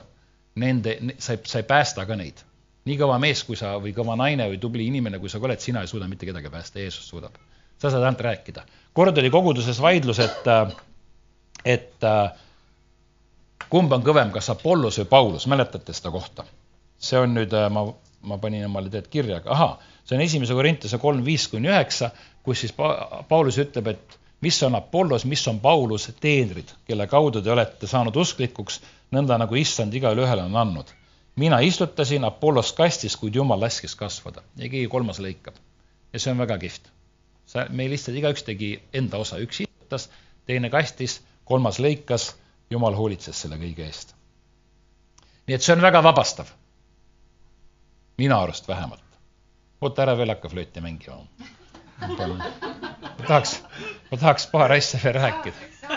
nende, 0.56 0.96
sa 1.22 1.36
ei, 1.36 1.42
sa 1.46 1.60
ei 1.62 1.68
päästa 1.68 2.06
ka 2.06 2.16
neid. 2.16 2.42
nii 2.86 2.98
kõva 2.98 3.20
mees, 3.22 3.44
kui 3.46 3.56
sa 3.56 3.76
või 3.78 3.94
kõva 3.94 4.16
naine 4.18 4.48
või 4.50 4.58
tubli 4.60 4.88
inimene, 4.90 5.20
kui 5.20 5.30
sa 5.30 5.40
ka 5.40 5.46
oled, 5.50 5.62
sina 5.62 5.84
ei 5.86 5.92
suuda 5.92 6.08
mitte 6.10 6.26
kedagi 6.26 6.50
päästa, 6.50 6.80
Jeesus 6.80 7.08
suudab. 7.10 7.36
sa 7.78 7.90
saad 7.90 8.04
ainult 8.04 8.22
rääkida. 8.22 8.66
kord 8.94 9.18
oli 9.18 9.30
koguduses 9.30 9.82
vaidlus, 9.82 10.20
et, 10.20 10.48
et 11.66 12.10
kumb 13.70 13.94
on 13.94 14.04
kõvem, 14.04 14.32
kas 14.32 14.50
Apollos 14.50 14.98
või 15.00 15.06
Paulus, 15.06 15.48
mäletate 15.48 15.94
seda 15.94 16.12
kohta? 16.12 16.46
see 17.02 17.18
on 17.18 17.34
nüüd, 17.34 17.54
ma, 17.74 17.88
ma 18.30 18.38
panin 18.38 18.66
omale 18.68 18.90
tead 18.94 19.08
kirja, 19.10 19.40
ahaa, 19.46 19.80
see 20.06 20.18
on 20.18 20.22
esimese 20.22 20.54
Korintuse 20.54 21.00
kolm, 21.02 21.24
viis 21.26 21.48
kuni 21.50 21.72
üheksa, 21.72 22.12
kus 22.46 22.62
siis 22.62 22.74
pa, 22.78 23.24
Paulus 23.30 23.58
ütleb, 23.62 23.88
et 23.94 24.18
mis 24.42 24.64
on 24.64 24.76
Apollos, 24.76 25.26
mis 25.26 25.48
on 25.48 25.60
Paulus, 25.60 26.12
teenrid, 26.20 26.70
kelle 26.86 27.08
kaudu 27.08 27.42
te 27.42 27.52
olete 27.52 27.88
saanud 27.88 28.16
usklikuks, 28.16 28.82
nõnda 29.14 29.38
nagu 29.38 29.56
issand 29.56 29.94
igale 29.94 30.26
ühele 30.26 30.44
on 30.44 30.56
andnud. 30.56 30.86
mina 31.36 31.60
istutasin, 31.60 32.24
Apollos 32.24 32.74
kastis, 32.74 33.16
kuid 33.18 33.36
Jumal 33.36 33.62
laskis 33.62 33.96
kasvada 33.96 34.42
ja 34.58 34.70
keegi 34.70 34.88
kolmas 34.88 35.20
lõikab. 35.20 35.54
ja 36.14 36.20
see 36.20 36.32
on 36.32 36.38
väga 36.38 36.58
kihvt. 36.58 36.92
sa, 37.46 37.66
me 37.70 37.90
lihtsalt 37.90 38.18
igaüks 38.18 38.44
tegi 38.44 38.82
enda 38.94 39.18
osa, 39.18 39.38
üks 39.38 39.62
istutas, 39.62 40.10
teine 40.46 40.70
kastis, 40.70 41.22
kolmas 41.46 41.80
lõikas, 41.80 42.36
Jumal 42.70 42.96
hoolitses 42.96 43.42
selle 43.42 43.58
kõige 43.58 43.86
eest. 43.86 44.16
nii 45.48 45.56
et 45.56 45.62
see 45.62 45.76
on 45.76 45.82
väga 45.82 46.04
vabastav. 46.04 46.48
minu 48.18 48.38
arust 48.38 48.68
vähemalt. 48.68 49.04
oota 49.82 50.02
ära 50.02 50.18
veel 50.18 50.30
hakka 50.30 50.50
flööti 50.50 50.82
mängima. 50.82 51.28
palun 52.18 52.42
tahaks, 53.32 53.56
ma 54.12 54.20
tahaks 54.20 54.48
paar 54.52 54.76
asja 54.76 55.00
veel 55.04 55.17
rääkida. 55.17 55.89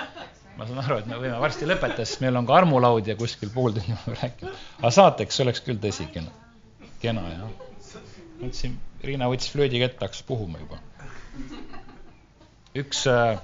ma 0.54 0.66
saan 0.68 0.80
aru, 0.84 0.98
et 1.02 1.06
me 1.10 1.18
võime 1.18 1.38
varsti 1.42 1.66
lõpetada, 1.66 2.06
sest 2.06 2.22
meil 2.22 2.36
on 2.38 2.46
ka 2.46 2.54
armulaud 2.60 3.08
ja 3.10 3.16
kuskil 3.18 3.50
pool 3.54 3.74
tundi 3.74 3.94
me 3.94 4.14
räägime. 4.14 4.52
aga 4.80 4.92
saateks 4.98 5.40
oleks 5.46 5.64
küll 5.66 5.80
tõsi 5.82 6.06
kena, 6.14 6.30
kena 7.02 7.24
jah. 7.32 7.48
mõtlesin, 8.40 8.78
Riina 9.04 9.28
võttis 9.28 9.50
flöödi 9.52 9.82
kätte, 9.82 10.06
hakkas 10.06 10.22
puhuma 10.28 10.62
juba. 10.62 10.78
üks 12.78 13.04
äh, 13.10 13.42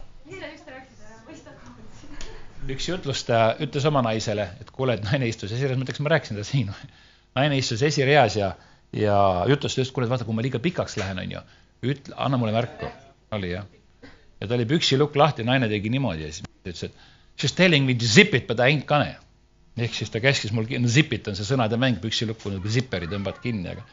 üks 2.71 2.89
jutlustaja 2.89 3.57
ütles 3.65 3.87
oma 3.89 4.03
naisele, 4.07 4.47
et 4.63 4.71
kuule, 4.75 4.95
et 4.95 5.05
naine 5.05 5.29
istus 5.31 5.53
esireas, 5.57 5.79
ma 5.79 5.87
ütleks, 5.87 6.03
ma 6.05 6.15
rääkisin 6.15 6.39
seda 6.39 6.47
siin. 6.49 6.73
naine 7.35 7.59
istus 7.59 7.83
esireas 7.87 8.37
ja, 8.39 8.55
ja 8.97 9.19
jutlustas, 9.51 9.89
et 9.89 9.95
kuule, 9.97 10.09
vaata, 10.11 10.27
kui 10.29 10.37
ma 10.37 10.47
liiga 10.47 10.63
pikaks 10.63 10.99
lähen, 11.01 11.23
on 11.23 11.37
ju, 11.39 11.45
ütle, 11.95 12.15
anna 12.17 12.39
mulle 12.39 12.55
märku 12.55 12.91
oli 13.37 13.55
jah. 13.55 13.67
Ja 14.41 14.49
ta 14.49 14.57
oli 14.57 14.67
püksilukk 14.69 15.17
lahti, 15.21 15.45
naine 15.47 15.69
tegi 15.71 15.93
niimoodi 15.93 16.27
ja 16.27 16.33
siis 16.33 16.47
ütles, 16.49 16.85
et 16.89 17.41
she's 17.41 17.55
telling 17.57 17.87
me 17.87 17.95
to 17.95 18.09
zip 18.09 18.35
it 18.35 18.47
but 18.49 18.61
I 18.61 18.73
ain't 18.73 18.87
gonna. 18.89 19.19
ehk 19.81 19.95
siis 19.97 20.11
ta 20.13 20.21
käskis 20.21 20.53
mul, 20.53 20.67
no 20.81 20.89
zip 20.89 21.13
it 21.17 21.29
on 21.31 21.37
see 21.39 21.47
sõnade 21.47 21.79
mäng, 21.81 22.01
püksilukku 22.03 22.53
nagu 22.53 22.69
ziperi 22.69 23.09
tõmbad 23.09 23.39
kinni, 23.41 23.71
aga 23.71 23.85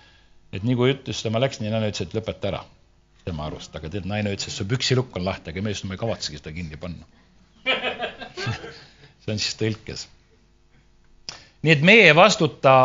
et 0.52 0.66
nii 0.66 0.76
kui 0.80 0.91
ütles 0.95 1.22
ta, 1.24 1.32
ma 1.32 1.39
läksin 1.43 1.68
ja 1.68 1.72
naine 1.72 1.91
ütles, 1.91 2.08
et 2.08 2.16
lõpeta 2.18 2.52
ära 2.52 2.64
tema 3.28 3.45
arust, 3.48 3.76
aga 3.76 3.91
tead, 3.91 4.08
naine 4.10 4.34
ütles, 4.34 4.50
et 4.50 4.56
su 4.56 4.68
püksilukk 4.68 5.16
on 5.20 5.28
lahti, 5.28 5.54
aga 5.54 5.64
mees, 5.64 5.84
ma 5.88 5.95
ei 5.95 6.02
kavatsegi 6.02 6.41
seda 6.41 6.56
kinni 6.56 6.80
panna 6.82 7.08
see 9.24 9.34
on 9.36 9.39
siis 9.39 9.56
tõlkes. 9.60 10.08
nii 11.64 11.76
et 11.76 11.84
meie 11.88 12.08
ei 12.10 12.16
vastuta 12.16 12.78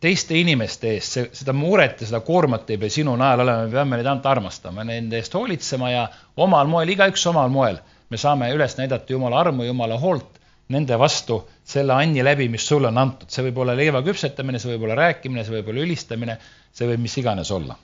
teiste 0.00 0.38
inimeste 0.38 0.92
eest, 0.94 1.14
see, 1.16 1.28
seda 1.40 1.52
muret 1.56 2.02
ja 2.02 2.08
seda 2.10 2.20
koormat 2.26 2.70
ei 2.70 2.78
pea 2.78 2.92
sinu 2.92 3.16
najal 3.18 3.42
olema, 3.44 3.66
me 3.66 3.74
peame 3.74 3.98
neid 3.98 4.06
ainult 4.06 4.26
armastama, 4.30 4.84
nende 4.86 5.18
eest 5.18 5.34
hoolitsema 5.34 5.90
ja 5.90 6.04
omal 6.38 6.70
moel, 6.70 6.92
igaüks 6.94 7.26
omal 7.30 7.50
moel, 7.50 7.80
me 8.08 8.20
saame 8.20 8.52
üles 8.54 8.78
näidata 8.78 9.12
Jumala 9.12 9.40
armu, 9.42 9.66
Jumala 9.66 9.98
hoolt 9.98 10.38
nende 10.72 10.98
vastu 11.00 11.40
selle 11.64 11.94
anni 11.96 12.22
läbi, 12.24 12.48
mis 12.52 12.66
sulle 12.68 12.90
on 12.92 12.98
antud. 13.00 13.30
see 13.32 13.44
võib 13.48 13.62
olla 13.64 13.74
leiva 13.76 14.02
küpsetamine, 14.04 14.60
see 14.60 14.74
võib 14.74 14.86
olla 14.86 14.98
rääkimine, 15.02 15.44
see 15.44 15.56
võib 15.56 15.70
olla 15.72 15.84
ülistamine, 15.86 16.38
see 16.72 16.88
võib 16.90 17.04
mis 17.04 17.16
iganes 17.18 17.50
olla. 17.50 17.76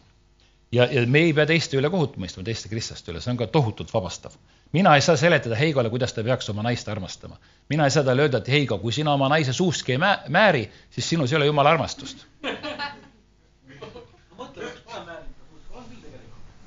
ja, 0.73 0.87
ja 0.91 1.07
me 1.07 1.25
ei 1.27 1.33
pea 1.33 1.47
teiste 1.49 1.79
üle 1.81 1.91
kohut 1.91 2.19
mõistma, 2.21 2.45
teiste 2.45 2.69
kristlaste 2.69 3.13
üle, 3.13 3.23
see 3.25 3.33
on 3.33 3.41
ka 3.41 3.49
tohutult 3.51 3.93
vabastav. 3.95 4.37
Mina 4.75 4.95
ei 4.95 5.01
saa 5.01 5.17
seletada 5.17 5.57
Heigole, 5.57 5.91
kuidas 5.91 6.13
ta 6.13 6.23
peaks 6.27 6.51
oma 6.51 6.63
naist 6.67 6.89
armastama. 6.89 7.37
mina 7.69 7.85
ei 7.85 7.91
saa 7.91 8.05
talle 8.05 8.23
öelda, 8.23 8.39
et 8.43 8.49
Heigo, 8.49 8.79
kui 8.79 8.93
sina 8.93 9.13
oma 9.13 9.29
naise 9.29 9.53
suustki 9.53 9.93
ei 9.93 9.99
mä 9.99 10.19
määri, 10.29 10.65
siis 10.91 11.09
sinus 11.09 11.33
ei 11.33 11.37
ole 11.37 11.47
Jumala 11.47 11.71
armastust. 11.71 12.27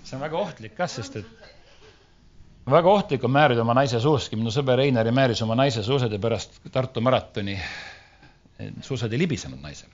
see 0.03 0.15
on 0.15 0.21
väga 0.21 0.37
ohtlik 0.37 0.75
kah, 0.75 0.89
sest 0.89 1.15
et 1.15 1.25
väga 2.71 2.89
ohtlik 2.89 3.23
on 3.23 3.31
määrida 3.31 3.61
oma 3.61 3.73
naise 3.73 3.99
suuski, 3.99 4.39
minu 4.39 4.51
sõber 4.55 4.79
Einar 4.79 5.11
määris 5.11 5.41
oma 5.43 5.55
naise 5.55 5.83
suusade 5.83 6.19
pärast 6.19 6.61
Tartu 6.71 7.01
maratoni. 7.01 7.59
suusad 8.81 9.13
ei 9.13 9.19
libisenud 9.19 9.59
naisel. 9.59 9.89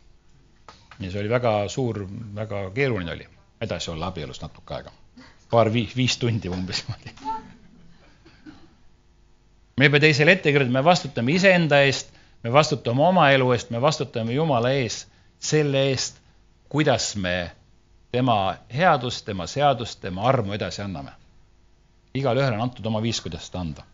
ja 0.99 1.11
see 1.11 1.19
oli 1.19 1.29
väga 1.29 1.67
suur, 1.67 2.05
väga 2.35 2.69
keeruline 2.75 3.11
oli 3.11 3.27
edasi 3.61 3.91
olla 3.91 4.07
abielus 4.07 4.41
natuke 4.41 4.73
aega. 4.73 4.91
paar, 5.49 5.73
viis, 5.73 5.95
viis 5.95 6.17
tundi 6.17 6.49
umbes 6.49 6.85
niimoodi. 6.87 7.62
Me 9.77 9.85
ei 9.87 9.93
pea 9.93 10.03
teisele 10.07 10.35
ette 10.37 10.51
kirjutama, 10.51 10.79
me 10.79 10.85
vastutame 10.85 11.33
iseenda 11.33 11.81
eest, 11.87 12.13
me 12.43 12.51
vastutame 12.53 13.03
oma 13.07 13.29
elu 13.31 13.51
eest, 13.55 13.71
me 13.71 13.81
vastutame 13.81 14.33
Jumala 14.33 14.71
ees 14.77 15.05
selle 15.39 15.87
eest, 15.89 16.21
kuidas 16.69 17.15
me 17.15 17.51
tema 18.11 18.57
headust, 18.73 19.25
tema 19.25 19.47
seadust, 19.47 20.01
tema 20.01 20.27
armu 20.29 20.53
edasi 20.53 20.81
anname 20.81 21.15
igale 22.13 22.43
ühele 22.43 22.57
on 22.57 22.67
antud 22.67 22.85
oma 22.85 23.01
viis, 23.01 23.19
kuidas 23.23 23.47
seda 23.49 23.63
anda. 23.63 23.85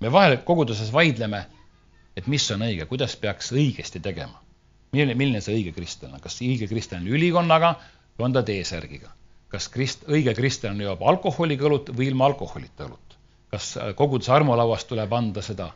me 0.00 0.10
vahel 0.12 0.38
koguduses 0.46 0.90
vaidleme, 0.94 1.44
et 2.16 2.26
mis 2.26 2.44
on 2.54 2.62
õige, 2.66 2.86
kuidas 2.90 3.16
peaks 3.16 3.52
õigesti 3.52 4.02
tegema. 4.02 4.40
milline, 4.92 5.14
milline 5.14 5.40
see 5.44 5.54
õige 5.54 5.72
kristlane 5.76 6.16
on, 6.16 6.20
kas 6.20 6.40
õige 6.42 6.68
kristlane 6.68 7.04
on 7.04 7.16
ülikonnaga 7.16 7.74
või 8.18 8.28
on 8.28 8.32
ta 8.32 8.42
T-särgiga? 8.42 9.12
kas 9.48 9.68
krist-, 9.72 10.06
õige 10.08 10.34
kristlane 10.34 10.84
joob 10.84 11.02
alkoholiga 11.02 11.68
õlut 11.68 11.92
või 11.96 12.10
ilma 12.10 12.26
alkoholita 12.26 12.88
õlut? 12.88 13.07
Kas 13.50 13.74
koguduse 13.96 14.32
armulauast 14.32 14.88
tuleb 14.88 15.12
anda 15.12 15.42
seda 15.42 15.70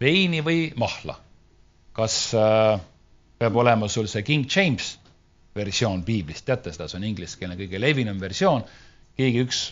veini 0.00 0.40
või 0.44 0.70
mahla? 0.80 1.18
kas 1.92 2.30
äh, 2.38 2.80
peab 3.38 3.56
olema 3.56 3.88
sul 3.88 4.06
see 4.08 4.22
King 4.22 4.46
James 4.48 4.94
versioon 5.56 6.04
piiblist, 6.06 6.44
teate 6.46 6.72
seda, 6.72 6.86
see 6.88 7.00
on 7.00 7.06
ingliskeelne 7.08 7.56
kõige 7.58 7.80
levinum 7.82 8.20
versioon, 8.22 8.62
keegi 9.18 9.42
üks 9.44 9.62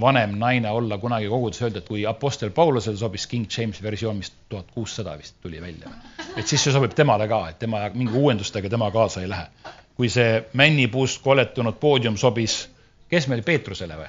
vanem 0.00 0.36
naine 0.40 0.70
olla 0.70 0.98
kunagi 0.98 1.28
koguduses, 1.28 1.62
öelda, 1.66 1.82
et 1.82 1.88
kui 1.88 2.04
Apostel 2.08 2.50
Paulusel 2.50 2.96
sobis 3.00 3.26
King 3.28 3.48
James 3.56 3.82
versioon, 3.82 4.20
mis 4.20 4.32
tuhat 4.48 4.70
kuussada 4.72 5.16
vist 5.18 5.36
tuli 5.42 5.60
välja, 5.60 5.90
et 6.36 6.46
siis 6.46 6.62
see 6.64 6.72
sobib 6.72 6.94
temale 6.96 7.28
ka, 7.28 7.42
et 7.52 7.58
tema 7.60 7.84
mingi 7.94 8.16
uuendustega 8.18 8.70
tema 8.72 8.90
kaasa 8.90 9.24
ei 9.24 9.32
lähe. 9.32 9.48
kui 9.96 10.08
see 10.08 10.44
männipuust 10.56 11.20
koletunud 11.22 11.76
poodium 11.80 12.16
sobis, 12.16 12.68
kes 13.08 13.28
meil, 13.28 13.42
Peetrusele 13.44 13.96
või? 13.98 14.08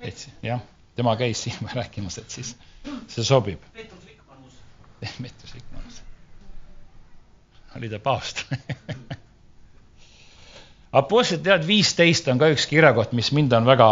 et 0.00 0.28
jah, 0.42 0.60
tema 0.96 1.16
käis 1.16 1.42
siin 1.44 1.70
rääkimas, 1.74 2.18
et 2.18 2.30
siis 2.30 2.54
see 3.08 3.24
sobib. 3.24 3.60
Peetrus 3.72 4.06
Rikmanus. 4.06 4.58
Peetrus 5.00 5.54
Rikmanus. 5.54 6.02
oli 7.76 7.88
ta 7.90 7.98
paavst 7.98 8.44
Apostlite 10.94 11.42
tead 11.42 11.64
viisteist 11.66 12.28
on 12.30 12.38
ka 12.38 12.52
üks 12.54 12.68
kirjakoht, 12.70 13.14
mis 13.18 13.32
mind 13.34 13.52
on 13.56 13.64
väga 13.66 13.88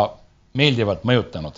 meeldivalt 0.55 1.03
mõjutanud, 1.09 1.57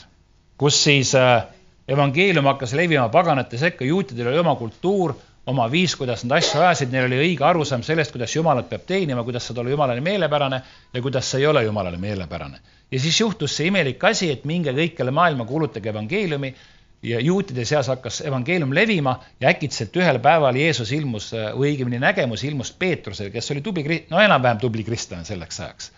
kus 0.57 0.79
siis 0.87 1.11
äh, 1.19 1.45
evangeelium 1.91 2.49
hakkas 2.49 2.73
levima 2.79 3.11
paganate 3.13 3.61
sekka, 3.61 3.85
juutidel 3.85 4.31
oli 4.31 4.41
oma 4.41 4.55
kultuur, 4.57 5.13
oma 5.47 5.67
viis, 5.71 5.97
kuidas 5.97 6.25
nad 6.25 6.39
asju 6.39 6.61
ajasid, 6.61 6.93
neil 6.93 7.09
oli 7.09 7.19
õige 7.21 7.45
arusaam 7.45 7.83
sellest, 7.85 8.13
kuidas 8.15 8.35
Jumalat 8.37 8.69
peab 8.71 8.87
teenima, 8.89 9.25
kuidas 9.25 9.47
saad 9.49 9.61
olla 9.61 9.71
Jumalale 9.75 10.01
meelepärane 10.05 10.61
ja 10.95 11.03
kuidas 11.03 11.31
sa 11.31 11.39
ei 11.39 11.47
ole 11.47 11.65
Jumalale 11.65 11.99
meelepärane. 12.01 12.61
ja 12.91 13.01
siis 13.01 13.21
juhtus 13.21 13.57
see 13.57 13.67
imelik 13.67 14.05
asi, 14.05 14.31
et 14.31 14.45
minge 14.45 14.73
kõikjale 14.73 15.11
maailma, 15.11 15.45
kuulutage 15.45 15.89
evangeeliumi 15.89 16.55
ja 17.03 17.21
juutide 17.21 17.65
seas 17.65 17.89
hakkas 17.89 18.21
evangeelium 18.21 18.73
levima 18.75 19.19
ja 19.41 19.49
äkitselt 19.49 19.97
ühel 19.97 20.19
päeval 20.19 20.57
Jeesus 20.57 20.93
ilmus, 20.93 21.33
või 21.33 21.75
õigemini 21.75 22.01
nägemus 22.01 22.45
ilmus 22.45 22.73
Peetrusele, 22.73 23.31
kes 23.31 23.51
oli 23.51 23.61
tubli, 23.61 24.05
no 24.11 24.21
enam-vähem 24.21 24.63
tubli 24.63 24.85
kristlane 24.85 25.25
selleks 25.25 25.61
ajaks 25.61 25.93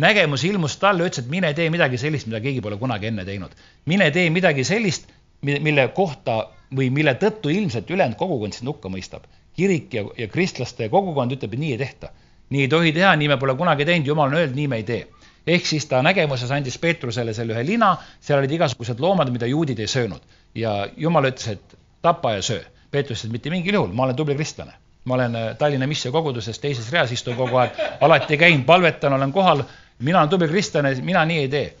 nägemus 0.00 0.44
ilmus 0.44 0.76
talle, 0.80 1.04
ütles, 1.08 1.24
et 1.24 1.30
mine 1.30 1.52
tee 1.54 1.70
midagi 1.70 1.98
sellist, 2.00 2.28
mida 2.28 2.40
keegi 2.40 2.62
pole 2.64 2.78
kunagi 2.80 3.10
enne 3.10 3.24
teinud. 3.24 3.52
mine 3.86 4.10
tee 4.10 4.30
midagi 4.30 4.64
sellist, 4.64 5.08
mille 5.42 5.88
kohta 5.88 6.46
või 6.76 6.90
mille 6.94 7.14
tõttu 7.18 7.50
ilmselt 7.50 7.90
ülejäänud 7.90 8.18
kogukond 8.18 8.56
sind 8.56 8.68
hukka 8.68 8.88
mõistab. 8.88 9.24
kirik 9.56 9.94
ja, 9.94 10.04
ja 10.18 10.28
kristlaste 10.28 10.88
kogukond 10.88 11.32
ütleb, 11.32 11.54
et 11.54 11.60
nii 11.60 11.72
ei 11.72 11.78
tehta. 11.78 12.10
nii 12.50 12.60
ei 12.66 12.68
tohi 12.68 12.92
teha, 12.92 13.16
nii 13.16 13.28
me 13.28 13.36
pole 13.38 13.54
kunagi 13.54 13.84
teinud, 13.84 14.06
jumal 14.06 14.28
on 14.28 14.34
öelnud, 14.34 14.56
nii 14.56 14.68
me 14.68 14.76
ei 14.76 14.84
tee. 14.84 15.06
ehk 15.46 15.66
siis 15.66 15.86
ta 15.86 16.02
nägemuses 16.02 16.50
andis 16.50 16.78
Peetrusele 16.78 17.34
selle 17.34 17.54
ühe 17.54 17.66
lina, 17.66 17.96
seal 18.20 18.38
olid 18.38 18.50
igasugused 18.50 19.00
loomad, 19.00 19.30
mida 19.30 19.46
juudid 19.46 19.78
ei 19.78 19.86
söönud. 19.86 20.20
ja 20.54 20.88
jumal 20.96 21.24
ütles, 21.24 21.48
et 21.48 21.76
tapa 22.02 22.34
ja 22.38 22.42
söö. 22.42 22.62
Peetrus 22.90 23.18
ütles, 23.18 23.26
et 23.26 23.32
mitte 23.32 23.50
mingil 23.50 23.74
juhul, 23.74 23.92
ma 23.92 24.04
olen 24.04 24.16
tubli 24.16 24.34
kristlane 24.34 24.72
ma 25.04 25.14
olen 25.14 25.36
äh, 25.36 25.56
Tallinna 25.56 25.86
missiokoguduses 25.86 26.58
teises 26.58 26.92
reas, 26.92 27.12
istun 27.12 27.36
kogu 27.36 27.56
aeg, 27.56 27.78
alati 28.00 28.36
käin, 28.38 28.64
palvetan, 28.64 29.12
olen 29.12 29.32
kohal, 29.32 29.62
mina 29.98 30.20
olen 30.20 30.30
tubli 30.30 30.48
kristlane, 30.48 30.94
mina 31.02 31.24
nii 31.24 31.38
ei 31.38 31.48
tee. 31.48 31.76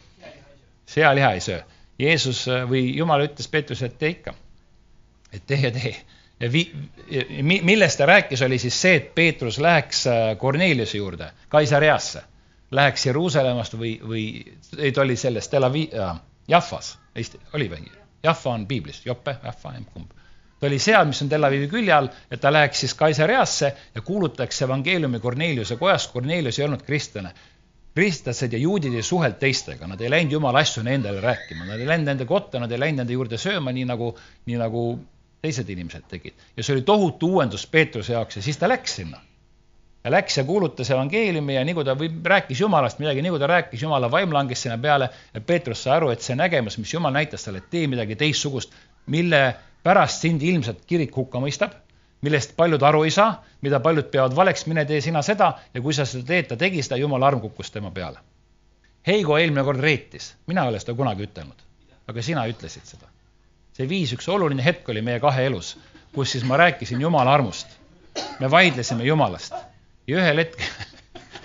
sealiha 0.86 1.32
ei 1.32 1.40
söö. 1.40 1.60
Jeesus 1.98 2.48
äh, 2.48 2.64
või 2.70 2.96
Jumal 2.96 3.26
ütles 3.28 3.48
Peetrusele, 3.48 3.92
et 3.92 3.98
tee 3.98 4.08
ikka. 4.16 4.34
Et 5.32 5.50
ja 5.50 5.70
tee. 5.70 5.94
ja 6.40 6.52
vi-, 6.52 6.72
millest 7.62 7.98
ta 7.98 8.06
rääkis, 8.06 8.42
oli 8.42 8.58
siis 8.58 8.80
see, 8.82 8.96
et 8.96 9.14
Peetrus 9.14 9.58
läheks 9.58 10.04
Korneliuse 10.38 10.96
äh, 10.96 11.00
juurde, 11.02 11.30
Kaisareasse. 11.48 12.22
Läheks 12.70 13.06
Jeruusalemmast 13.06 13.74
või, 13.74 13.96
või 14.06 14.24
ei, 14.78 14.92
ta 14.92 15.02
oli 15.02 15.16
selles 15.18 15.48
Tel 15.50 15.66
Aviv 15.66 15.94
äh,, 15.94 16.14
Jaffas, 16.48 16.98
Eesti, 17.14 17.40
oli 17.58 17.66
või? 17.70 17.88
Jaffa 18.22 18.50
on 18.50 18.66
piiblis, 18.66 19.00
Joppe, 19.06 19.36
Jaffa, 19.42 19.72
kumb 19.92 20.12
ta 20.60 20.66
oli 20.66 20.78
seal, 20.78 21.06
mis 21.08 21.22
on 21.24 21.28
Tel 21.28 21.44
Avivi 21.44 21.68
külje 21.72 21.92
all, 21.94 22.10
et 22.30 22.40
ta 22.40 22.52
läheks 22.52 22.84
siis 22.84 22.94
Kaisareasse 22.94 23.70
ja 23.94 24.02
kuulutaks 24.04 24.62
evangeeliumi 24.66 25.20
Korneliuse 25.20 25.76
kojas, 25.80 26.08
Kornelius 26.12 26.58
ei 26.58 26.66
olnud 26.68 26.84
kristlane. 26.84 27.32
kristlased 27.94 28.52
ja 28.52 28.58
juudid 28.58 28.94
ei 28.94 29.02
suhelnud 29.02 29.38
teistega, 29.40 29.86
nad 29.86 30.00
ei 30.00 30.10
läinud 30.10 30.32
jumala 30.32 30.60
asju 30.62 30.84
endale 30.86 31.20
rääkima, 31.20 31.64
nad 31.66 31.80
ei 31.80 31.86
läinud 31.86 32.06
nende 32.06 32.24
kotta, 32.24 32.60
nad 32.60 32.70
ei 32.70 32.78
läinud 32.78 33.02
nende 33.02 33.12
juurde 33.12 33.38
sööma, 33.38 33.72
nii 33.72 33.84
nagu, 33.84 34.12
nii 34.46 34.56
nagu 34.60 34.82
teised 35.42 35.68
inimesed 35.68 36.06
tegid. 36.08 36.36
ja 36.56 36.62
see 36.62 36.74
oli 36.76 36.82
tohutu 36.82 37.34
uuendus 37.34 37.66
Peetruse 37.66 38.12
jaoks 38.12 38.36
ja 38.36 38.42
siis 38.42 38.58
ta 38.58 38.68
läks 38.68 38.96
sinna. 38.96 39.20
ja 40.04 40.10
läks 40.10 40.38
ja 40.38 40.44
kuulutas 40.44 40.90
evangeeliumi 40.90 41.54
ja 41.54 41.64
nii 41.64 41.74
kui 41.74 41.84
ta 41.84 41.94
või 41.96 42.10
rääkis 42.24 42.60
Jumalast 42.60 42.98
midagi, 42.98 43.22
nii 43.22 43.30
kui 43.34 43.40
ta 43.40 43.46
rääkis, 43.46 43.82
Jumala 43.82 44.10
vaim 44.10 44.32
langes 44.32 44.62
sinna 44.62 44.78
peale 44.78 45.10
ja 45.34 45.40
Peetrus 45.40 45.82
sai 45.82 45.96
aru, 45.96 46.10
et 46.10 46.24
see 46.24 46.36
nägemus, 46.36 46.78
mis 46.78 46.94
Jumal 46.94 47.12
näitas 47.12 47.44
talle, 47.44 47.60
et 47.60 47.70
tee 47.70 47.86
midagi 47.86 48.16
teistsugust, 48.16 48.72
mille 49.06 49.42
pärast 49.82 50.24
sind 50.24 50.42
ilmselt 50.42 50.84
kirik 50.86 51.16
hukka 51.16 51.40
mõistab, 51.40 51.76
millest 52.24 52.56
paljud 52.56 52.82
aru 52.82 53.04
ei 53.04 53.12
saa, 53.14 53.42
mida 53.64 53.80
paljud 53.80 54.10
peavad 54.12 54.36
valeks, 54.36 54.66
mine 54.68 54.84
tee 54.88 55.00
sina 55.04 55.22
seda 55.24 55.52
ja 55.74 55.84
kui 55.84 55.96
sa 55.96 56.08
seda 56.08 56.26
teed, 56.32 56.48
ta 56.48 56.56
tegi 56.60 56.82
seda, 56.84 57.00
jumala 57.00 57.28
arm 57.28 57.40
kukkus 57.44 57.72
tema 57.72 57.92
peale. 57.92 58.20
Heigo 59.06 59.38
eelmine 59.40 59.64
kord 59.64 59.80
reetis, 59.80 60.34
mina 60.46 60.64
ei 60.64 60.74
ole 60.74 60.80
seda 60.80 60.96
kunagi 60.96 61.24
ütelnud, 61.28 61.64
aga 62.08 62.24
sina 62.24 62.44
ütlesid 62.48 62.88
seda. 62.88 63.08
See 63.76 63.88
viis, 63.88 64.12
üks 64.16 64.28
oluline 64.28 64.64
hetk 64.64 64.88
oli 64.88 65.02
meie 65.02 65.20
kahe 65.20 65.46
elus, 65.46 65.76
kus 66.14 66.32
siis 66.34 66.44
ma 66.44 66.56
rääkisin 66.60 67.00
jumala 67.00 67.34
armust. 67.34 67.66
me 68.40 68.50
vaidlesime 68.50 69.04
jumalast 69.04 69.54
ja 70.06 70.16
ühel 70.18 70.42
hetkel 70.42 70.66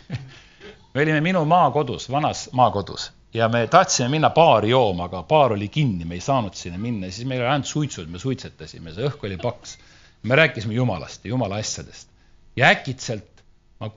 me 0.93 1.03
olime 1.03 1.21
minu 1.21 1.45
maakodus, 1.45 2.09
vanas 2.11 2.49
maakodus 2.51 3.11
ja 3.33 3.49
me 3.49 3.67
tahtsime 3.67 4.09
minna 4.09 4.29
baari 4.29 4.69
jooma, 4.69 5.09
aga 5.09 5.23
baar 5.23 5.53
oli 5.53 5.67
kinni, 5.67 6.05
me 6.05 6.15
ei 6.15 6.21
saanud 6.23 6.53
sinna 6.55 6.77
minna 6.79 7.11
siis 7.11 7.27
meil 7.27 7.41
oli 7.43 7.49
ainult 7.51 7.67
suitsud, 7.67 8.07
me 8.09 8.19
suitsetasime, 8.19 8.93
see 8.95 9.07
õhk 9.09 9.25
oli 9.27 9.37
paks. 9.37 9.77
me 10.23 10.35
rääkisime 10.35 10.73
Jumalast 10.73 11.25
ja 11.25 11.29
Jumala 11.29 11.59
asjadest 11.61 12.09
ja 12.55 12.69
äkitselt 12.71 13.43
ma, 13.79 13.91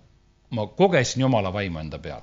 ma 0.50 0.66
kogesin 0.66 1.22
Jumala 1.22 1.52
vaimu 1.52 1.78
enda 1.78 1.98
peal. 1.98 2.20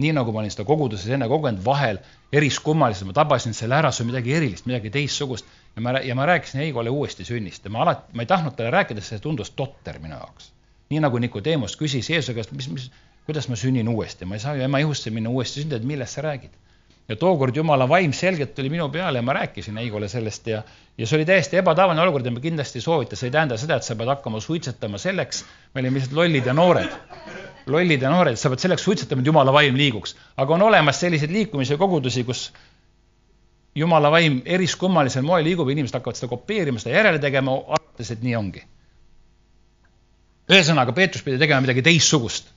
Nii 0.00 0.12
nagu 0.16 0.32
ma 0.32 0.42
olin 0.42 0.52
seda 0.52 0.66
koguduses 0.68 1.10
enne 1.14 1.28
kogenud, 1.30 1.62
vahel 1.64 2.00
eriskummaliselt 2.32 3.10
ma 3.10 3.16
tabasin 3.16 3.56
selle 3.56 3.76
ära, 3.78 3.90
see 3.92 4.04
on 4.04 4.10
midagi 4.12 4.34
erilist, 4.36 4.66
midagi 4.70 4.92
teistsugust 4.94 5.48
ja 5.76 5.84
ma, 5.84 5.96
ja 6.04 6.16
ma 6.18 6.26
rääkisin 6.30 6.62
Heigole 6.64 6.90
uuesti 6.90 7.26
sünnist 7.28 7.64
ja 7.64 7.74
ma 7.74 7.84
alati, 7.84 8.14
ma 8.14 8.24
ei 8.24 8.30
tahtnud 8.30 8.56
talle 8.56 8.72
rääkida, 8.74 9.02
sest 9.02 9.16
see 9.16 9.26
tundus 9.28 9.52
totter 9.58 10.00
minu 10.02 10.16
jaoks. 10.16 10.52
nii 10.90 11.04
nagu 11.04 11.18
Nikodeemus 11.22 11.76
küsis 11.78 12.10
Jeesuse 12.10 12.34
käest, 12.34 12.52
mis, 12.56 12.68
mis 12.72 12.90
kuidas 13.26 13.48
ma 13.48 13.56
sünnin 13.56 13.88
uuesti, 13.88 14.26
ma 14.26 14.34
ei 14.34 14.42
saa 14.42 14.56
ju 14.58 14.66
ema 14.66 14.80
ihusse 14.82 15.10
minna 15.14 15.30
uuesti 15.30 15.62
sündida, 15.62 15.78
et 15.78 15.86
millest 15.86 16.18
sa 16.18 16.26
räägid? 16.26 16.56
ja 17.10 17.16
tookord 17.16 17.56
Jumala 17.56 17.88
vaim 17.88 18.12
selgelt 18.14 18.54
tuli 18.54 18.70
minu 18.70 18.88
peale 18.88 19.18
ja 19.18 19.22
ma 19.22 19.32
rääkisin 19.34 19.76
Heigole 19.76 20.08
sellest 20.08 20.46
ja, 20.46 20.62
ja 20.98 21.06
see 21.06 21.18
oli 21.18 21.26
täiesti 21.26 21.58
ebatavaline 21.58 22.02
olukord 22.02 22.26
ja 22.26 22.32
ma 22.34 22.40
kindlasti 22.40 22.78
ei 22.78 22.84
soovita, 22.86 23.18
see 23.18 23.30
ei 23.30 23.34
tähenda 23.34 23.58
seda, 23.58 23.80
et 23.80 23.86
sa 23.86 23.96
pead 23.98 24.12
hakkama 24.12 24.40
suitsetama 24.40 24.98
selleks, 24.98 25.44
me 25.74 25.82
olime 25.82 25.98
lihtsalt 25.98 26.18
lollid 26.20 26.46
ja 26.46 26.54
noored. 26.54 26.94
Lollid 27.66 28.02
ja 28.02 28.10
noored, 28.10 28.38
sa 28.40 28.50
pead 28.52 28.62
selleks 28.62 28.84
suitsetama, 28.84 29.22
et 29.22 29.30
Jumala 29.30 29.52
vaim 29.52 29.76
liiguks. 29.76 30.16
aga 30.36 30.54
on 30.54 30.62
olemas 30.62 31.00
selliseid 31.00 31.30
liikumisi 31.30 31.74
ja 31.74 31.78
kogudusi, 31.78 32.24
kus 32.24 32.52
Jumala 33.74 34.10
vaim 34.10 34.40
eriskummalisel 34.44 35.22
moel 35.22 35.44
liigub 35.44 35.68
ja 35.68 35.76
inimesed 35.76 35.94
hakkavad 35.94 36.18
seda 36.18 36.30
kopeerima, 36.30 36.80
seda 36.82 36.96
järele 36.96 37.20
tegema, 37.22 37.54
arvates, 37.76 38.10
et 38.10 38.22
nii 38.22 38.36
ongi. 38.36 38.64
ühesõnaga, 40.50 40.92
Peetrus 40.92 41.22
pidi 41.22 41.38
tegema 41.38 41.60
midagi 41.62 41.82
teistsugust. 41.86 42.50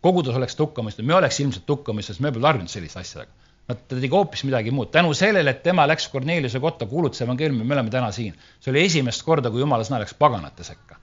kogudus 0.00 0.36
oleks 0.36 0.54
ta 0.54 0.62
hukka 0.62 0.82
mõistnud, 0.82 1.06
me 1.06 1.14
oleks 1.14 1.40
ilmselt 1.40 1.68
hukka 1.68 1.92
mõistnud, 1.92 2.14
sest 2.14 2.20
me 2.20 2.32
pole 2.32 2.46
harjunud 2.46 2.70
selliste 2.70 3.00
asjadega. 3.00 3.32
Nad, 3.68 3.80
ta 3.88 3.96
tegi 3.96 4.12
hoopis 4.12 4.44
midagi 4.44 4.70
muud. 4.70 4.90
tänu 4.92 5.14
sellele, 5.14 5.50
et 5.50 5.62
tema 5.62 5.86
läks 5.88 6.08
Korneliuse 6.08 6.60
kotta, 6.60 6.86
kuulutas 6.86 7.20
evangeeliumi, 7.24 7.64
me 7.64 7.74
oleme 7.74 7.90
täna 7.90 8.12
siin. 8.12 8.34
see 8.60 8.70
oli 8.70 8.84
esimest 8.84 9.22
korda, 9.22 9.50
kui 9.50 9.60
jumala 9.60 9.84
sõna 9.84 10.00
läks 10.04 10.14
paganate 10.14 10.64
sekka. 10.64 10.97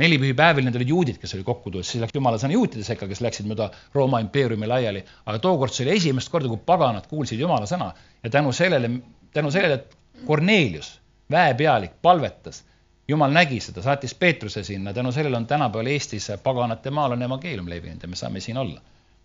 Neli 0.00 0.18
pühipäevil 0.22 0.64
need 0.64 0.78
olid 0.80 0.90
juudid, 0.94 1.20
kes 1.20 1.34
olid 1.36 1.46
kokku 1.46 1.70
tulnud, 1.70 1.86
siis 1.86 2.00
läks 2.02 2.16
jumala 2.16 2.40
sõna 2.40 2.56
juutide 2.56 2.84
sekka, 2.86 3.08
kes 3.10 3.20
läksid 3.24 3.48
mööda 3.50 3.68
Rooma 3.94 4.22
impeeriumi 4.24 4.68
laiali. 4.70 5.04
aga 5.26 5.38
tookord 5.38 5.74
see 5.76 5.86
oli 5.86 5.96
esimest 5.98 6.32
korda, 6.32 6.48
kui 6.48 6.60
paganad 6.66 7.08
kuulsid 7.10 7.40
jumala 7.40 7.68
sõna 7.68 7.92
ja 8.24 8.30
tänu 8.30 8.52
sellele, 8.56 8.90
tänu 9.34 9.52
sellele, 9.52 9.80
et 9.80 9.96
Kornelius, 10.26 11.00
väepealik, 11.32 11.94
palvetas 12.02 12.64
jumal 13.10 13.32
nägi 13.34 13.60
seda, 13.64 13.82
saatis 13.82 14.14
Peetruse 14.14 14.62
sinna, 14.64 14.92
tänu 14.94 15.12
sellele 15.12 15.36
on 15.36 15.46
tänapäeval 15.46 15.86
Eestis 15.90 16.30
paganate 16.42 16.90
maal 16.90 17.16
on 17.16 17.22
evangeelium 17.22 17.68
levinud 17.70 18.02
ja 18.02 18.08
me 18.08 18.16
saame 18.16 18.40
siin 18.40 18.58
olla. 18.58 18.80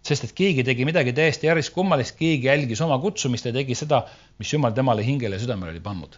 sest 0.06 0.24
et 0.24 0.34
keegi 0.38 0.64
tegi 0.64 0.86
midagi 0.86 1.14
täiesti 1.18 1.48
järsku 1.48 1.80
kummalist, 1.82 2.16
keegi 2.20 2.48
jälgis 2.48 2.82
oma 2.82 3.00
kutsumist 3.02 3.46
ja 3.46 3.54
tegi 3.54 3.76
seda, 3.76 4.04
mis 4.40 4.54
jumal 4.54 4.72
temale 4.72 5.06
hingele 5.06 5.36
ja 5.36 5.42
südamele 5.42 5.72
oli 5.72 5.80
pannud. 5.80 6.18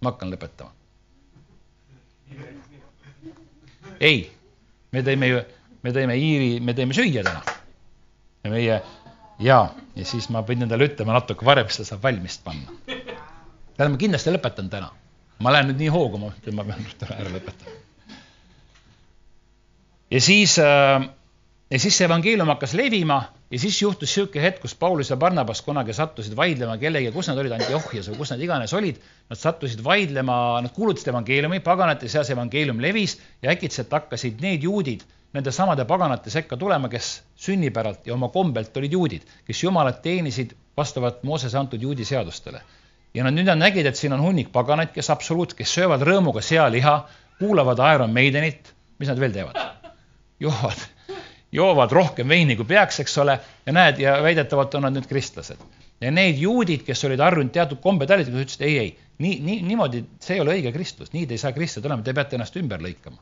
ma 0.00 0.10
hakkan 0.10 0.32
lõpetama. 0.32 0.70
Ei, 4.00 4.28
me 4.92 5.02
tõime 5.06 5.32
ju, 5.32 5.42
me 5.82 5.94
tõime 5.94 6.16
Iiri, 6.18 6.52
me 6.60 6.74
tõime 6.76 6.96
süüa 6.96 7.24
täna. 7.26 7.42
ja 8.44 8.50
meie 8.52 8.80
ja, 9.40 9.58
ja 9.96 10.04
siis 10.04 10.30
ma 10.34 10.42
pidin 10.42 10.66
endale 10.68 10.88
ütlema 10.90 11.16
natuke 11.16 11.46
varem, 11.46 11.66
ta 11.66 11.84
saab 11.84 12.02
valmis 12.02 12.38
panna. 12.44 12.78
tähendab, 12.86 13.94
ma 13.94 14.00
kindlasti 14.00 14.34
lõpetan 14.34 14.70
täna 14.72 14.90
ma 15.42 15.52
lähen 15.54 15.70
nüüd 15.70 15.82
nii 15.82 15.92
hoogu, 15.94 16.18
ma 16.20 16.32
ütlen, 16.32 16.56
ma 16.58 16.66
pean 16.66 16.82
nüüd 16.82 17.04
ära 17.06 17.30
lõpetama. 17.30 17.76
ja 20.10 20.20
siis 20.24 20.56
äh,, 20.62 21.08
ja 21.70 21.78
siis 21.78 21.98
see 21.98 22.08
evangeelium 22.08 22.50
hakkas 22.54 22.74
levima 22.78 23.20
ja 23.50 23.58
siis 23.58 23.82
juhtus 23.82 24.10
niisugune 24.10 24.42
hetk, 24.44 24.60
kus 24.62 24.74
Paulus 24.74 25.10
ja 25.10 25.16
Barnabas 25.16 25.62
kunagi 25.64 25.94
sattusid 25.96 26.36
vaidlema 26.36 26.76
kellegagi, 26.78 27.14
kus 27.14 27.30
nad 27.30 27.38
olid, 27.40 27.54
Antiochias 27.56 28.10
või 28.10 28.18
kus 28.20 28.32
nad 28.34 28.42
iganes 28.44 28.74
olid, 28.76 28.98
nad 29.30 29.40
sattusid 29.40 29.80
vaidlema, 29.84 30.36
nad 30.64 30.74
kuulutasid 30.76 31.12
evangeeliumi, 31.12 31.60
paganate 31.64 32.10
seas 32.12 32.30
evangeelium 32.34 32.82
levis 32.84 33.16
ja 33.42 33.54
äkitselt 33.54 33.92
hakkasid 33.92 34.42
need 34.44 34.66
juudid 34.68 35.06
nende 35.36 35.52
samade 35.52 35.84
paganate 35.88 36.30
sekka 36.32 36.56
tulema, 36.56 36.88
kes 36.88 37.22
sünnipäralt 37.36 38.06
ja 38.08 38.14
oma 38.14 38.28
kombelt 38.32 38.76
olid 38.76 38.92
juudid, 38.92 39.24
kes 39.46 39.62
Jumalat 39.62 40.02
teenisid 40.02 40.54
vastavalt 40.76 41.22
Moosese 41.22 41.58
antud 41.58 41.82
juudi 41.82 42.04
seadustele. 42.08 42.62
Ja 43.14 43.24
nad 43.24 43.36
nüüd 43.36 43.48
nad 43.48 43.60
nägid, 43.60 43.86
et 43.88 43.96
siin 43.96 44.12
on 44.16 44.22
hunnik 44.24 44.52
paganaid, 44.52 44.92
kes 44.94 45.08
absoluut, 45.12 45.54
kes 45.56 45.72
söövad 45.74 46.04
rõõmuga 46.04 46.44
sealiha, 46.44 46.94
kuulavad 47.40 47.80
Iron 47.94 48.12
Maidenit, 48.12 48.72
mis 49.00 49.08
nad 49.08 49.20
veel 49.20 49.34
teevad? 49.36 49.60
joovad, 50.40 50.84
joovad 51.52 51.92
rohkem 51.92 52.28
veini 52.28 52.56
kui 52.56 52.66
peaks, 52.68 53.00
eks 53.00 53.18
ole, 53.22 53.38
ja 53.66 53.72
näed, 53.72 54.00
ja 54.02 54.18
väidetavalt 54.22 54.74
on 54.74 54.86
nad 54.88 54.96
nüüd 54.96 55.08
kristlased. 55.08 55.60
ja 56.00 56.10
need 56.14 56.38
juudid, 56.38 56.84
kes 56.86 57.04
olid 57.08 57.20
harjunud 57.20 57.50
teatud 57.52 57.80
kombetalitlusega, 57.82 58.44
ütlesid 58.44 58.66
ei, 58.66 58.78
ei, 58.78 58.90
nii, 59.18 59.40
nii, 59.42 59.62
niimoodi, 59.66 60.04
see 60.22 60.36
ei 60.36 60.42
ole 60.44 60.54
õige 60.58 60.72
kristlus, 60.72 61.10
nii 61.12 61.26
te 61.26 61.34
ei 61.34 61.42
saa 61.42 61.52
kristlased 61.56 61.88
olema, 61.88 62.04
te 62.06 62.14
peate 62.14 62.38
ennast 62.38 62.56
ümber 62.60 62.84
lõikama. 62.84 63.18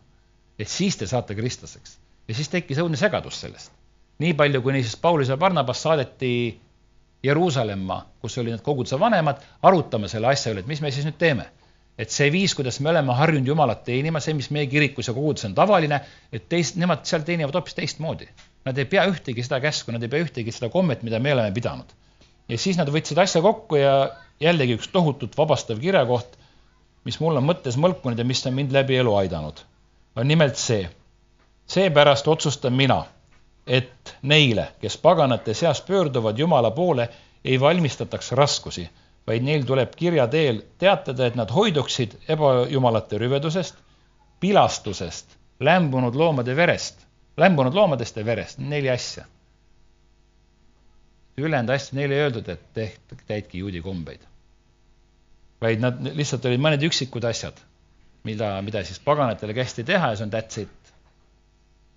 et 0.59 0.69
siis 0.69 0.97
te 0.97 1.07
saate 1.07 1.35
kristlaseks. 1.35 1.99
ja 2.29 2.35
siis 2.35 2.49
tekkis 2.53 2.83
õudne 2.83 3.01
segadus 3.01 3.41
sellest. 3.41 3.73
nii 4.19 4.35
palju, 4.35 4.63
kuni 4.63 4.83
siis 4.83 4.97
Paulus 4.97 5.29
ja 5.29 5.37
Barnabas 5.37 5.83
saadeti 5.83 6.61
Jeruusalemma, 7.25 8.07
kus 8.21 8.39
olid 8.39 8.55
need 8.55 8.63
koguduse 8.63 8.99
vanemad, 9.01 9.41
arutame 9.63 10.09
selle 10.09 10.29
asja 10.29 10.53
üle, 10.53 10.63
et 10.63 10.71
mis 10.71 10.83
me 10.83 10.91
siis 10.91 11.07
nüüd 11.09 11.17
teeme. 11.19 11.49
Et 11.99 12.13
see 12.13 12.29
viis, 12.33 12.55
kuidas 12.55 12.79
me 12.85 12.91
oleme 12.93 13.15
harjunud 13.17 13.49
Jumalat 13.49 13.85
teenima, 13.87 14.21
see, 14.21 14.35
mis 14.37 14.51
meie 14.53 14.69
kirikus 14.71 15.09
ja 15.09 15.15
koguduses 15.17 15.49
on 15.49 15.55
tavaline, 15.57 16.01
et 16.33 16.49
teist, 16.49 16.77
nemad 16.81 17.07
seal 17.09 17.25
teenivad 17.25 17.57
hoopis 17.57 17.79
teistmoodi. 17.79 18.29
Nad 18.67 18.79
ei 18.79 18.89
pea 18.91 19.07
ühtegi 19.09 19.45
seda 19.47 19.61
käsku, 19.65 19.95
nad 19.95 20.03
ei 20.03 20.13
pea 20.13 20.27
ühtegi 20.27 20.53
seda 20.53 20.69
kommet, 20.73 21.03
mida 21.07 21.21
me 21.23 21.33
oleme 21.33 21.55
pidanud. 21.57 21.95
ja 22.49 22.59
siis 22.59 22.77
nad 22.79 22.91
võtsid 22.95 23.19
asja 23.19 23.43
kokku 23.43 23.81
ja 23.81 23.95
jällegi 24.41 24.77
üks 24.77 24.89
tohutult 24.93 25.35
vabastav 25.39 25.81
kirjakoht, 25.83 26.37
mis 27.05 27.19
mul 27.21 27.41
on 27.41 27.47
mõttes 27.49 27.79
mõlkunud 27.81 28.19
ja 28.19 28.25
mis 28.25 28.45
on 28.47 28.55
mind 28.55 28.73
läbi 28.73 28.97
elu 29.01 29.15
aidanud, 29.17 29.65
on 30.17 30.29
nimelt 30.29 30.57
see. 30.57 30.89
seepärast 31.67 32.29
otsustan 32.29 32.73
mina 32.73 33.05
et 33.67 34.17
neile, 34.23 34.69
kes 34.81 34.97
paganate 35.03 35.55
seas 35.55 35.81
pöörduvad 35.83 36.39
Jumala 36.39 36.71
poole, 36.71 37.09
ei 37.45 37.61
valmistataks 37.61 38.33
raskusi, 38.33 38.89
vaid 39.27 39.43
neil 39.43 39.65
tuleb 39.67 39.95
kirja 39.99 40.27
teel 40.31 40.63
teatada, 40.79 41.27
et 41.27 41.35
nad 41.39 41.51
hoiduksid 41.51 42.15
ebajumalate 42.31 43.19
rüvedusest, 43.19 43.79
pilastusest, 44.41 45.37
lämbunud 45.61 46.15
loomade 46.15 46.57
verest, 46.57 47.07
lämbunud 47.37 47.75
loomadest 47.75 48.17
ja 48.17 48.25
verest, 48.25 48.59
neli 48.59 48.91
asja. 48.91 49.25
ülejäänud 51.37 51.71
asju 51.75 51.97
neile 51.99 52.15
ei 52.15 52.21
öeldud, 52.21 52.49
et 52.49 52.63
tehke, 52.75 53.17
täitke 53.27 53.59
juudi 53.59 53.83
kombeid. 53.83 54.21
vaid 55.61 55.81
nad 55.81 56.01
lihtsalt 56.15 56.45
olid 56.45 56.61
mõned 56.61 56.83
üksikud 56.85 57.25
asjad, 57.25 57.57
mida, 58.25 58.63
mida 58.63 58.85
siis 58.85 59.01
paganatele 59.01 59.55
kästi 59.55 59.85
teha 59.85 60.11
ja 60.13 60.17
see 60.17 60.25
on 60.25 60.33
that's 60.33 60.61
it 60.63 60.87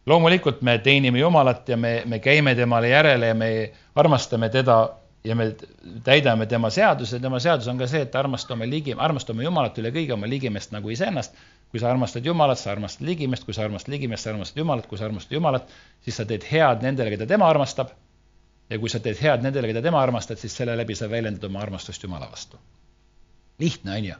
loomulikult 0.10 0.62
me 0.62 0.78
teenime 0.78 1.20
Jumalat 1.20 1.70
ja 1.70 1.78
me, 1.78 2.02
me 2.06 2.20
käime 2.20 2.56
temale 2.56 2.90
järele 2.90 3.28
ja 3.28 3.36
me 3.36 3.50
armastame 3.96 4.50
teda 4.50 4.90
ja 5.24 5.36
me 5.36 5.56
täidame 6.04 6.46
tema 6.46 6.70
seaduse, 6.70 7.20
tema 7.20 7.40
seadus 7.40 7.68
on 7.68 7.78
ka 7.78 7.88
see, 7.88 8.02
et 8.06 8.16
armastame 8.16 8.68
ligi, 8.70 8.96
armastame 8.98 9.44
Jumalat 9.44 9.78
üle 9.82 9.92
kõige 9.96 10.16
oma 10.16 10.30
ligimest 10.30 10.72
nagu 10.72 10.90
iseennast. 10.90 11.36
kui 11.72 11.80
sa 11.80 11.90
armastad 11.92 12.26
Jumalat, 12.26 12.58
sa 12.58 12.72
armastad 12.72 13.06
ligimest, 13.06 13.46
kui 13.46 13.54
sa 13.54 13.64
armastad 13.64 13.94
ligimest, 13.94 14.24
sa 14.24 14.30
armastad 14.30 14.58
Jumalat, 14.58 14.88
kui 14.88 14.98
sa 14.98 15.06
armastad 15.06 15.36
Jumalat, 15.38 15.68
siis 16.02 16.16
sa 16.18 16.26
teed 16.26 16.48
head 16.52 16.82
nendele, 16.82 17.10
keda 17.10 17.28
tema 17.28 17.50
armastab. 17.50 17.90
ja 18.70 18.80
kui 18.80 18.90
sa 18.90 19.00
teed 19.00 19.18
head 19.22 19.44
nendele, 19.44 19.68
keda 19.68 19.82
tema 19.82 20.02
armastad, 20.02 20.38
siis 20.38 20.56
selle 20.58 20.78
läbi 20.78 20.96
sa 20.96 21.10
väljendad 21.10 21.44
oma 21.44 21.60
armastust 21.60 22.04
Jumala 22.04 22.32
vastu. 22.32 22.58
lihtne, 23.60 23.92
on 23.92 24.06
ju? 24.06 24.16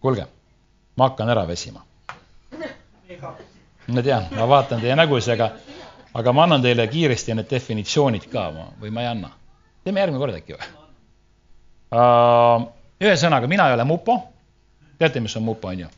kuulge, 0.00 0.26
ma 0.96 1.08
hakkan 1.08 1.28
ära 1.28 1.48
väsima 1.48 1.84
ma 3.86 4.02
tean, 4.02 4.26
ma 4.30 4.48
vaatan 4.48 4.80
teie 4.80 4.96
nägusid, 4.96 5.34
aga, 5.34 5.50
aga 6.14 6.32
ma 6.32 6.46
annan 6.46 6.62
teile 6.62 6.86
kiiresti 6.88 7.34
need 7.34 7.50
definitsioonid 7.50 8.28
ka 8.32 8.48
või 8.80 8.90
ma 8.90 9.04
ei 9.04 9.10
anna. 9.10 9.30
Teeme 9.84 10.00
järgmine 10.00 10.20
kord 10.22 10.36
äkki 10.38 10.56
või 10.56 10.68
uh,? 11.92 12.68
ühesõnaga, 13.02 13.48
mina 13.50 13.68
ei 13.68 13.74
ole 13.74 13.84
mupo. 13.84 14.18
teate, 14.98 15.20
mis 15.20 15.36
on 15.36 15.42
mupo, 15.42 15.68
on 15.68 15.80
ju? 15.84 15.88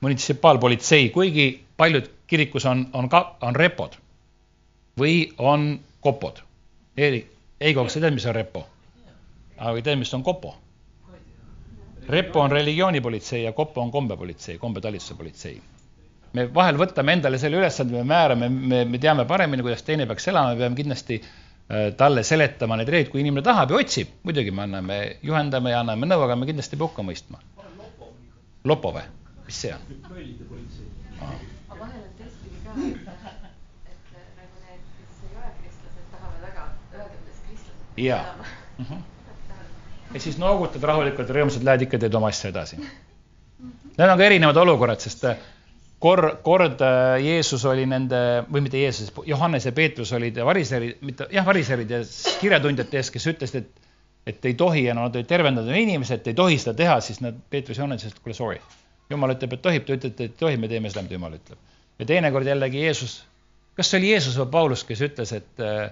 munitsipaalpolitsei, 0.00 1.10
kuigi 1.10 1.64
paljud 1.76 2.10
kirikus 2.26 2.66
on, 2.66 2.86
on 2.92 3.08
ka, 3.08 3.36
on 3.40 3.56
repod 3.56 3.96
või 5.00 5.32
on 5.38 5.78
kopod. 6.00 6.42
Eeri, 6.96 7.24
Eigo, 7.60 7.84
kas 7.84 7.96
sa 7.96 8.02
tead, 8.04 8.14
mis 8.14 8.26
on 8.26 8.36
repo? 8.36 8.66
aga 9.58 9.80
tead, 9.82 9.98
mis 9.98 10.14
on 10.14 10.22
kopo? 10.22 10.56
repo 12.08 12.40
on 12.40 12.52
religioonipolitsei 12.52 13.44
ja 13.44 13.52
kopo 13.52 13.80
on 13.80 13.90
kombepolitsei, 13.90 14.58
kombetalituse 14.58 15.14
politsei 15.14 15.60
me 16.34 16.48
vahel 16.54 16.76
võtame 16.76 17.14
endale 17.14 17.38
selle 17.38 17.60
ülesande, 17.60 17.94
me 17.94 18.02
määrame, 18.04 18.48
me, 18.50 18.84
me 18.84 18.98
teame 18.98 19.24
paremini, 19.24 19.62
kuidas 19.62 19.84
teine 19.86 20.06
peaks 20.10 20.26
elama, 20.28 20.52
me 20.52 20.64
peame 20.64 20.76
kindlasti 20.76 21.20
äh, 21.20 21.43
talle 21.96 22.22
seletama 22.22 22.76
need 22.76 22.90
reeglid, 22.92 23.10
kui 23.12 23.22
inimene 23.22 23.44
tahab 23.44 23.72
ja 23.72 23.80
otsib, 23.80 24.10
muidugi 24.22 24.52
me 24.52 24.66
anname, 24.66 24.98
juhendame 25.24 25.72
ja 25.72 25.80
anname 25.80 26.08
nõu, 26.08 26.24
aga 26.26 26.36
me 26.36 26.48
kindlasti 26.48 26.76
ei 26.76 26.80
pea 26.82 26.88
hukka 26.88 27.04
mõistma. 27.06 27.40
lopo 28.64 28.92
või? 28.92 29.04
mis 29.46 29.60
see 29.60 29.72
on? 29.72 29.80
aga 31.20 31.78
vahel 31.80 32.02
on 32.02 32.12
tõesti 32.18 32.52
ka, 32.64 32.76
et, 33.88 34.12
et 34.18 34.36
nagu 34.36 34.60
need, 34.66 34.84
kes 34.98 35.24
ei 35.24 35.40
ole 35.40 35.50
kristlased, 35.62 36.04
tahavad 36.12 36.44
väga 36.44 36.68
öelda, 36.92 37.08
kuidas 37.16 37.40
kristlased 37.48 38.04
Jaa. 38.04 38.20
elama 38.20 38.46
mm. 38.78 38.84
-hmm. 38.84 40.14
ja 40.14 40.20
siis 40.20 40.38
noogutad 40.38 40.82
rahulikult, 40.92 41.34
rõõmsalt 41.38 41.64
lähed 41.64 41.88
ikka, 41.88 41.98
teed 41.98 42.14
oma 42.14 42.32
asja 42.32 42.52
edasi. 42.52 42.80
Need 43.96 44.10
on 44.10 44.18
ka 44.18 44.24
erinevad 44.24 44.56
olukorrad, 44.56 45.00
sest 45.00 45.24
äh, 45.24 45.36
kor-, 46.04 46.34
kord 46.44 46.82
äh, 46.84 47.16
Jeesus 47.24 47.64
oli 47.68 47.86
nende, 47.88 48.18
või 48.52 48.66
mitte 48.66 48.80
Jeesus, 48.82 49.12
Johannes 49.26 49.68
ja 49.68 49.72
Peetrus 49.72 50.12
olid 50.16 50.38
variserid, 50.44 51.00
mitte 51.06 51.28
jah, 51.32 51.46
variserid 51.46 51.90
ja 51.90 52.02
kirjatundjate 52.42 53.00
ees, 53.00 53.10
kes 53.14 53.32
ütlesid, 53.32 53.64
et 53.64 53.90
et 54.24 54.46
ei 54.48 54.54
tohi 54.56 54.86
ja 54.86 54.94
no, 54.96 55.02
nad 55.04 55.16
olid 55.18 55.28
tervendatud 55.28 55.76
inimesed, 55.76 56.24
ei 56.30 56.36
tohi 56.36 56.56
seda 56.56 56.72
teha, 56.78 56.94
siis 57.04 57.18
nad, 57.20 57.36
Peetrus 57.52 57.76
ja 57.76 57.82
Johannes 57.82 58.06
ütlesid, 58.06 58.22
kuule 58.24 58.36
sorry. 58.36 58.60
jumal 59.12 59.34
ütleb, 59.34 59.52
et 59.52 59.62
tohib, 59.62 59.84
te 59.84 59.98
ütlete, 59.98 60.14
et 60.14 60.22
ei 60.24 60.38
tohi, 60.40 60.56
me 60.56 60.70
teeme 60.70 60.88
seda, 60.88 61.02
mida 61.04 61.18
jumal 61.18 61.36
ütleb. 61.36 61.58
ja 61.98 62.06
teinekord 62.08 62.48
jällegi 62.48 62.86
Jeesus, 62.86 63.18
kas 63.76 63.90
see 63.90 64.00
oli 64.00 64.14
Jeesus 64.14 64.38
või 64.40 64.48
Paulus, 64.54 64.84
kes 64.88 65.02
ütles, 65.04 65.32
et 65.36 65.60
äh, 65.60 65.82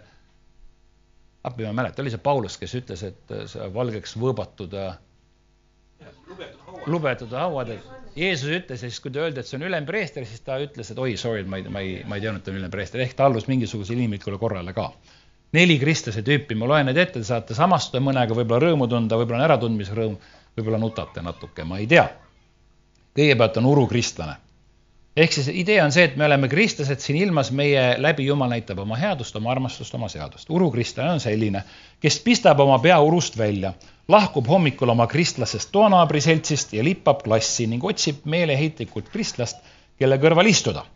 appi 1.45 1.67
ma 1.67 1.75
ei 1.75 1.79
mäleta, 1.83 2.03
oli 2.03 2.15
see 2.15 2.25
Paulus, 2.25 2.57
kes 2.61 2.75
ütles, 2.81 3.05
et 3.11 3.37
äh, 3.37 3.45
see 3.53 3.69
valgeks 3.75 4.17
võõbatud 4.21 4.81
äh. 4.81 4.97
Lubetud 6.87 7.33
hauad, 7.37 7.73
et 7.75 8.17
Jeesus 8.17 8.51
ütles 8.53 8.83
ja 8.83 8.91
siis, 8.91 9.01
kui 9.01 9.13
ta 9.13 9.23
öeldi, 9.25 9.41
et 9.41 9.49
see 9.49 9.57
on 9.57 9.67
ülempreester, 9.69 10.25
siis 10.29 10.43
ta 10.45 10.59
ütles, 10.61 10.91
et 10.93 10.99
oi, 11.01 11.15
sorry, 11.21 11.45
ma 11.49 11.61
ei, 11.61 11.67
ma 11.73 11.81
ei, 11.81 11.95
ma 12.09 12.19
ei 12.19 12.25
teadnud, 12.25 12.43
et 12.43 12.47
ta 12.47 12.53
on 12.53 12.61
ülempreester, 12.61 13.03
ehk 13.05 13.17
ta 13.17 13.29
allus 13.29 13.49
mingisugusele 13.49 14.01
inimlikule 14.01 14.41
korrale 14.41 14.75
ka. 14.77 14.91
neli 15.53 15.77
kristlase 15.79 16.23
tüüpi, 16.25 16.57
ma 16.57 16.69
loen 16.69 16.87
need 16.89 16.97
ette, 16.97 17.21
te 17.21 17.29
saate 17.29 17.57
samastuda 17.57 18.01
mõnega, 18.05 18.37
võib-olla 18.37 18.69
rõõmu 18.69 18.89
tunda, 18.89 19.19
võib-olla 19.21 19.43
on 19.43 19.47
äratundmisrõõm, 19.51 20.15
võib-olla 20.57 20.81
nutate 20.81 21.25
natuke, 21.25 21.65
ma 21.69 21.81
ei 21.81 21.87
tea. 21.87 22.07
kõigepealt 23.17 23.59
on 23.61 23.69
urukristlane. 23.69 24.39
Ehk 25.17 25.33
siis 25.33 25.49
idee 25.49 25.83
on 25.83 25.93
see, 25.93 26.05
et 26.09 26.17
me 26.17 26.25
oleme 26.25 26.49
kristlased 26.49 27.01
siin 27.05 27.19
ilmas, 27.21 27.51
meie 27.53 27.83
läbi 27.99 28.27
Jumal 28.27 28.53
näitab 28.53 28.79
oma 28.85 28.97
headust, 28.97 29.37
oma 29.37 29.51
armastust, 29.51 29.95
oma 29.95 30.09
seadust. 30.09 30.51
urukristlane 30.51 31.13
on 31.13 31.21
selline, 31.21 31.65
kes 32.01 32.21
pistab 32.25 32.61
oma 32.61 32.79
pea 32.79 33.01
urust 33.01 33.39
välja, 33.39 33.75
lahkub 34.09 34.49
hommikul 34.49 34.89
oma 34.89 35.07
kristlasest 35.07 35.73
toanaabri 35.73 36.21
seltsist 36.21 36.73
ja 36.73 36.85
lippab 36.85 37.23
klassi 37.23 37.67
ning 37.67 37.85
otsib 37.85 38.25
meeleheitlikult 38.25 39.13
kristlast, 39.13 39.61
kelle 39.99 40.19
kõrval 40.19 40.49
istuda 40.49 40.87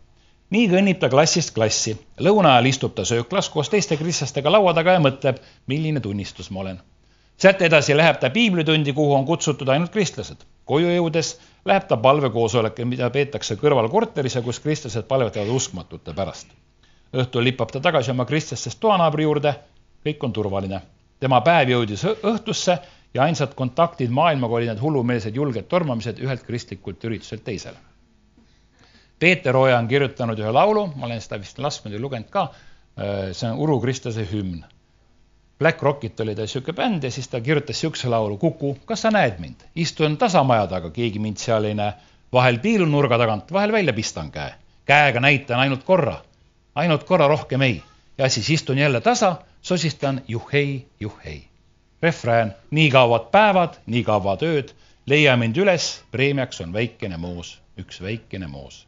nii 0.53 0.67
kõnnib 0.71 0.99
ta 0.99 1.09
klassist 1.11 1.53
klassi. 1.55 1.95
lõuna 2.19 2.55
ajal 2.55 2.69
istub 2.71 2.93
ta 2.95 3.05
sööklas 3.05 3.49
koos 3.51 3.69
teiste 3.69 3.97
kristlastega 3.97 4.51
laua 4.51 4.73
taga 4.73 4.95
ja 4.95 5.03
mõtleb, 5.03 5.41
milline 5.67 5.99
tunnistus 5.99 6.49
ma 6.51 6.59
olen. 6.59 6.79
sealt 7.37 7.61
edasi 7.61 7.97
läheb 7.97 8.19
ta 8.19 8.29
piiblitundi, 8.29 8.93
kuhu 8.93 9.13
on 9.13 9.25
kutsutud 9.25 9.69
ainult 9.69 9.91
kristlased. 9.91 10.37
koju 10.65 10.87
jõudes 10.95 11.37
läheb 11.67 11.87
ta 11.87 11.97
palvekoosolekule, 11.97 12.87
mida 12.87 13.09
peetakse 13.09 13.57
kõrvalkorteris 13.59 14.37
ja 14.37 14.41
kus 14.41 14.59
kristlased 14.63 15.07
palvetavad 15.07 15.49
uskmatute 15.51 16.13
pärast. 16.13 16.47
õhtul 17.13 17.43
lipab 17.43 17.71
ta 17.71 17.79
tagasi 17.79 18.11
oma 18.11 18.25
kristlastest 18.25 18.79
toanaabri 18.79 19.23
juurde, 19.23 19.53
kõik 20.05 20.23
on 20.23 20.33
turvaline. 20.33 20.81
tema 21.19 21.41
päev 21.41 21.69
jõudis 21.69 22.05
õhtusse 22.05 22.77
ja 23.13 23.23
ainsad 23.23 23.53
kontaktid 23.55 24.09
maailmaga 24.09 24.53
olid 24.53 24.67
need 24.67 24.81
hullumeelsed 24.81 25.35
julged 25.35 25.67
tormamised 25.67 26.19
ühelt 26.19 26.43
kristlikult 26.43 27.03
ürituselt 27.03 27.43
teisele 27.43 27.77
Peeter 29.19 29.55
Oja 29.57 29.77
on 29.81 29.87
kirjutanud 29.89 30.37
ühe 30.39 30.49
laulu, 30.53 30.87
ma 30.95 31.07
olen 31.07 31.21
seda 31.21 31.39
vist 31.41 31.57
lasknud 31.61 31.93
ja 31.95 32.01
lugenud 32.01 32.29
ka, 32.29 32.47
see 33.33 33.49
on 33.49 33.61
Uru 33.65 33.79
kristlase 33.81 34.27
hümn. 34.29 34.61
Black 35.59 35.81
Rockit 35.81 36.19
oli 36.19 36.35
ta 36.35 36.41
niisugune 36.45 36.75
bänd 36.75 37.03
ja 37.03 37.11
siis 37.11 37.27
ta 37.27 37.41
kirjutas 37.41 37.75
niisuguse 37.75 38.09
laulu, 38.09 38.37
Kuku, 38.37 38.77
kas 38.85 39.01
sa 39.01 39.11
näed 39.11 39.39
mind? 39.39 39.63
istun 39.75 40.17
tasamaja 40.17 40.67
taga, 40.67 40.91
keegi 40.93 41.19
mind 41.19 41.37
seal 41.41 41.63
ei 41.65 41.73
näe. 41.73 41.93
vahel 42.33 42.59
piilun 42.59 42.91
nurga 42.91 43.17
tagant, 43.17 43.51
vahel 43.51 43.71
välja 43.71 43.93
pistan 43.93 44.31
käe. 44.31 44.53
käega 44.85 45.19
näitan 45.19 45.59
ainult 45.59 45.83
korra, 45.83 46.21
ainult 46.75 47.03
korra 47.03 47.27
rohkem 47.27 47.61
ei. 47.61 47.83
ja 48.17 48.29
siis 48.29 48.49
istun 48.49 48.77
jälle 48.77 49.01
tasa, 49.01 49.35
sosistan 49.61 50.21
juhhei, 50.27 50.85
juhhei. 50.99 51.47
refrään, 52.01 52.55
nii 52.71 52.91
kaovad 52.91 53.31
päevad, 53.31 53.81
nii 53.85 54.03
kaovad 54.03 54.41
ööd, 54.41 54.75
leia 55.05 55.37
mind 55.37 55.57
üles, 55.57 56.03
preemiaks 56.11 56.61
on 56.61 56.73
väikene 56.73 57.17
moos, 57.17 57.59
üks 57.77 58.01
väikene 58.01 58.47
moos 58.47 58.87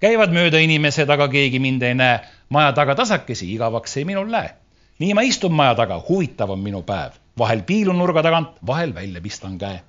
käivad 0.00 0.32
mööda 0.34 0.58
inimesed, 0.58 1.10
aga 1.10 1.28
keegi 1.28 1.58
mind 1.58 1.82
ei 1.82 1.94
näe. 1.94 2.20
maja 2.48 2.72
taga 2.72 2.94
tasakesi, 2.94 3.54
igavaks 3.54 3.96
ei 3.96 4.04
minul 4.04 4.30
lähe. 4.30 4.61
Nii 4.98 5.14
ma 5.14 5.24
istun 5.26 5.54
maja 5.54 5.74
taga, 5.78 6.00
huvitav 6.08 6.50
on 6.50 6.60
minu 6.60 6.82
päev. 6.82 7.18
vahel 7.38 7.62
piilun 7.66 7.96
nurga 7.98 8.22
tagant, 8.22 8.58
vahel 8.66 8.94
välja 8.94 9.20
pistan 9.20 9.58
käe. 9.58 9.80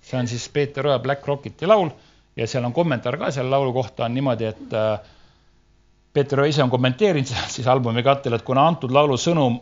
see 0.00 0.20
on 0.20 0.28
siis 0.28 0.48
Peeter 0.48 0.86
Oja 0.86 0.98
Black 0.98 1.26
Rocketi 1.26 1.66
laul 1.66 1.90
ja 2.36 2.46
seal 2.46 2.64
on 2.64 2.72
kommentaar 2.72 3.16
ka 3.16 3.30
selle 3.30 3.50
laulu 3.50 3.72
kohta 3.72 4.04
on 4.04 4.14
niimoodi, 4.14 4.44
et 4.44 4.72
äh, 4.72 5.00
Peeter 6.12 6.40
Oja 6.40 6.48
ise 6.48 6.62
on 6.62 6.70
kommenteerinud 6.70 7.26
siis 7.54 7.66
albumi 7.66 8.02
kattel, 8.02 8.32
et 8.32 8.42
kuna 8.42 8.66
antud 8.68 8.90
laulu 8.90 9.16
sõnum 9.16 9.60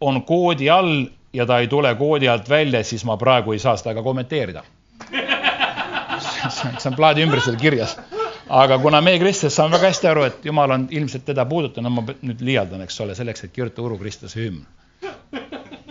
on 0.00 0.22
koodi 0.22 0.70
all 0.70 1.06
ja 1.32 1.46
ta 1.46 1.58
ei 1.58 1.68
tule 1.68 1.94
koodi 1.94 2.28
alt 2.28 2.48
välja, 2.48 2.84
siis 2.84 3.04
ma 3.04 3.16
praegu 3.16 3.52
ei 3.52 3.58
saa 3.58 3.76
seda 3.76 3.94
ka 3.94 4.02
kommenteerida. 4.02 4.64
see 6.58 6.90
on 6.90 6.96
plaadi 6.96 7.22
ümbrusel 7.22 7.56
kirjas 7.56 7.96
aga 8.48 8.78
kuna 8.78 9.00
meie 9.04 9.20
kristlased 9.20 9.54
saame 9.54 9.76
väga 9.76 9.92
hästi 9.92 10.08
aru, 10.10 10.24
et 10.28 10.44
jumal 10.48 10.72
on 10.74 10.88
ilmselt 10.90 11.24
teda 11.28 11.44
puudutanud, 11.48 11.92
ma 11.92 12.04
nüüd 12.08 12.42
liialdan, 12.44 12.82
eks 12.84 13.00
ole, 13.04 13.16
selleks, 13.18 13.44
et 13.44 13.54
kirjutada 13.54 13.86
Uru 13.86 13.98
kristlase 14.00 14.40
hümn. 14.40 14.66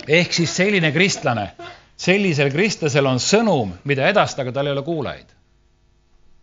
ehk 0.07 0.33
siis 0.33 0.55
selline 0.55 0.91
kristlane, 0.91 1.51
sellisel 1.97 2.51
kristlasel 2.51 3.05
on 3.05 3.19
sõnum, 3.19 3.73
mida 3.83 4.07
edastada, 4.09 4.51
tal 4.51 4.67
ei 4.67 4.75
ole 4.75 4.83
kuulajaid. 4.83 5.35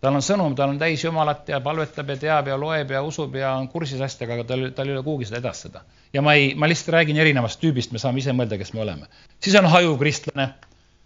tal 0.01 0.15
on 0.15 0.23
sõnum, 0.23 0.55
tal 0.55 0.69
on 0.69 0.79
täis 0.79 1.05
Jumalat 1.05 1.49
ja 1.49 1.61
palvetab 1.61 2.09
ja 2.09 2.17
teab 2.17 2.49
ja 2.49 2.57
loeb 2.61 2.91
ja 2.91 3.03
usub 3.03 3.35
ja 3.35 3.55
on 3.57 3.69
kursis 3.69 4.01
asjadega, 4.01 4.35
aga 4.35 4.45
tal, 4.45 4.71
tal 4.77 4.89
ei 4.89 4.97
ole 4.97 5.03
kuhugi 5.03 5.25
seda 5.25 5.41
edastada. 5.41 5.83
ja 6.13 6.23
ma 6.23 6.35
ei, 6.35 6.55
ma 6.55 6.69
lihtsalt 6.69 6.95
räägin 6.95 7.17
erinevast 7.17 7.61
tüübist, 7.61 7.93
me 7.93 7.99
saame 7.99 8.19
ise 8.19 8.33
mõelda, 8.33 8.59
kes 8.59 8.73
me 8.73 8.81
oleme. 8.81 9.07
siis 9.41 9.57
on 9.57 9.67
hajuv 9.67 9.99
kristlane 9.99 10.53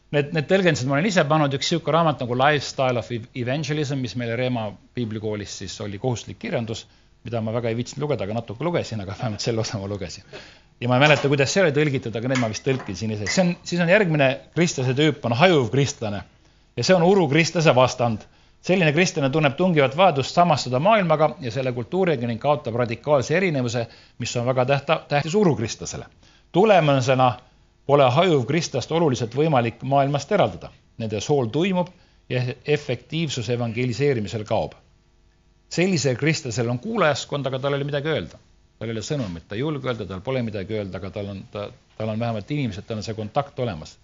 Need, 0.08 0.30
need 0.32 0.46
tõlgendused 0.48 0.88
ma 0.88 0.96
olen 0.96 1.06
ise 1.10 1.20
pannud, 1.28 1.52
üks 1.52 1.68
niisugune 1.68 1.92
raamat 1.98 2.22
nagu 2.24 2.36
Lifestyle 2.40 3.00
of 3.02 3.10
Evangelism, 3.36 3.98
mis 4.00 4.14
meile 4.16 4.38
Reema 4.40 4.70
piiblikoolis 4.96 5.58
siis 5.60 5.74
oli 5.84 6.00
kohustuslik 6.00 6.38
kirjandus, 6.40 6.86
mida 7.26 7.42
ma 7.44 7.52
väga 7.52 7.68
ei 7.68 7.76
viitsinud 7.76 8.06
lugeda, 8.06 8.24
aga 8.24 8.38
natuke 8.38 8.64
lugesin, 8.64 9.02
aga 9.04 9.12
vähemalt 9.18 9.44
selle 9.44 9.60
osa 9.60 9.80
ma 9.80 9.90
lugesin. 9.90 10.24
ja 10.80 10.88
ma 10.88 10.96
ei 10.96 11.02
mäleta, 11.02 11.28
kuidas 11.28 11.52
see 11.52 11.60
oli 11.60 11.74
tõlgitud, 11.76 12.16
aga 12.16 12.30
need 12.32 12.40
ma 12.40 12.48
vist 12.48 12.64
tõlkisin 12.64 13.12
ise, 13.12 13.28
see 13.28 13.44
on, 13.44 13.50
siis 13.68 13.82
on 13.84 13.92
järgmine 13.92 14.28
kristlase 14.54 14.94
tüüp 14.96 15.26
on 15.28 15.34
hajuv 15.36 15.68
kristlane 15.74 16.22
ja 16.78 16.86
see 16.86 16.96
on 16.96 17.04
uru 17.04 17.26
kristlase 17.28 17.74
vastand. 17.76 18.24
selline 18.62 18.92
kristlane 18.92 19.28
tunneb 19.30 19.54
tungivat 19.56 19.96
vajadust 19.96 20.34
samastuda 20.34 20.80
maailmaga 20.82 21.34
ja 21.40 21.50
selle 21.50 21.72
kultuuriga 21.72 22.26
ning 22.26 22.40
kaotab 22.40 22.74
radikaalse 22.74 23.36
erinevuse, 23.36 23.86
mis 24.18 24.36
on 24.36 24.46
väga 24.46 24.64
tähta, 24.64 25.02
tähtis 25.08 25.34
urukristlasele. 25.34 26.06
tulemusena 26.52 27.32
pole 27.88 28.04
hajuv 28.12 28.44
kristlast 28.48 28.92
oluliselt 28.92 29.32
võimalik 29.34 29.80
maailmast 29.82 30.32
eraldada. 30.36 30.68
Nende 31.00 31.22
sool 31.24 31.48
tuimub 31.52 31.88
ja 32.28 32.42
efektiivsus 32.64 33.48
evangeliseerimisel 33.54 34.44
kaob. 34.44 34.76
sellisel 35.68 36.16
kristlasel 36.16 36.68
on 36.72 36.78
kuulajaskond, 36.80 37.46
aga 37.46 37.58
tal 37.58 37.74
ei 37.74 37.80
ole 37.80 37.88
midagi 37.88 38.08
öelda. 38.08 38.38
tal 38.78 38.88
ei 38.88 38.94
ole 38.96 39.04
sõnumit, 39.04 39.48
ta 39.48 39.56
ei 39.56 39.60
julge 39.60 39.88
öelda, 39.88 40.06
tal 40.06 40.20
pole 40.20 40.42
midagi 40.42 40.74
öelda, 40.74 40.98
aga 40.98 41.10
tal 41.10 41.32
on, 41.32 41.40
ta, 41.52 41.70
tal 41.96 42.12
on 42.12 42.20
vähemalt 42.20 42.50
inimesed, 42.50 42.84
tal 42.86 43.00
on 43.00 43.02
see 43.02 43.16
kontakt 43.16 43.58
olemas. 43.58 43.96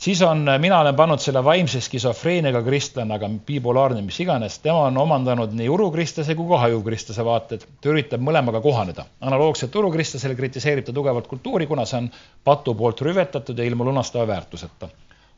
Siis 0.00 0.22
on, 0.22 0.46
mina 0.58 0.80
olen 0.80 0.96
pannud 0.96 1.20
selle 1.20 1.42
vaimse 1.44 1.80
skisofreeniaga 1.84 2.62
kristlane, 2.64 3.14
aga 3.14 3.28
bipolaarne, 3.46 4.02
mis 4.02 4.20
iganes, 4.24 4.58
tema 4.64 4.86
on 4.88 4.98
omandanud 4.98 5.52
nii 5.56 5.68
urukristlase 5.68 6.34
kui 6.38 6.48
ka 6.48 6.62
hajuvkristlase 6.64 7.24
vaated, 7.24 7.66
ta 7.80 7.92
üritab 7.92 8.24
mõlemaga 8.24 8.62
kohaneda. 8.64 9.04
analoogselt 9.20 9.76
urukristlasele 9.76 10.34
kritiseerib 10.38 10.88
ta 10.88 10.96
tugevalt 10.96 11.28
kultuuri, 11.28 11.66
kuna 11.66 11.84
see 11.84 11.98
on 11.98 12.10
patu 12.44 12.74
poolt 12.74 13.04
rüvetatud 13.04 13.58
ja 13.58 13.64
ilma 13.64 13.84
lunastava 13.84 14.26
väärtuseta. 14.26 14.88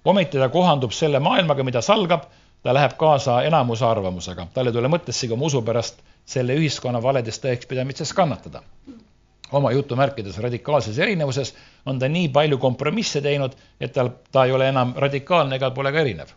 ometi 0.05 0.39
ta 0.39 0.49
kohandub 0.49 0.93
selle 0.93 1.19
maailmaga, 1.19 1.63
mida 1.63 1.81
salgab, 1.81 2.23
ta 2.63 2.75
läheb 2.75 2.97
kaasa 2.99 3.43
enamuse 3.43 3.85
arvamusega, 3.85 4.47
tal 4.55 4.67
ei 4.67 4.73
tule 4.73 4.89
mõttessegi 4.89 5.35
oma 5.35 5.47
usu 5.51 5.63
pärast 5.63 6.03
selle 6.25 6.55
ühiskonna 6.55 7.03
valedest 7.03 7.43
tõekspidamistes 7.43 8.15
kannatada. 8.15 8.63
Oma 9.53 9.73
jutumärkides 9.73 10.39
radikaalses 10.39 10.99
erinevuses 10.99 11.55
on 11.87 11.99
ta 11.99 12.09
nii 12.09 12.29
palju 12.29 12.59
kompromisse 12.59 13.21
teinud, 13.21 13.57
et 13.81 13.93
tal, 13.93 14.11
ta 14.33 14.45
ei 14.45 14.53
ole 14.53 14.69
enam 14.69 14.95
radikaalne 14.97 15.57
ega 15.57 15.71
pole 15.71 15.93
ka 15.93 16.01
erinev. 16.01 16.31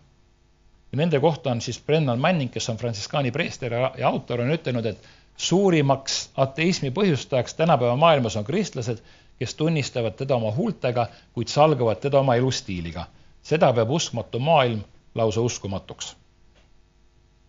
Nende 0.95 1.19
kohta 1.19 1.51
on 1.51 1.61
siis 1.61 1.79
Brennan 1.79 2.19
Manning, 2.19 2.51
kes 2.51 2.69
on 2.69 2.77
frantsiskaani 2.77 3.31
preester 3.31 3.73
ja, 3.73 3.91
autor, 4.07 4.41
on 4.41 4.53
ütelnud, 4.55 4.85
et 4.85 5.07
suurimaks 5.37 6.29
ateismi 6.37 6.91
põhjustajaks 6.95 7.53
tänapäeva 7.53 7.95
maailmas 7.99 8.37
on 8.39 8.45
kristlased, 8.47 9.01
kes 9.39 9.55
tunnistavad 9.55 10.15
teda 10.15 10.35
oma 10.35 10.51
huultega, 10.55 11.07
kuid 11.33 11.51
salgavad 11.51 11.99
teda 11.99 12.19
oma 12.19 12.35
elustiiliga. 12.35 13.05
seda 13.43 13.73
peab 13.73 13.91
uskmatu 13.91 14.39
maailm 14.39 14.79
lausa 15.15 15.41
uskumatuks. 15.41 16.15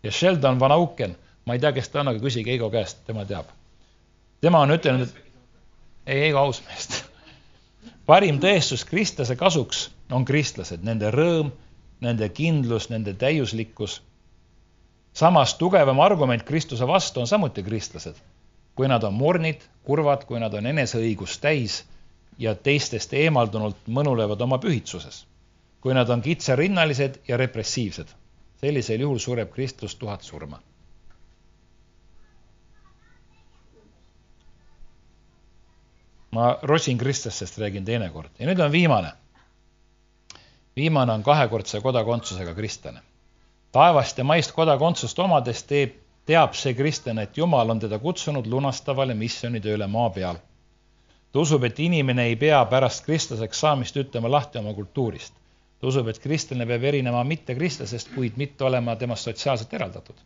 ja 0.03 0.11
Sheldon 0.11 0.59
Van 0.59 0.71
Auken, 0.71 1.17
ma 1.45 1.53
ei 1.53 1.59
tea, 1.59 1.71
kes 1.71 1.89
ta 1.89 1.99
on, 1.99 2.07
aga 2.07 2.19
küsige 2.19 2.51
Eigo 2.51 2.69
käest, 2.69 2.97
tema 3.05 3.25
teab. 3.25 3.45
tema 4.41 4.59
on 4.59 4.71
ütelnud, 4.71 5.07
et 5.07 5.15
ei, 6.05 6.21
Eigo 6.23 6.37
Ausmeest. 6.39 7.06
Parim 8.07 8.39
tõestus 8.39 8.85
kristlase 8.87 9.35
kasuks 9.35 9.87
on 10.15 10.25
kristlased, 10.25 10.83
nende 10.87 11.11
rõõm, 11.11 11.51
nende 12.01 12.29
kindlus, 12.29 12.89
nende 12.89 13.13
täiuslikkus. 13.13 14.01
samas 15.13 15.53
tugevam 15.57 15.99
argument 15.99 16.43
Kristuse 16.43 16.87
vastu 16.87 17.19
on 17.19 17.27
samuti 17.27 17.63
kristlased. 17.63 18.15
kui 18.75 18.87
nad 18.87 19.03
on 19.03 19.13
mornid, 19.13 19.61
kurvad, 19.83 20.25
kui 20.25 20.39
nad 20.39 20.53
on 20.53 20.65
eneseõigust 20.65 21.41
täis 21.41 21.83
ja 22.37 22.55
teistest 22.55 23.13
eemaldunult 23.13 23.77
mõnulevad 23.87 24.41
oma 24.41 24.57
pühitsuses. 24.57 25.25
kui 25.81 25.93
nad 25.93 26.09
on 26.09 26.21
kitsarinnalised 26.21 27.19
ja 27.27 27.37
repressiivsed. 27.37 28.07
sellisel 28.61 28.99
juhul 28.99 29.19
sureb 29.19 29.51
Kristus 29.51 29.95
tuhat 29.95 30.21
surma 30.21 30.61
ma 36.37 36.59
Rosin 36.61 36.97
kristlastest 36.97 37.57
räägin 37.57 37.85
teinekord 37.85 38.29
ja 38.39 38.45
nüüd 38.45 38.59
on 38.61 38.71
viimane. 38.71 39.11
viimane 40.75 41.13
on 41.13 41.23
kahekordse 41.23 41.79
kodakondsusega 41.81 42.53
kristlane. 42.53 42.99
taevast 43.71 44.17
ja 44.17 44.23
maist 44.23 44.51
kodakondsust 44.51 45.19
omades 45.19 45.63
teeb, 45.63 45.95
teab 46.25 46.53
see 46.53 46.73
kristlane, 46.77 47.23
et 47.23 47.37
Jumal 47.37 47.69
on 47.73 47.79
teda 47.79 47.97
kutsunud 47.99 48.45
lunastavale 48.47 49.13
missioonitööle 49.13 49.87
maa 49.87 50.09
peal. 50.09 50.37
ta 51.31 51.39
usub, 51.39 51.63
et 51.63 51.79
inimene 51.79 52.25
ei 52.31 52.35
pea 52.35 52.59
pärast 52.65 53.05
kristlaseks 53.05 53.63
saamist 53.65 53.97
ütlema 53.97 54.31
lahti 54.31 54.61
oma 54.61 54.73
kultuurist. 54.73 55.33
ta 55.79 55.87
usub, 55.87 56.07
et 56.07 56.19
kristlane 56.19 56.67
peab 56.73 56.83
erinema 56.91 57.23
mittekristlasest, 57.23 58.11
kuid 58.15 58.37
mitte 58.37 58.63
olema 58.63 58.95
temast 58.95 59.23
sotsiaalselt 59.31 59.73
eraldatud. 59.73 60.21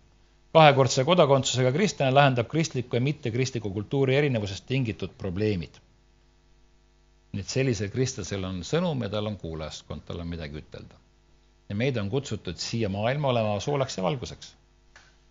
kahekordse 0.53 1.07
kodakondsusega 1.12 1.72
kristlane 1.72 2.12
lahendab 2.12 2.51
kristliku 2.55 2.99
ja 2.99 3.01
mittekristliku 3.01 3.72
kultuuri 3.80 4.16
erinevusest 4.16 4.68
tingitud 4.68 5.16
probleemid. 5.18 5.80
Nii 7.32 7.42
et 7.42 7.50
sellisel 7.50 7.92
kristlasel 7.92 8.44
on 8.44 8.64
sõnum 8.68 9.04
ja 9.04 9.10
tal 9.10 9.30
on 9.30 9.38
kuulajaskond, 9.40 10.04
tal 10.06 10.20
on 10.20 10.28
midagi 10.28 10.60
ütelda. 10.60 10.96
ja 11.70 11.76
meid 11.76 11.98
on 11.98 12.10
kutsutud 12.10 12.58
siia 12.58 12.90
maailma 12.90 13.28
olema 13.28 13.60
soolaks 13.60 13.98
ja 13.98 14.04
valguseks. 14.04 14.56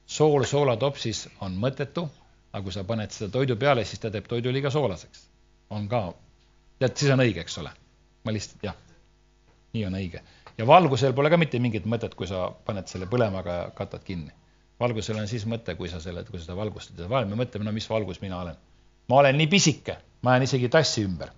sool 0.07 0.44
soolatopsis 0.44 1.28
on 1.40 1.57
mõttetu, 1.57 2.09
aga 2.53 2.62
kui 2.62 2.72
sa 2.72 2.84
paned 2.84 3.11
seda 3.11 3.30
toidu 3.32 3.57
peale, 3.57 3.84
siis 3.84 4.01
ta 4.01 4.11
teeb 4.11 4.26
toidu 4.28 4.53
liiga 4.53 4.70
soolaseks 4.70 5.30
on 5.70 5.88
ka, 5.88 6.03
tead, 6.78 6.96
siis 6.98 7.12
on 7.14 7.22
õige, 7.22 7.44
eks 7.44 7.59
ole. 7.62 7.72
ma 8.24 8.32
lihtsalt, 8.34 8.64
jah, 8.66 8.76
nii 9.74 9.86
on 9.86 9.96
õige. 9.96 10.22
ja 10.59 10.66
valgusel 10.66 11.14
pole 11.16 11.30
ka 11.30 11.38
mitte 11.40 11.61
mingit 11.62 11.86
mõtet, 11.86 12.14
kui 12.18 12.28
sa 12.28 12.48
paned 12.66 12.90
selle 12.90 13.07
põlema 13.11 13.44
ja 13.46 13.59
katad 13.76 14.05
kinni. 14.05 14.32
valgusel 14.80 15.18
on 15.20 15.28
siis 15.28 15.46
mõte, 15.46 15.76
kui 15.76 15.88
sa 15.88 16.01
selle, 16.01 16.24
kui 16.24 16.38
sa 16.38 16.48
seda 16.48 16.59
valgustad 16.59 16.98
ja 16.98 17.09
vahel 17.09 17.28
me 17.30 17.38
mõtleme, 17.38 17.64
no 17.64 17.72
mis 17.72 17.88
valgus 17.90 18.20
mina 18.20 18.40
olen. 18.40 18.59
ma 19.09 19.22
olen 19.22 19.38
nii 19.38 19.46
pisike, 19.46 19.96
ma 20.22 20.36
jään 20.36 20.48
isegi 20.48 20.68
tassi 20.68 21.05
ümber. 21.07 21.30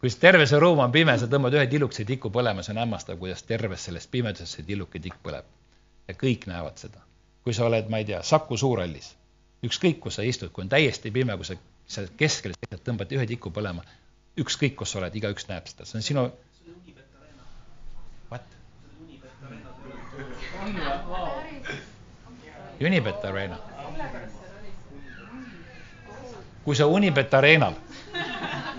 Kui 0.00 0.10
terve 0.20 0.46
see 0.46 0.58
ruum 0.62 0.78
on 0.84 0.92
pime, 0.92 1.18
sa 1.18 1.26
tõmbad 1.30 1.54
ühe 1.56 1.66
tillukese 1.72 2.04
tiku 2.08 2.30
põlema, 2.30 2.62
see 2.62 2.74
on 2.76 2.82
hämmastav, 2.84 3.18
kuidas 3.18 3.42
terves 3.48 3.86
selles 3.88 4.06
pimeduses 4.06 4.56
see 4.56 4.66
tilluke 4.66 5.00
tikk 5.02 5.18
põleb. 5.24 5.46
ja 6.08 6.14
kõik 6.14 6.46
näevad 6.46 6.78
seda. 6.78 7.00
kui 7.44 7.54
sa 7.54 7.64
oled, 7.66 7.88
ma 7.90 7.98
ei 8.02 8.04
tea, 8.04 8.22
Saku 8.22 8.56
Suurhallis 8.56 9.14
ükskõik, 9.64 10.00
kus 10.02 10.18
sa 10.18 10.24
istud, 10.26 10.52
kui 10.52 10.64
on 10.64 10.72
täiesti 10.72 11.12
pime, 11.12 11.36
kui 11.36 11.48
sa, 11.48 11.56
sa 11.88 12.04
keskel 12.20 12.54
seisad, 12.56 12.82
tõmbad 12.86 13.12
ühe 13.16 13.26
tiku 13.28 13.52
põlema, 13.54 13.84
ükskõik, 14.42 14.76
kus 14.78 14.92
sa 14.92 15.00
oled, 15.00 15.16
igaüks 15.16 15.48
näeb 15.50 15.68
seda, 15.70 15.88
see 15.88 16.00
on 16.00 16.06
sinu. 16.06 16.26
What? 18.30 18.46
Unibet 22.80 23.24
Arena. 23.24 23.62
Kui 26.66 26.76
sa 26.76 26.90
Unibet 26.90 27.32
Arenal 27.38 27.78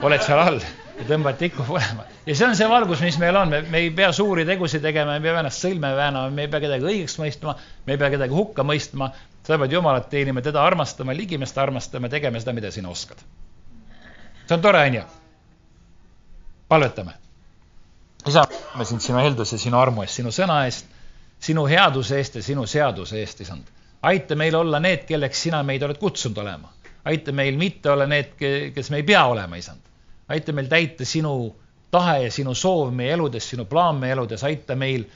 oled 0.04 0.22
seal 0.28 0.44
all 0.44 0.62
ja 0.62 1.08
tõmbad 1.08 1.40
tikku 1.40 1.64
põlema 1.66 2.06
ja 2.28 2.36
see 2.36 2.48
on 2.48 2.56
see 2.60 2.68
valgus, 2.70 3.02
mis 3.06 3.18
meil 3.22 3.38
on, 3.40 3.52
me, 3.54 3.62
me 3.72 3.82
ei 3.86 3.92
pea 3.96 4.10
suuri 4.16 4.44
tegusid 4.48 4.84
tegema, 4.84 5.16
me 5.16 5.22
ei 5.22 5.32
pea 5.32 5.42
ennast 5.42 5.64
sõlme 5.64 5.94
väänama, 5.96 6.32
me 6.34 6.44
ei 6.44 6.52
pea 6.52 6.60
kedagi 6.66 6.90
õigeks 6.92 7.16
mõistma, 7.22 7.56
me 7.86 7.96
ei 7.96 8.02
pea 8.02 8.10
kedagi 8.18 8.36
hukka 8.36 8.66
mõistma, 8.68 9.12
sa 9.48 9.60
pead 9.62 9.76
Jumalat 9.78 10.10
teenima, 10.12 10.44
teda 10.44 10.66
armastama, 10.68 11.16
ligimest 11.16 11.58
armastama, 11.64 12.12
tegema 12.12 12.42
seda, 12.44 12.56
mida 12.58 12.72
sina 12.72 12.92
oskad. 12.92 13.24
see 14.48 14.56
on 14.56 14.62
tore, 14.62 14.84
on 14.90 15.00
ju? 15.00 15.06
palvetame. 16.68 17.16
isa, 18.28 18.44
me 18.76 18.86
sind 18.86 19.02
sinu 19.02 19.24
helduse, 19.24 19.58
sinu 19.58 19.80
armu 19.80 20.04
eest, 20.04 20.20
sinu 20.20 20.32
sõna 20.36 20.66
eest, 20.66 20.92
sinu 21.40 21.64
headuse 21.68 22.18
eest 22.18 22.36
ja 22.36 22.44
sinu 22.44 22.68
seaduse 22.68 23.20
eest, 23.22 23.42
isand. 23.42 23.72
aita 24.02 24.36
meil 24.36 24.56
olla 24.56 24.80
need, 24.84 25.08
kelleks 25.08 25.48
sina 25.48 25.64
meid 25.64 25.84
oled 25.84 25.98
kutsunud 25.98 26.44
olema. 26.44 26.74
Aita 27.08 27.32
meil 27.32 27.58
mitte 27.58 27.92
olla 27.92 28.06
need, 28.10 28.36
kes 28.76 28.92
me 28.92 29.02
ei 29.02 29.08
pea 29.08 29.24
olema, 29.32 29.60
isand. 29.60 29.82
aita 30.28 30.54
meil 30.54 30.68
täita 30.68 31.06
sinu 31.06 31.34
tahe 31.92 32.20
ja 32.26 32.32
sinu 32.32 32.54
soov 32.56 32.92
meie 32.96 33.14
eludes, 33.16 33.48
sinu 33.50 33.66
plaan 33.66 34.02
meie 34.02 34.12
eludes, 34.16 34.44
aita 34.44 34.76
meil 34.76 35.08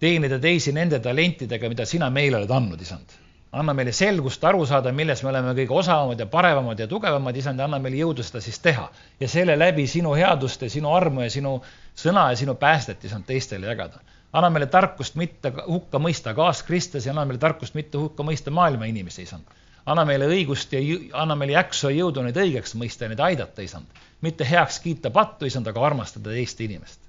teenida 0.00 0.38
teisi 0.40 0.72
nende 0.72 1.00
talentidega, 1.00 1.68
mida 1.68 1.86
sina 1.86 2.10
meile 2.10 2.40
oled 2.40 2.52
andnud, 2.52 2.80
isand 2.80 3.20
anna 3.56 3.72
meile 3.74 3.92
selgust 3.94 4.44
aru 4.44 4.64
saada, 4.68 4.92
milles 4.92 5.22
me 5.24 5.30
oleme 5.30 5.54
kõige 5.56 5.74
osavamad 5.80 6.20
ja 6.20 6.26
paremad 6.30 6.80
ja 6.80 6.86
tugevamad, 6.90 7.36
isand, 7.40 7.60
anna 7.62 7.78
meile 7.82 8.00
jõudu 8.02 8.24
seda 8.26 8.42
siis 8.44 8.58
teha. 8.62 8.88
ja 9.20 9.28
selle 9.28 9.56
läbi 9.58 9.86
sinu 9.86 10.14
headust 10.14 10.62
ja 10.62 10.70
sinu 10.70 10.92
armu 10.94 11.24
ja 11.24 11.30
sinu 11.30 11.60
sõna 11.96 12.28
ja 12.32 12.36
sinu 12.36 12.54
päästet, 12.54 13.04
isand, 13.04 13.24
teistele 13.26 13.66
jagada. 13.66 14.00
anna 14.32 14.50
meile 14.50 14.66
tarkust 14.66 15.14
mitte 15.14 15.52
hukka 15.66 15.98
mõista 15.98 16.34
kaaskristlas 16.34 17.06
ja 17.06 17.12
anna 17.12 17.24
meile 17.24 17.38
tarkust 17.38 17.74
mitte 17.74 17.98
hukka 17.98 18.22
mõista 18.22 18.50
maailma 18.50 18.84
inimesi, 18.84 19.22
isand. 19.22 19.44
Anna 19.86 20.04
meile 20.04 20.26
õigust 20.30 20.72
ja 20.74 20.80
anna 21.22 21.36
meile 21.38 21.54
jaksu 21.56 21.90
ja 21.90 22.00
jõudu 22.00 22.24
neid 22.26 22.38
õigeks 22.42 22.74
mõista 22.78 23.06
ja 23.06 23.12
neid 23.12 23.22
aidata, 23.22 23.62
isand. 23.62 23.86
mitte 24.20 24.46
heaks 24.48 24.80
kiita 24.82 25.10
pattu, 25.10 25.46
isand, 25.46 25.66
aga 25.66 25.86
armastada 25.86 26.30
teist 26.34 26.60
inimest. 26.60 27.00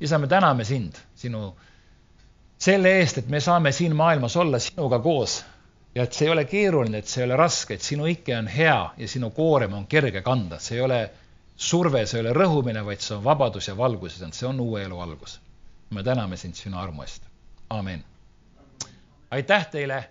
isa, 0.00 0.18
me 0.18 0.26
täname 0.26 0.64
sind, 0.64 0.98
sinu 1.14 1.54
selle 2.58 2.92
eest, 2.98 3.18
et 3.18 3.28
me 3.28 3.40
saame 3.40 3.72
siin 3.72 3.96
maailmas 3.96 4.36
olla 4.36 4.58
sinuga 4.58 4.98
koos 4.98 5.44
ja 5.94 6.02
et 6.02 6.12
see 6.12 6.26
ei 6.26 6.32
ole 6.32 6.44
keeruline, 6.44 6.98
et 6.98 7.06
see 7.06 7.22
ei 7.22 7.28
ole 7.28 7.36
raske, 7.36 7.74
et 7.74 7.82
sinu 7.82 8.06
ike 8.06 8.36
on 8.36 8.48
hea 8.48 8.78
ja 8.96 9.08
sinu 9.08 9.30
koorem 9.30 9.72
on 9.74 9.86
kerge 9.86 10.22
kanda, 10.22 10.58
see 10.58 10.78
ei 10.78 10.84
ole 10.84 11.00
surve, 11.56 12.06
see 12.06 12.18
ei 12.18 12.26
ole 12.26 12.34
rõhumine, 12.36 12.84
vaid 12.84 13.02
see 13.04 13.16
on 13.16 13.24
vabadus 13.24 13.68
ja 13.68 13.76
valgus, 13.76 14.18
see 14.20 14.48
on 14.48 14.60
uue 14.60 14.84
elu 14.84 15.00
algus. 15.00 15.40
me 15.90 16.02
täname 16.02 16.36
sind 16.36 16.54
sinu 16.54 16.78
armu 16.78 17.02
eest. 17.02 17.22
amin. 17.70 18.04
aitäh 19.30 19.66
teile 19.70 20.04